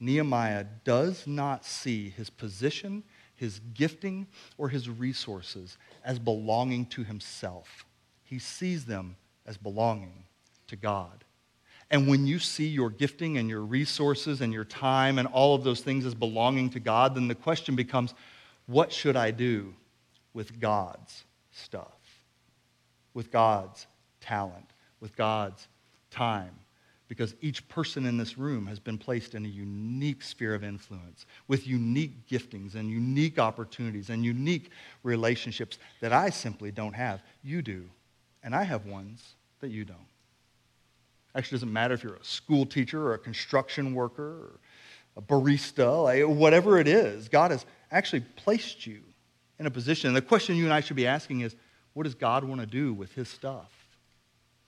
Nehemiah 0.00 0.64
does 0.84 1.26
not 1.26 1.64
see 1.64 2.08
his 2.08 2.30
position, 2.30 3.02
his 3.36 3.60
gifting, 3.74 4.26
or 4.58 4.68
his 4.68 4.88
resources 4.88 5.76
as 6.04 6.18
belonging 6.18 6.86
to 6.86 7.04
himself. 7.04 7.84
He 8.22 8.38
sees 8.38 8.86
them 8.86 9.16
as 9.46 9.56
belonging 9.56 10.24
to 10.68 10.76
God. 10.76 11.24
And 11.90 12.08
when 12.08 12.26
you 12.26 12.38
see 12.38 12.66
your 12.66 12.90
gifting 12.90 13.36
and 13.36 13.48
your 13.48 13.60
resources 13.60 14.40
and 14.40 14.52
your 14.52 14.64
time 14.64 15.18
and 15.18 15.28
all 15.28 15.54
of 15.54 15.62
those 15.62 15.80
things 15.80 16.06
as 16.06 16.14
belonging 16.14 16.70
to 16.70 16.80
God, 16.80 17.14
then 17.14 17.28
the 17.28 17.34
question 17.34 17.76
becomes 17.76 18.14
what 18.66 18.92
should 18.92 19.16
I 19.16 19.30
do 19.30 19.74
with 20.32 20.58
God's 20.58 21.24
stuff, 21.54 21.98
with 23.14 23.30
God's 23.30 23.86
talent, 24.20 24.66
with 25.00 25.16
God's 25.16 25.68
time. 26.10 26.50
Because 27.06 27.34
each 27.42 27.68
person 27.68 28.06
in 28.06 28.16
this 28.16 28.38
room 28.38 28.66
has 28.66 28.80
been 28.80 28.98
placed 28.98 29.34
in 29.34 29.44
a 29.44 29.48
unique 29.48 30.22
sphere 30.22 30.54
of 30.54 30.64
influence 30.64 31.26
with 31.48 31.66
unique 31.66 32.26
giftings 32.28 32.74
and 32.74 32.90
unique 32.90 33.38
opportunities 33.38 34.10
and 34.10 34.24
unique 34.24 34.70
relationships 35.02 35.78
that 36.00 36.12
I 36.12 36.30
simply 36.30 36.70
don't 36.70 36.94
have. 36.94 37.22
You 37.42 37.62
do. 37.62 37.84
And 38.42 38.54
I 38.54 38.62
have 38.62 38.86
ones 38.86 39.34
that 39.60 39.68
you 39.68 39.84
don't. 39.84 39.98
Actually, 41.34 41.56
doesn't 41.56 41.72
matter 41.72 41.94
if 41.94 42.02
you're 42.02 42.14
a 42.14 42.24
school 42.24 42.64
teacher 42.64 43.02
or 43.02 43.14
a 43.14 43.18
construction 43.18 43.94
worker 43.94 44.22
or 44.22 44.60
a 45.16 45.22
barista, 45.22 46.26
whatever 46.26 46.78
it 46.78 46.88
is, 46.88 47.28
God 47.28 47.50
has 47.50 47.66
actually 47.90 48.20
placed 48.36 48.86
you 48.86 49.00
in 49.58 49.66
a 49.66 49.70
position. 49.70 50.08
And 50.08 50.16
the 50.16 50.22
question 50.22 50.56
you 50.56 50.64
and 50.64 50.72
I 50.72 50.80
should 50.80 50.96
be 50.96 51.06
asking 51.06 51.40
is 51.40 51.54
what 51.92 52.04
does 52.04 52.14
God 52.14 52.44
want 52.44 52.60
to 52.60 52.66
do 52.66 52.92
with 52.92 53.12
his 53.12 53.28
stuff? 53.28 53.70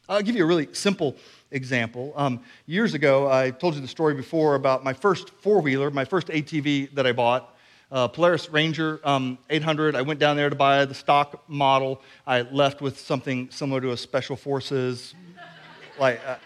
I'll 0.08 0.22
give 0.22 0.36
you 0.36 0.44
a 0.44 0.46
really 0.46 0.68
simple 0.72 1.16
example. 1.50 2.12
Um, 2.14 2.40
years 2.66 2.94
ago, 2.94 3.28
I 3.28 3.50
told 3.50 3.74
you 3.74 3.80
the 3.80 3.88
story 3.88 4.14
before 4.14 4.54
about 4.54 4.84
my 4.84 4.92
first 4.92 5.30
four 5.40 5.60
wheeler, 5.60 5.90
my 5.90 6.04
first 6.04 6.28
ATV 6.28 6.94
that 6.94 7.06
I 7.06 7.12
bought. 7.12 7.52
Uh, 7.90 8.06
Polaris 8.06 8.48
Ranger 8.50 9.00
um, 9.04 9.38
800. 9.50 9.96
I 9.96 10.02
went 10.02 10.20
down 10.20 10.36
there 10.36 10.50
to 10.50 10.56
buy 10.56 10.84
the 10.84 10.94
stock 10.94 11.48
model. 11.48 12.02
I 12.26 12.42
left 12.42 12.80
with 12.80 12.98
something 12.98 13.48
similar 13.50 13.80
to 13.80 13.92
a 13.92 13.96
Special 13.96 14.36
Forces. 14.36 15.14
like 15.98 16.20
uh, 16.26 16.36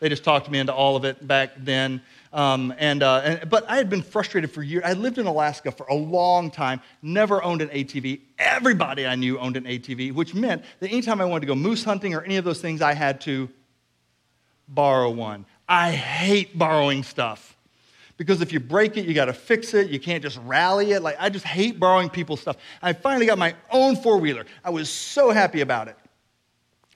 they 0.00 0.08
just 0.08 0.24
talked 0.24 0.50
me 0.50 0.58
into 0.58 0.74
all 0.74 0.96
of 0.96 1.04
it 1.04 1.26
back 1.26 1.50
then. 1.56 2.02
Um, 2.34 2.74
and, 2.78 3.04
uh, 3.04 3.20
and, 3.24 3.48
but 3.48 3.64
I 3.70 3.76
had 3.76 3.88
been 3.88 4.02
frustrated 4.02 4.50
for 4.50 4.60
years. 4.60 4.82
I 4.84 4.94
lived 4.94 5.18
in 5.18 5.26
Alaska 5.26 5.70
for 5.70 5.86
a 5.86 5.94
long 5.94 6.50
time, 6.50 6.80
never 7.00 7.40
owned 7.44 7.62
an 7.62 7.68
ATV. 7.68 8.22
Everybody 8.40 9.06
I 9.06 9.14
knew 9.14 9.38
owned 9.38 9.56
an 9.56 9.64
ATV, 9.64 10.12
which 10.12 10.34
meant 10.34 10.64
that 10.80 10.90
anytime 10.90 11.20
I 11.20 11.26
wanted 11.26 11.42
to 11.42 11.46
go 11.46 11.54
moose 11.54 11.84
hunting 11.84 12.12
or 12.12 12.22
any 12.22 12.36
of 12.36 12.44
those 12.44 12.60
things, 12.60 12.82
I 12.82 12.92
had 12.92 13.20
to 13.22 13.48
borrow 14.66 15.10
one. 15.10 15.46
I 15.68 15.92
hate 15.92 16.58
borrowing 16.58 17.04
stuff 17.04 17.56
because 18.16 18.40
if 18.40 18.52
you 18.52 18.58
break 18.58 18.96
it, 18.96 19.06
you 19.06 19.14
got 19.14 19.26
to 19.26 19.32
fix 19.32 19.72
it. 19.72 19.88
You 19.88 20.00
can't 20.00 20.20
just 20.20 20.40
rally 20.44 20.90
it. 20.90 21.02
Like 21.02 21.16
I 21.20 21.28
just 21.28 21.44
hate 21.44 21.78
borrowing 21.78 22.10
people's 22.10 22.40
stuff. 22.40 22.56
I 22.82 22.94
finally 22.94 23.26
got 23.26 23.38
my 23.38 23.54
own 23.70 23.94
four 23.94 24.18
wheeler. 24.18 24.44
I 24.64 24.70
was 24.70 24.90
so 24.90 25.30
happy 25.30 25.60
about 25.60 25.86
it. 25.86 25.96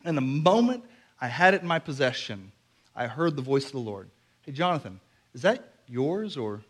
And 0.04 0.16
the 0.16 0.22
moment 0.22 0.82
I 1.20 1.28
had 1.28 1.54
it 1.54 1.62
in 1.62 1.68
my 1.68 1.78
possession, 1.78 2.50
I 2.96 3.06
heard 3.06 3.36
the 3.36 3.42
voice 3.42 3.66
of 3.66 3.72
the 3.72 3.78
Lord. 3.78 4.08
Hey, 4.42 4.50
Jonathan, 4.50 4.98
is 5.38 5.42
that 5.42 5.72
yours 5.86 6.36
or 6.36 6.62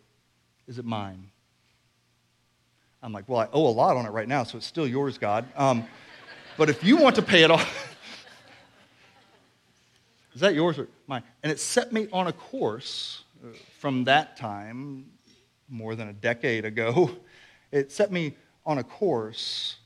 is 0.67 0.77
it 0.77 0.85
mine? 0.85 1.31
I'm 3.01 3.11
like, 3.11 3.27
Well, 3.27 3.39
I 3.39 3.47
owe 3.51 3.65
a 3.65 3.73
lot 3.73 3.97
on 3.97 4.05
it 4.05 4.11
right 4.11 4.27
now, 4.27 4.43
so 4.43 4.59
it's 4.59 4.67
still 4.67 4.85
yours, 4.85 5.17
God. 5.17 5.47
Um, 5.55 5.87
but 6.55 6.69
if 6.69 6.83
you 6.83 6.95
want 6.95 7.15
to 7.15 7.23
pay 7.23 7.41
it 7.41 7.49
off, 7.49 7.97
is 10.35 10.41
that 10.41 10.53
yours 10.53 10.77
or 10.77 10.87
mine? 11.07 11.23
And 11.41 11.51
it 11.51 11.59
set 11.59 11.91
me 11.91 12.09
on 12.13 12.27
a 12.27 12.31
course 12.31 13.23
uh, 13.43 13.47
from 13.79 14.03
that 14.03 14.37
time, 14.37 15.07
more 15.67 15.95
than 15.95 16.07
a 16.07 16.13
decade 16.13 16.63
ago. 16.63 17.09
It 17.71 17.91
set 17.91 18.11
me 18.11 18.35
on 18.67 18.77
a 18.77 18.83
course 18.83 19.77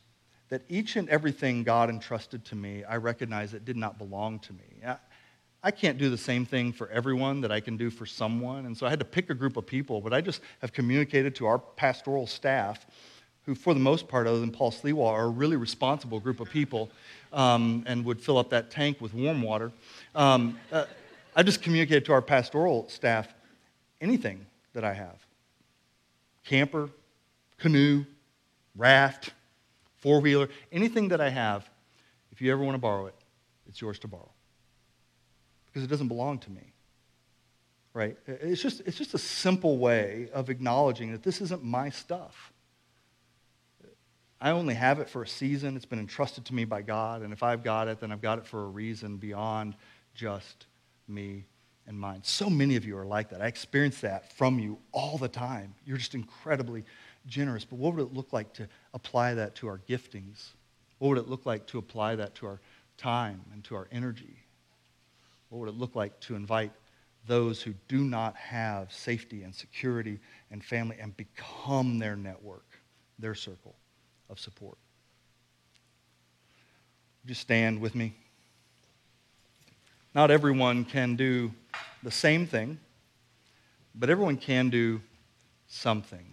that 0.49 0.61
each 0.67 0.97
and 0.97 1.07
everything 1.09 1.63
God 1.63 1.89
entrusted 1.89 2.43
to 2.45 2.55
me, 2.55 2.83
I 2.83 2.95
recognize 2.97 3.53
it 3.53 3.63
did 3.65 3.77
not 3.77 3.97
belong 3.97 4.39
to 4.39 4.53
me. 4.53 4.81
I 5.63 5.71
can't 5.71 5.97
do 5.97 6.09
the 6.09 6.17
same 6.17 6.45
thing 6.45 6.73
for 6.73 6.89
everyone 6.89 7.39
that 7.41 7.51
I 7.51 7.61
can 7.61 7.77
do 7.77 7.89
for 7.89 8.05
someone. 8.05 8.65
And 8.65 8.77
so 8.77 8.85
I 8.85 8.89
had 8.89 8.99
to 8.99 9.05
pick 9.05 9.29
a 9.29 9.33
group 9.33 9.55
of 9.55 9.65
people, 9.65 10.01
but 10.01 10.13
I 10.13 10.19
just 10.19 10.41
have 10.59 10.73
communicated 10.73 11.35
to 11.35 11.45
our 11.45 11.57
pastoral 11.57 12.27
staff, 12.27 12.85
who, 13.45 13.55
for 13.55 13.73
the 13.73 13.79
most 13.79 14.09
part, 14.09 14.27
other 14.27 14.41
than 14.41 14.51
Paul 14.51 14.71
Sliwa, 14.71 15.05
are 15.05 15.25
a 15.25 15.29
really 15.29 15.55
responsible 15.55 16.19
group 16.19 16.41
of 16.41 16.49
people 16.49 16.89
um, 17.31 17.83
and 17.87 18.03
would 18.03 18.19
fill 18.19 18.37
up 18.37 18.49
that 18.49 18.71
tank 18.71 18.99
with 18.99 19.13
warm 19.13 19.41
water. 19.41 19.71
Um, 20.15 20.59
uh, 20.71 20.85
I 21.35 21.43
just 21.43 21.61
communicated 21.61 22.05
to 22.05 22.13
our 22.13 22.21
pastoral 22.21 22.89
staff 22.89 23.33
anything 24.01 24.45
that 24.73 24.83
I 24.83 24.93
have 24.93 25.15
camper, 26.43 26.89
canoe, 27.57 28.05
raft, 28.75 29.31
four 29.99 30.19
wheeler, 30.19 30.49
anything 30.73 31.07
that 31.07 31.21
I 31.21 31.29
have, 31.29 31.69
if 32.33 32.41
you 32.41 32.51
ever 32.51 32.61
want 32.61 32.75
to 32.75 32.79
borrow 32.79 33.05
it, 33.05 33.15
it's 33.65 33.79
yours 33.79 33.97
to 33.99 34.09
borrow. 34.09 34.32
Because 35.73 35.83
it 35.83 35.89
doesn't 35.89 36.07
belong 36.07 36.37
to 36.39 36.51
me. 36.51 36.71
Right? 37.95 38.15
It's 38.27 38.61
just, 38.61 38.81
it's 38.85 38.97
just 38.97 39.15
a 39.15 39.17
simple 39.17 39.79
way 39.79 40.29
of 40.33 40.49
acknowledging 40.49 41.11
that 41.13 41.23
this 41.23 41.41
isn't 41.41 41.63
my 41.63 41.89
stuff. 41.89 42.53
I 44.39 44.51
only 44.51 44.73
have 44.73 44.99
it 44.99 45.09
for 45.09 45.23
a 45.23 45.27
season. 45.27 45.75
It's 45.75 45.85
been 45.85 45.99
entrusted 45.99 46.45
to 46.45 46.53
me 46.53 46.65
by 46.65 46.81
God. 46.81 47.21
And 47.21 47.31
if 47.31 47.43
I've 47.43 47.63
got 47.63 47.87
it, 47.87 47.99
then 47.99 48.11
I've 48.11 48.21
got 48.21 48.39
it 48.39 48.45
for 48.45 48.63
a 48.63 48.67
reason 48.67 49.17
beyond 49.17 49.75
just 50.13 50.65
me 51.07 51.45
and 51.87 51.99
mine. 51.99 52.19
So 52.23 52.49
many 52.49 52.75
of 52.75 52.85
you 52.85 52.97
are 52.97 53.05
like 53.05 53.29
that. 53.29 53.41
I 53.41 53.47
experience 53.47 54.01
that 54.01 54.33
from 54.33 54.59
you 54.59 54.79
all 54.91 55.17
the 55.17 55.29
time. 55.29 55.73
You're 55.85 55.97
just 55.97 56.13
incredibly 56.13 56.83
generous. 57.25 57.63
But 57.63 57.79
what 57.79 57.95
would 57.95 58.01
it 58.01 58.13
look 58.13 58.33
like 58.33 58.53
to 58.55 58.67
apply 58.93 59.33
that 59.35 59.55
to 59.55 59.67
our 59.67 59.79
giftings? 59.87 60.49
What 60.99 61.09
would 61.09 61.17
it 61.17 61.29
look 61.29 61.45
like 61.45 61.65
to 61.67 61.77
apply 61.77 62.15
that 62.17 62.35
to 62.35 62.47
our 62.47 62.59
time 62.97 63.41
and 63.53 63.63
to 63.65 63.75
our 63.75 63.87
energy? 63.91 64.42
What 65.53 65.59
would 65.59 65.69
it 65.69 65.77
look 65.77 65.95
like 65.95 66.19
to 66.21 66.35
invite 66.35 66.71
those 67.27 67.61
who 67.61 67.75
do 67.87 67.99
not 67.99 68.35
have 68.35 68.91
safety 68.91 69.43
and 69.43 69.53
security 69.53 70.19
and 70.49 70.65
family 70.65 70.97
and 70.99 71.15
become 71.15 71.99
their 71.99 72.15
network, 72.15 72.65
their 73.19 73.35
circle? 73.35 73.75
of 74.33 74.39
support. 74.39 74.77
Just 77.27 77.41
stand 77.41 77.79
with 77.79 77.93
me. 77.93 78.15
Not 80.15 80.31
everyone 80.31 80.85
can 80.85 81.15
do 81.15 81.51
the 82.01 82.09
same 82.09 82.47
thing, 82.47 82.79
but 83.93 84.09
everyone 84.09 84.37
can 84.37 84.71
do 84.71 85.01
something. 85.67 86.25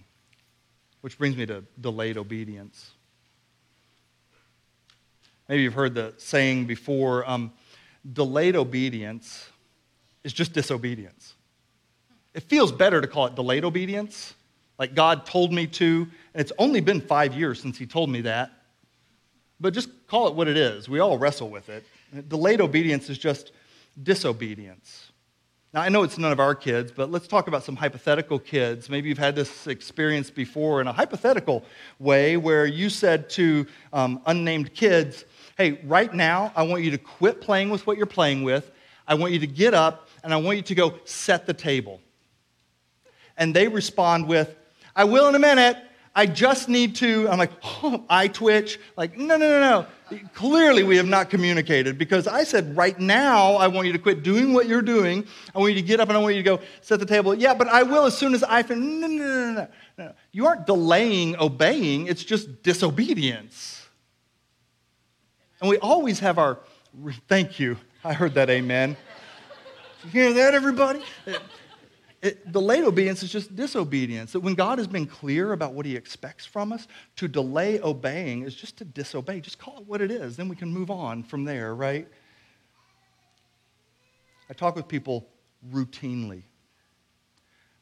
Which 1.02 1.18
brings 1.18 1.36
me 1.36 1.44
to 1.44 1.62
delayed 1.78 2.16
obedience. 2.16 2.90
Maybe 5.46 5.62
you've 5.62 5.74
heard 5.74 5.94
the 5.94 6.14
saying 6.16 6.64
before 6.64 7.28
um, 7.28 7.52
delayed 8.12 8.56
obedience 8.56 9.48
is 10.24 10.32
just 10.32 10.52
disobedience. 10.52 11.34
It 12.34 12.44
feels 12.44 12.72
better 12.72 13.00
to 13.00 13.06
call 13.06 13.26
it 13.26 13.34
delayed 13.34 13.64
obedience 13.64 14.34
like 14.78 14.94
God 14.94 15.26
told 15.26 15.52
me 15.52 15.66
to. 15.66 16.08
And 16.34 16.40
it's 16.40 16.52
only 16.58 16.80
been 16.80 17.00
five 17.00 17.34
years 17.34 17.60
since 17.60 17.78
He 17.78 17.86
told 17.86 18.10
me 18.10 18.22
that. 18.22 18.50
But 19.60 19.74
just 19.74 19.90
call 20.06 20.28
it 20.28 20.34
what 20.34 20.48
it 20.48 20.56
is. 20.56 20.88
We 20.88 21.00
all 21.00 21.18
wrestle 21.18 21.50
with 21.50 21.68
it. 21.68 21.84
Delayed 22.28 22.60
obedience 22.60 23.10
is 23.10 23.18
just 23.18 23.52
disobedience. 24.02 25.10
Now, 25.72 25.82
I 25.82 25.88
know 25.88 26.02
it's 26.02 26.18
none 26.18 26.32
of 26.32 26.40
our 26.40 26.54
kids, 26.54 26.90
but 26.90 27.12
let's 27.12 27.28
talk 27.28 27.46
about 27.46 27.62
some 27.62 27.76
hypothetical 27.76 28.40
kids. 28.40 28.88
Maybe 28.88 29.08
you've 29.08 29.18
had 29.18 29.36
this 29.36 29.68
experience 29.68 30.28
before 30.28 30.80
in 30.80 30.88
a 30.88 30.92
hypothetical 30.92 31.64
way 32.00 32.36
where 32.36 32.66
you 32.66 32.90
said 32.90 33.30
to 33.30 33.66
um, 33.92 34.20
unnamed 34.26 34.74
kids, 34.74 35.24
Hey, 35.60 35.78
right 35.84 36.14
now, 36.14 36.54
I 36.56 36.62
want 36.62 36.84
you 36.84 36.90
to 36.92 36.96
quit 36.96 37.42
playing 37.42 37.68
with 37.68 37.86
what 37.86 37.98
you're 37.98 38.06
playing 38.06 38.44
with. 38.44 38.70
I 39.06 39.12
want 39.12 39.34
you 39.34 39.40
to 39.40 39.46
get 39.46 39.74
up 39.74 40.08
and 40.24 40.32
I 40.32 40.38
want 40.38 40.56
you 40.56 40.62
to 40.62 40.74
go 40.74 40.94
set 41.04 41.44
the 41.44 41.52
table. 41.52 42.00
And 43.36 43.54
they 43.54 43.68
respond 43.68 44.26
with, 44.26 44.56
I 44.96 45.04
will 45.04 45.28
in 45.28 45.34
a 45.34 45.38
minute. 45.38 45.76
I 46.14 46.24
just 46.24 46.70
need 46.70 46.96
to. 46.96 47.28
I'm 47.28 47.36
like, 47.36 47.50
oh, 47.62 48.06
I 48.08 48.28
twitch. 48.28 48.80
Like, 48.96 49.18
no, 49.18 49.36
no, 49.36 49.60
no, 49.60 49.86
no. 50.10 50.18
Clearly, 50.32 50.82
we 50.82 50.96
have 50.96 51.06
not 51.06 51.28
communicated 51.28 51.98
because 51.98 52.26
I 52.26 52.44
said, 52.44 52.74
right 52.74 52.98
now, 52.98 53.56
I 53.56 53.66
want 53.66 53.86
you 53.86 53.92
to 53.92 53.98
quit 53.98 54.22
doing 54.22 54.54
what 54.54 54.66
you're 54.66 54.80
doing. 54.80 55.26
I 55.54 55.58
want 55.58 55.74
you 55.74 55.82
to 55.82 55.86
get 55.86 56.00
up 56.00 56.08
and 56.08 56.16
I 56.16 56.22
want 56.22 56.36
you 56.36 56.42
to 56.42 56.56
go 56.56 56.60
set 56.80 57.00
the 57.00 57.06
table. 57.06 57.34
Yeah, 57.34 57.52
but 57.52 57.68
I 57.68 57.82
will 57.82 58.06
as 58.06 58.16
soon 58.16 58.32
as 58.32 58.42
I 58.42 58.62
finish. 58.62 58.82
No, 58.82 59.06
no, 59.08 59.16
no, 59.18 59.52
no, 59.52 59.68
no. 59.98 60.12
You 60.32 60.46
aren't 60.46 60.64
delaying 60.64 61.36
obeying, 61.36 62.06
it's 62.06 62.24
just 62.24 62.62
disobedience. 62.62 63.69
And 65.60 65.68
we 65.68 65.76
always 65.78 66.20
have 66.20 66.38
our, 66.38 66.58
thank 67.28 67.60
you. 67.60 67.76
I 68.04 68.14
heard 68.14 68.34
that 68.34 68.48
amen. 68.48 68.96
You 70.04 70.10
hear 70.10 70.32
that, 70.32 70.54
everybody? 70.54 71.02
It, 72.22 72.50
delayed 72.52 72.84
obedience 72.84 73.22
is 73.22 73.30
just 73.30 73.54
disobedience. 73.54 74.32
That 74.32 74.40
when 74.40 74.54
God 74.54 74.78
has 74.78 74.86
been 74.86 75.06
clear 75.06 75.52
about 75.52 75.74
what 75.74 75.84
he 75.86 75.96
expects 75.96 76.46
from 76.46 76.72
us, 76.72 76.86
to 77.16 77.28
delay 77.28 77.80
obeying 77.80 78.42
is 78.42 78.54
just 78.54 78.78
to 78.78 78.84
disobey. 78.84 79.40
Just 79.40 79.58
call 79.58 79.78
it 79.78 79.86
what 79.86 80.00
it 80.00 80.10
is. 80.10 80.36
Then 80.36 80.48
we 80.48 80.56
can 80.56 80.72
move 80.72 80.90
on 80.90 81.22
from 81.22 81.44
there, 81.44 81.74
right? 81.74 82.08
I 84.48 84.52
talk 84.54 84.76
with 84.76 84.88
people 84.88 85.28
routinely. 85.70 86.42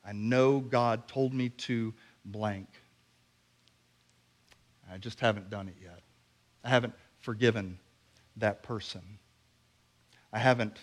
I 0.04 0.12
know 0.12 0.60
God 0.60 1.06
told 1.06 1.34
me 1.34 1.48
to 1.50 1.94
blank. 2.24 2.68
I 4.92 4.98
just 4.98 5.20
haven't 5.20 5.50
done 5.50 5.68
it 5.68 5.76
yet. 5.82 6.00
I 6.64 6.68
haven't 6.70 6.94
forgiven 7.18 7.78
that 8.36 8.62
person. 8.62 9.18
I 10.32 10.38
haven't 10.38 10.78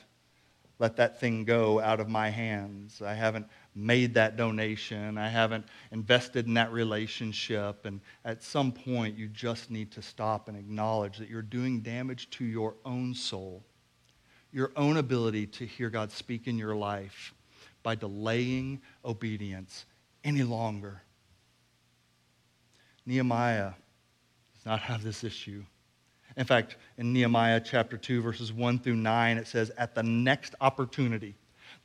let 0.78 0.98
that 0.98 1.20
thing 1.20 1.46
go 1.46 1.80
out 1.80 2.00
of 2.00 2.10
my 2.10 2.30
hands. 2.30 3.02
I 3.02 3.14
haven't 3.14 3.48
made 3.76 4.14
that 4.16 4.36
donation. 4.36 5.18
I 5.18 5.30
haven't 5.30 5.66
invested 5.92 6.48
in 6.48 6.54
that 6.56 6.72
relationship. 6.72 7.86
And 7.86 8.02
at 8.26 8.44
some 8.44 8.72
point, 8.72 9.18
you 9.18 9.30
just 9.30 9.72
need 9.72 9.92
to 9.92 10.02
stop 10.02 10.50
and 10.50 10.58
acknowledge 10.58 11.18
that 11.18 11.30
you're 11.30 11.42
doing 11.42 11.80
damage 11.80 12.30
to 12.32 12.46
your 12.46 12.76
own 12.84 13.14
soul, 13.14 13.64
your 14.52 14.72
own 14.76 14.98
ability 14.98 15.48
to 15.48 15.66
hear 15.66 15.90
God 15.90 16.12
speak 16.12 16.48
in 16.48 16.58
your 16.58 16.76
life 16.76 17.34
by 17.82 17.96
delaying 17.96 18.82
obedience 19.06 19.86
any 20.26 20.44
longer. 20.44 21.02
Nehemiah 23.06 23.74
does 24.56 24.66
not 24.66 24.80
have 24.82 25.04
this 25.04 25.24
issue. 25.24 25.64
In 26.38 26.46
fact, 26.46 26.76
in 26.98 27.14
Nehemiah 27.14 27.62
chapter 27.64 27.98
2, 27.98 28.22
verses 28.22 28.52
1 28.52 28.80
through 28.80 28.98
9, 28.98 29.38
it 29.38 29.48
says, 29.48 29.72
At 29.78 29.96
the 29.96 30.04
next 30.04 30.54
opportunity, 30.60 31.36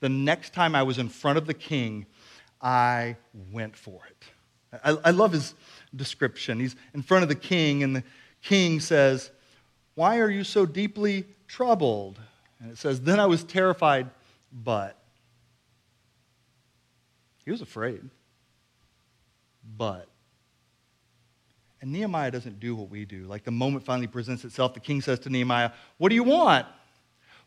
the 0.01 0.09
next 0.09 0.53
time 0.53 0.74
I 0.74 0.82
was 0.82 0.98
in 0.98 1.09
front 1.09 1.38
of 1.38 1.46
the 1.46 1.55
king, 1.55 2.07
I 2.61 3.16
went 3.53 3.76
for 3.76 4.01
it. 4.09 4.24
I, 4.84 4.96
I 5.05 5.11
love 5.11 5.32
his 5.32 5.55
description. 5.94 6.59
He's 6.61 6.76
in 6.94 7.03
front 7.03 7.22
of 7.22 7.28
the 7.28 7.34
king, 7.34 7.82
and 7.82 7.96
the 7.96 8.05
king 8.42 8.80
says, 8.80 9.30
Why 9.94 10.18
are 10.18 10.30
you 10.30 10.44
so 10.44 10.66
deeply 10.66 11.26
troubled? 11.46 12.18
And 12.61 12.72
it 12.72 12.78
says, 12.78 13.01
Then 13.01 13.20
I 13.20 13.26
was 13.26 13.44
terrified, 13.44 14.11
but. 14.53 14.96
He 17.44 17.51
was 17.51 17.62
afraid, 17.62 18.03
but. 19.76 20.09
And 21.81 21.93
Nehemiah 21.93 22.31
doesn't 22.31 22.61
do 22.61 22.74
what 22.74 22.91
we 22.91 23.05
do. 23.05 23.24
Like 23.24 23.45
the 23.45 23.51
moment 23.51 23.85
finally 23.85 24.07
presents 24.07 24.45
itself, 24.45 24.74
the 24.74 24.81
king 24.81 25.01
says 25.01 25.18
to 25.20 25.31
Nehemiah, 25.31 25.70
What 25.97 26.11
do 26.11 26.14
you 26.14 26.24
want? 26.24 26.66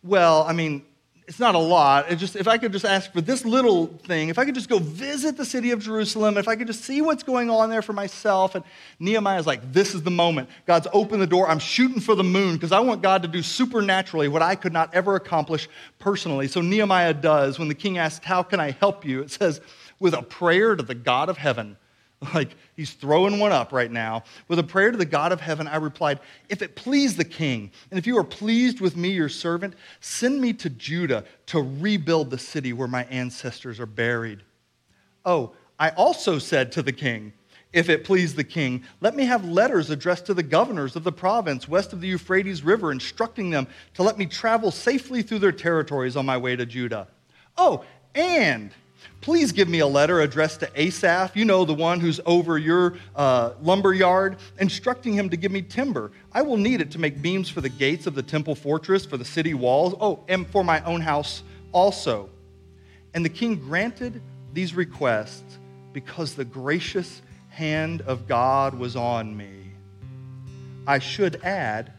Well, 0.01 0.43
I 0.43 0.53
mean, 0.53 0.83
it's 1.27 1.39
not 1.39 1.55
a 1.55 1.59
lot. 1.59 2.11
It 2.11 2.17
just 2.17 2.35
if 2.35 2.47
I 2.47 2.57
could 2.57 2.71
just 2.71 2.83
ask 2.83 3.11
for 3.13 3.21
this 3.21 3.45
little 3.45 3.87
thing, 3.87 4.29
if 4.29 4.37
I 4.37 4.45
could 4.45 4.55
just 4.55 4.69
go 4.69 4.79
visit 4.79 5.37
the 5.37 5.45
city 5.45 5.71
of 5.71 5.79
Jerusalem, 5.79 6.37
if 6.37 6.47
I 6.47 6.55
could 6.55 6.67
just 6.67 6.83
see 6.83 7.01
what's 7.01 7.23
going 7.23 7.49
on 7.49 7.69
there 7.69 7.81
for 7.81 7.93
myself. 7.93 8.55
And 8.55 8.65
Nehemiah's 8.99 9.47
like, 9.47 9.71
this 9.71 9.95
is 9.95 10.03
the 10.03 10.11
moment. 10.11 10.49
God's 10.65 10.87
opened 10.91 11.21
the 11.21 11.27
door. 11.27 11.47
I'm 11.47 11.59
shooting 11.59 12.01
for 12.01 12.15
the 12.15 12.23
moon 12.23 12.55
because 12.55 12.71
I 12.71 12.79
want 12.79 13.01
God 13.01 13.21
to 13.21 13.27
do 13.27 13.41
supernaturally 13.41 14.27
what 14.27 14.41
I 14.41 14.55
could 14.55 14.73
not 14.73 14.93
ever 14.93 15.15
accomplish 15.15 15.69
personally. 15.99 16.47
So 16.47 16.59
Nehemiah 16.59 17.13
does. 17.13 17.59
When 17.59 17.67
the 17.67 17.75
king 17.75 17.97
asks, 17.97 18.25
How 18.25 18.43
can 18.43 18.59
I 18.59 18.71
help 18.71 19.05
you? 19.05 19.21
It 19.21 19.31
says, 19.31 19.61
with 19.99 20.13
a 20.13 20.23
prayer 20.23 20.75
to 20.75 20.83
the 20.83 20.95
God 20.95 21.29
of 21.29 21.37
heaven. 21.37 21.77
Like 22.33 22.55
he's 22.75 22.93
throwing 22.93 23.39
one 23.39 23.51
up 23.51 23.71
right 23.71 23.91
now. 23.91 24.23
With 24.47 24.59
a 24.59 24.63
prayer 24.63 24.91
to 24.91 24.97
the 24.97 25.05
God 25.05 25.31
of 25.31 25.41
heaven, 25.41 25.67
I 25.67 25.77
replied, 25.77 26.19
If 26.49 26.61
it 26.61 26.75
please 26.75 27.15
the 27.15 27.23
king, 27.23 27.71
and 27.89 27.97
if 27.97 28.07
you 28.07 28.17
are 28.17 28.23
pleased 28.23 28.81
with 28.81 28.95
me, 28.95 29.09
your 29.09 29.29
servant, 29.29 29.75
send 29.99 30.39
me 30.39 30.53
to 30.53 30.69
Judah 30.69 31.25
to 31.47 31.61
rebuild 31.61 32.29
the 32.29 32.37
city 32.37 32.73
where 32.73 32.87
my 32.87 33.03
ancestors 33.05 33.79
are 33.79 33.85
buried. 33.85 34.41
Oh, 35.25 35.53
I 35.79 35.89
also 35.89 36.39
said 36.39 36.71
to 36.73 36.81
the 36.81 36.91
king, 36.91 37.33
if 37.73 37.89
it 37.89 38.03
please 38.03 38.35
the 38.35 38.43
king, 38.43 38.83
let 39.01 39.15
me 39.15 39.25
have 39.25 39.45
letters 39.45 39.89
addressed 39.89 40.27
to 40.27 40.35
the 40.35 40.43
governors 40.43 40.95
of 40.95 41.03
the 41.03 41.11
province 41.11 41.67
west 41.67 41.91
of 41.91 42.01
the 42.01 42.07
Euphrates 42.07 42.63
River, 42.63 42.91
instructing 42.91 43.49
them 43.49 43.67
to 43.95 44.03
let 44.03 44.17
me 44.17 44.27
travel 44.27 44.69
safely 44.69 45.23
through 45.23 45.39
their 45.39 45.51
territories 45.51 46.15
on 46.15 46.25
my 46.25 46.37
way 46.37 46.55
to 46.55 46.67
Judah. 46.67 47.07
Oh, 47.57 47.83
and 48.13 48.71
Please 49.21 49.51
give 49.51 49.69
me 49.69 49.79
a 49.79 49.87
letter 49.87 50.21
addressed 50.21 50.59
to 50.59 50.69
Asaph, 50.75 51.35
you 51.35 51.45
know, 51.45 51.63
the 51.63 51.73
one 51.73 51.99
who's 51.99 52.19
over 52.25 52.57
your 52.57 52.95
uh, 53.15 53.53
lumber 53.61 53.93
yard, 53.93 54.37
instructing 54.59 55.13
him 55.13 55.29
to 55.29 55.37
give 55.37 55.51
me 55.51 55.61
timber. 55.61 56.11
I 56.33 56.41
will 56.41 56.57
need 56.57 56.81
it 56.81 56.91
to 56.91 56.99
make 56.99 57.21
beams 57.21 57.49
for 57.49 57.61
the 57.61 57.69
gates 57.69 58.05
of 58.05 58.15
the 58.15 58.23
temple 58.23 58.55
fortress, 58.55 59.05
for 59.05 59.17
the 59.17 59.25
city 59.25 59.53
walls, 59.53 59.95
oh, 60.01 60.23
and 60.27 60.45
for 60.47 60.63
my 60.63 60.83
own 60.83 61.01
house 61.01 61.43
also. 61.71 62.29
And 63.13 63.23
the 63.23 63.29
king 63.29 63.55
granted 63.55 64.21
these 64.53 64.75
requests 64.75 65.57
because 65.93 66.35
the 66.35 66.45
gracious 66.45 67.21
hand 67.49 68.01
of 68.01 68.27
God 68.27 68.73
was 68.73 68.95
on 68.95 69.37
me. 69.37 69.71
I 70.85 70.99
should 70.99 71.43
add, 71.43 71.93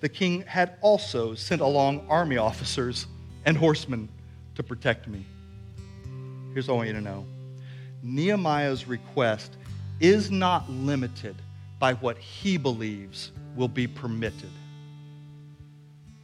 the 0.00 0.08
king 0.08 0.42
had 0.42 0.76
also 0.80 1.34
sent 1.34 1.60
along 1.60 2.06
army 2.08 2.36
officers 2.36 3.06
and 3.44 3.56
horsemen 3.56 4.08
to 4.54 4.62
protect 4.62 5.08
me. 5.08 5.24
Here's 6.56 6.68
what 6.68 6.72
I 6.72 6.76
want 6.78 6.88
you 6.88 6.94
to 6.94 7.00
know 7.02 7.26
Nehemiah's 8.02 8.88
request 8.88 9.58
is 10.00 10.30
not 10.30 10.70
limited 10.70 11.36
by 11.78 11.92
what 11.92 12.16
he 12.16 12.56
believes 12.56 13.30
will 13.54 13.68
be 13.68 13.86
permitted. 13.86 14.48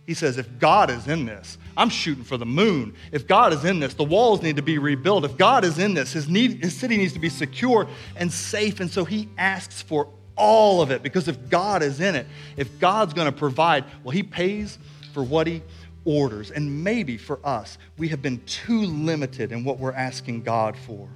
He 0.07 0.15
says, 0.15 0.39
if 0.39 0.59
God 0.59 0.89
is 0.89 1.07
in 1.07 1.27
this, 1.27 1.59
I'm 1.77 1.91
shooting 1.91 2.25
for 2.25 2.39
the 2.39 2.47
moon. 2.47 2.95
If 3.13 3.27
God 3.27 3.53
is 3.53 3.67
in 3.67 3.79
this, 3.79 3.93
the 3.93 4.05
walls 4.05 4.41
need 4.41 4.57
to 4.57 4.63
be 4.63 4.79
rebuilt. 4.79 5.27
If 5.27 5.37
God 5.37 5.67
is 5.67 5.79
in 5.79 5.93
this, 5.93 6.15
his, 6.15 6.31
need, 6.31 6.65
his 6.65 6.75
city 6.75 6.97
needs 6.97 7.13
to 7.13 7.19
be 7.19 7.29
secure 7.29 7.87
and 8.17 8.33
safe. 8.33 8.81
And 8.81 8.91
so 8.91 9.05
he 9.05 9.29
asks 9.37 9.83
for 9.83 10.09
all 10.35 10.81
of 10.81 10.91
it 10.91 11.03
because 11.03 11.29
if 11.29 11.51
God 11.51 11.83
is 11.83 12.01
in 12.01 12.15
it, 12.15 12.27
if 12.57 12.81
God's 12.81 13.13
going 13.13 13.31
to 13.31 13.39
provide, 13.39 13.85
well, 14.03 14.13
he 14.13 14.23
pays 14.23 14.79
for 15.13 15.23
what 15.23 15.47
he 15.47 15.61
orders. 16.05 16.51
And 16.51 16.83
maybe 16.85 17.17
for 17.17 17.39
us, 17.45 17.79
we 17.99 18.09
have 18.09 18.23
been 18.23 18.41
too 18.47 18.81
limited 18.81 19.53
in 19.53 19.65
what 19.65 19.79
we're 19.79 19.93
asking 19.93 20.43
God 20.43 20.77
for. 20.77 21.09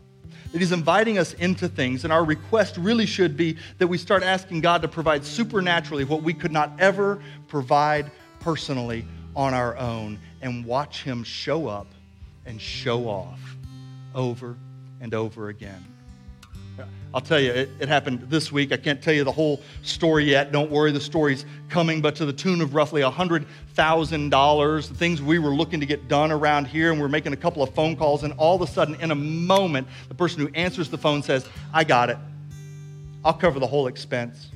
That 0.53 0.59
He's 0.59 0.72
inviting 0.72 1.18
us 1.18 1.34
into 1.34 1.68
things, 1.68 2.05
and 2.05 2.12
our 2.12 2.24
request 2.24 2.76
really 2.76 3.07
should 3.07 3.37
be 3.37 3.57
that 3.78 3.87
we 3.87 3.99
start 3.99 4.22
asking 4.22 4.61
God 4.61 4.82
to 4.82 4.89
provide 4.89 5.24
supernaturally 5.24 6.05
what 6.05 6.22
we 6.22 6.32
could 6.32 6.53
not 6.53 6.72
ever 6.78 7.20
provide 7.49 8.11
personally 8.41 9.05
on 9.34 9.55
our 9.55 9.76
own 9.76 10.18
and 10.41 10.64
watch 10.64 11.03
Him 11.03 11.24
show 11.24 11.66
up 11.66 11.89
and 12.47 12.61
show 12.61 13.09
off 13.09 13.41
over 14.14 14.57
and 15.01 15.12
over 15.14 15.49
again. 15.49 15.84
I'll 17.17 17.23
tell 17.23 17.41
you, 17.41 17.51
it, 17.51 17.71
it, 17.81 17.89
happened 17.89 18.27
this 18.29 18.53
week. 18.53 18.73
I 18.73 18.77
can't 18.77 19.01
tell 19.01 19.14
you 19.14 19.25
the 19.25 19.33
whole 19.33 19.62
story 19.81 20.25
yet. 20.25 20.53
Don't 20.53 20.71
worry, 20.71 20.93
the 20.93 21.01
story's 21.01 21.47
coming, 21.71 22.03
but 22.03 22.14
to 22.17 22.27
the 22.27 22.33
tune 22.35 22.61
of 22.61 22.75
roughly 22.75 23.01
$100,000, 23.01 24.89
the 24.89 24.95
things 24.95 25.23
we 25.23 25.39
were 25.39 25.55
looking 25.55 25.81
to 25.81 25.87
get 25.87 26.09
done 26.09 26.31
around 26.31 26.67
here, 26.67 26.93
and 26.93 27.01
we're 27.01 27.09
making 27.09 27.33
a 27.33 27.37
couple 27.37 27.62
of 27.62 27.75
phone 27.75 27.97
calls, 27.97 28.23
and 28.23 28.35
all 28.35 28.57
of 28.57 28.61
a 28.61 28.71
sudden, 28.71 28.97
in 28.97 29.12
a 29.12 29.14
moment, 29.14 29.89
the 30.11 30.14
person 30.14 30.41
who 30.41 30.53
answers 30.53 30.91
the 30.91 30.99
phone 30.99 31.23
says, 31.23 31.49
I 31.73 31.85
got 31.85 32.11
it. 32.11 32.19
I'll 33.25 33.33
cover 33.33 33.61
the 33.61 33.67
whole 33.67 33.87
expense. 33.87 34.51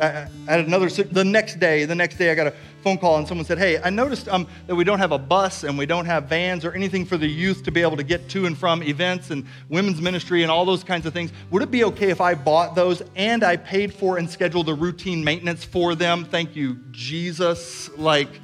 I, 0.00 0.28
had 0.46 0.60
another, 0.60 0.88
the 0.88 1.24
next 1.24 1.60
day, 1.60 1.84
the 1.84 1.94
next 1.94 2.16
day 2.16 2.30
I 2.30 2.34
got 2.34 2.48
a 2.48 2.54
phone 2.82 2.98
call 2.98 3.16
and 3.18 3.26
someone 3.26 3.44
said, 3.44 3.58
Hey, 3.58 3.80
I 3.80 3.90
noticed 3.90 4.28
um, 4.28 4.46
that 4.66 4.74
we 4.74 4.84
don't 4.84 4.98
have 4.98 5.12
a 5.12 5.18
bus 5.18 5.64
and 5.64 5.78
we 5.78 5.86
don't 5.86 6.06
have 6.06 6.24
vans 6.24 6.64
or 6.64 6.72
anything 6.72 7.06
for 7.06 7.16
the 7.16 7.26
youth 7.26 7.62
to 7.64 7.70
be 7.70 7.80
able 7.80 7.96
to 7.96 8.02
get 8.02 8.28
to 8.30 8.46
and 8.46 8.58
from 8.58 8.82
events 8.82 9.30
and 9.30 9.46
women's 9.68 10.00
ministry 10.00 10.42
and 10.42 10.50
all 10.50 10.64
those 10.64 10.84
kinds 10.84 11.06
of 11.06 11.12
things. 11.12 11.32
Would 11.50 11.62
it 11.62 11.70
be 11.70 11.84
okay 11.84 12.10
if 12.10 12.20
I 12.20 12.34
bought 12.34 12.74
those 12.74 13.02
and 13.14 13.44
I 13.44 13.56
paid 13.56 13.94
for 13.94 14.18
and 14.18 14.28
scheduled 14.28 14.66
the 14.66 14.74
routine 14.74 15.22
maintenance 15.22 15.64
for 15.64 15.94
them? 15.94 16.24
Thank 16.24 16.56
you, 16.56 16.76
Jesus. 16.90 17.88
Like, 17.96 18.40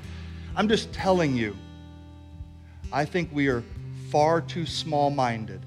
I'm 0.56 0.68
just 0.68 0.92
telling 0.92 1.36
you, 1.36 1.56
I 2.92 3.04
think 3.04 3.30
we 3.32 3.48
are 3.48 3.64
far 4.10 4.40
too 4.40 4.66
small 4.66 5.10
minded 5.10 5.64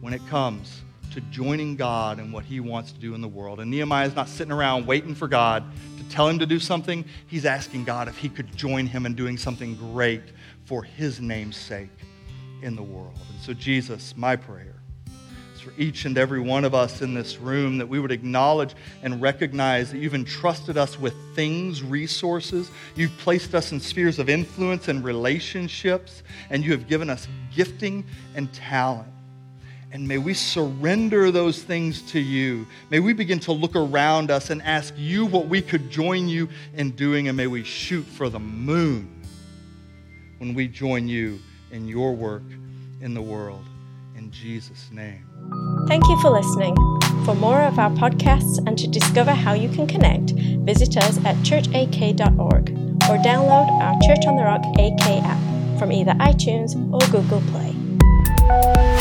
when 0.00 0.12
it 0.12 0.24
comes 0.28 0.82
to 1.12 1.20
joining 1.22 1.76
God 1.76 2.18
and 2.18 2.32
what 2.32 2.44
he 2.44 2.60
wants 2.60 2.92
to 2.92 2.98
do 2.98 3.14
in 3.14 3.20
the 3.20 3.28
world. 3.28 3.60
And 3.60 3.70
Nehemiah 3.70 4.06
is 4.06 4.14
not 4.14 4.28
sitting 4.28 4.52
around 4.52 4.86
waiting 4.86 5.14
for 5.14 5.28
God 5.28 5.64
to 5.98 6.04
tell 6.08 6.28
him 6.28 6.38
to 6.38 6.46
do 6.46 6.58
something. 6.58 7.04
He's 7.26 7.44
asking 7.44 7.84
God 7.84 8.08
if 8.08 8.16
he 8.16 8.28
could 8.28 8.54
join 8.56 8.86
him 8.86 9.06
in 9.06 9.14
doing 9.14 9.36
something 9.36 9.74
great 9.74 10.22
for 10.64 10.82
his 10.82 11.20
name's 11.20 11.56
sake 11.56 11.90
in 12.62 12.76
the 12.76 12.82
world. 12.82 13.18
And 13.30 13.40
so, 13.40 13.54
Jesus, 13.54 14.14
my 14.16 14.36
prayer 14.36 14.74
is 15.54 15.60
for 15.60 15.72
each 15.78 16.04
and 16.04 16.18
every 16.18 16.40
one 16.40 16.64
of 16.64 16.74
us 16.74 17.02
in 17.02 17.14
this 17.14 17.38
room 17.38 17.78
that 17.78 17.88
we 17.88 17.98
would 17.98 18.12
acknowledge 18.12 18.74
and 19.02 19.20
recognize 19.20 19.90
that 19.90 19.98
you've 19.98 20.14
entrusted 20.14 20.76
us 20.76 20.98
with 20.98 21.14
things, 21.34 21.82
resources. 21.82 22.70
You've 22.94 23.16
placed 23.18 23.54
us 23.54 23.72
in 23.72 23.80
spheres 23.80 24.18
of 24.18 24.28
influence 24.28 24.88
and 24.88 25.02
relationships, 25.02 26.22
and 26.50 26.64
you 26.64 26.72
have 26.72 26.88
given 26.88 27.10
us 27.10 27.26
gifting 27.54 28.04
and 28.34 28.52
talent. 28.52 29.08
And 29.90 30.06
may 30.06 30.18
we 30.18 30.34
surrender 30.34 31.30
those 31.30 31.62
things 31.62 32.02
to 32.12 32.20
you. 32.20 32.66
May 32.90 33.00
we 33.00 33.14
begin 33.14 33.40
to 33.40 33.52
look 33.52 33.74
around 33.74 34.30
us 34.30 34.50
and 34.50 34.60
ask 34.62 34.92
you 34.96 35.24
what 35.24 35.48
we 35.48 35.62
could 35.62 35.90
join 35.90 36.28
you 36.28 36.48
in 36.74 36.90
doing. 36.90 37.28
And 37.28 37.36
may 37.36 37.46
we 37.46 37.64
shoot 37.64 38.04
for 38.04 38.28
the 38.28 38.38
moon 38.38 39.08
when 40.38 40.52
we 40.52 40.68
join 40.68 41.08
you 41.08 41.40
in 41.70 41.88
your 41.88 42.14
work 42.14 42.42
in 43.00 43.14
the 43.14 43.22
world. 43.22 43.64
In 44.16 44.30
Jesus' 44.30 44.90
name. 44.92 45.24
Thank 45.86 46.06
you 46.08 46.20
for 46.20 46.30
listening. 46.30 46.74
For 47.24 47.34
more 47.34 47.62
of 47.62 47.78
our 47.78 47.90
podcasts 47.90 48.58
and 48.66 48.76
to 48.78 48.86
discover 48.88 49.32
how 49.32 49.54
you 49.54 49.68
can 49.70 49.86
connect, 49.86 50.32
visit 50.32 50.96
us 50.98 51.18
at 51.24 51.36
churchak.org 51.36 52.70
or 53.08 53.16
download 53.24 53.68
our 53.80 53.98
Church 54.02 54.26
on 54.26 54.36
the 54.36 54.42
Rock 54.42 54.62
AK 54.78 55.24
app 55.24 55.78
from 55.78 55.92
either 55.92 56.12
iTunes 56.12 56.74
or 56.92 57.00
Google 57.10 57.40
Play. 57.52 58.97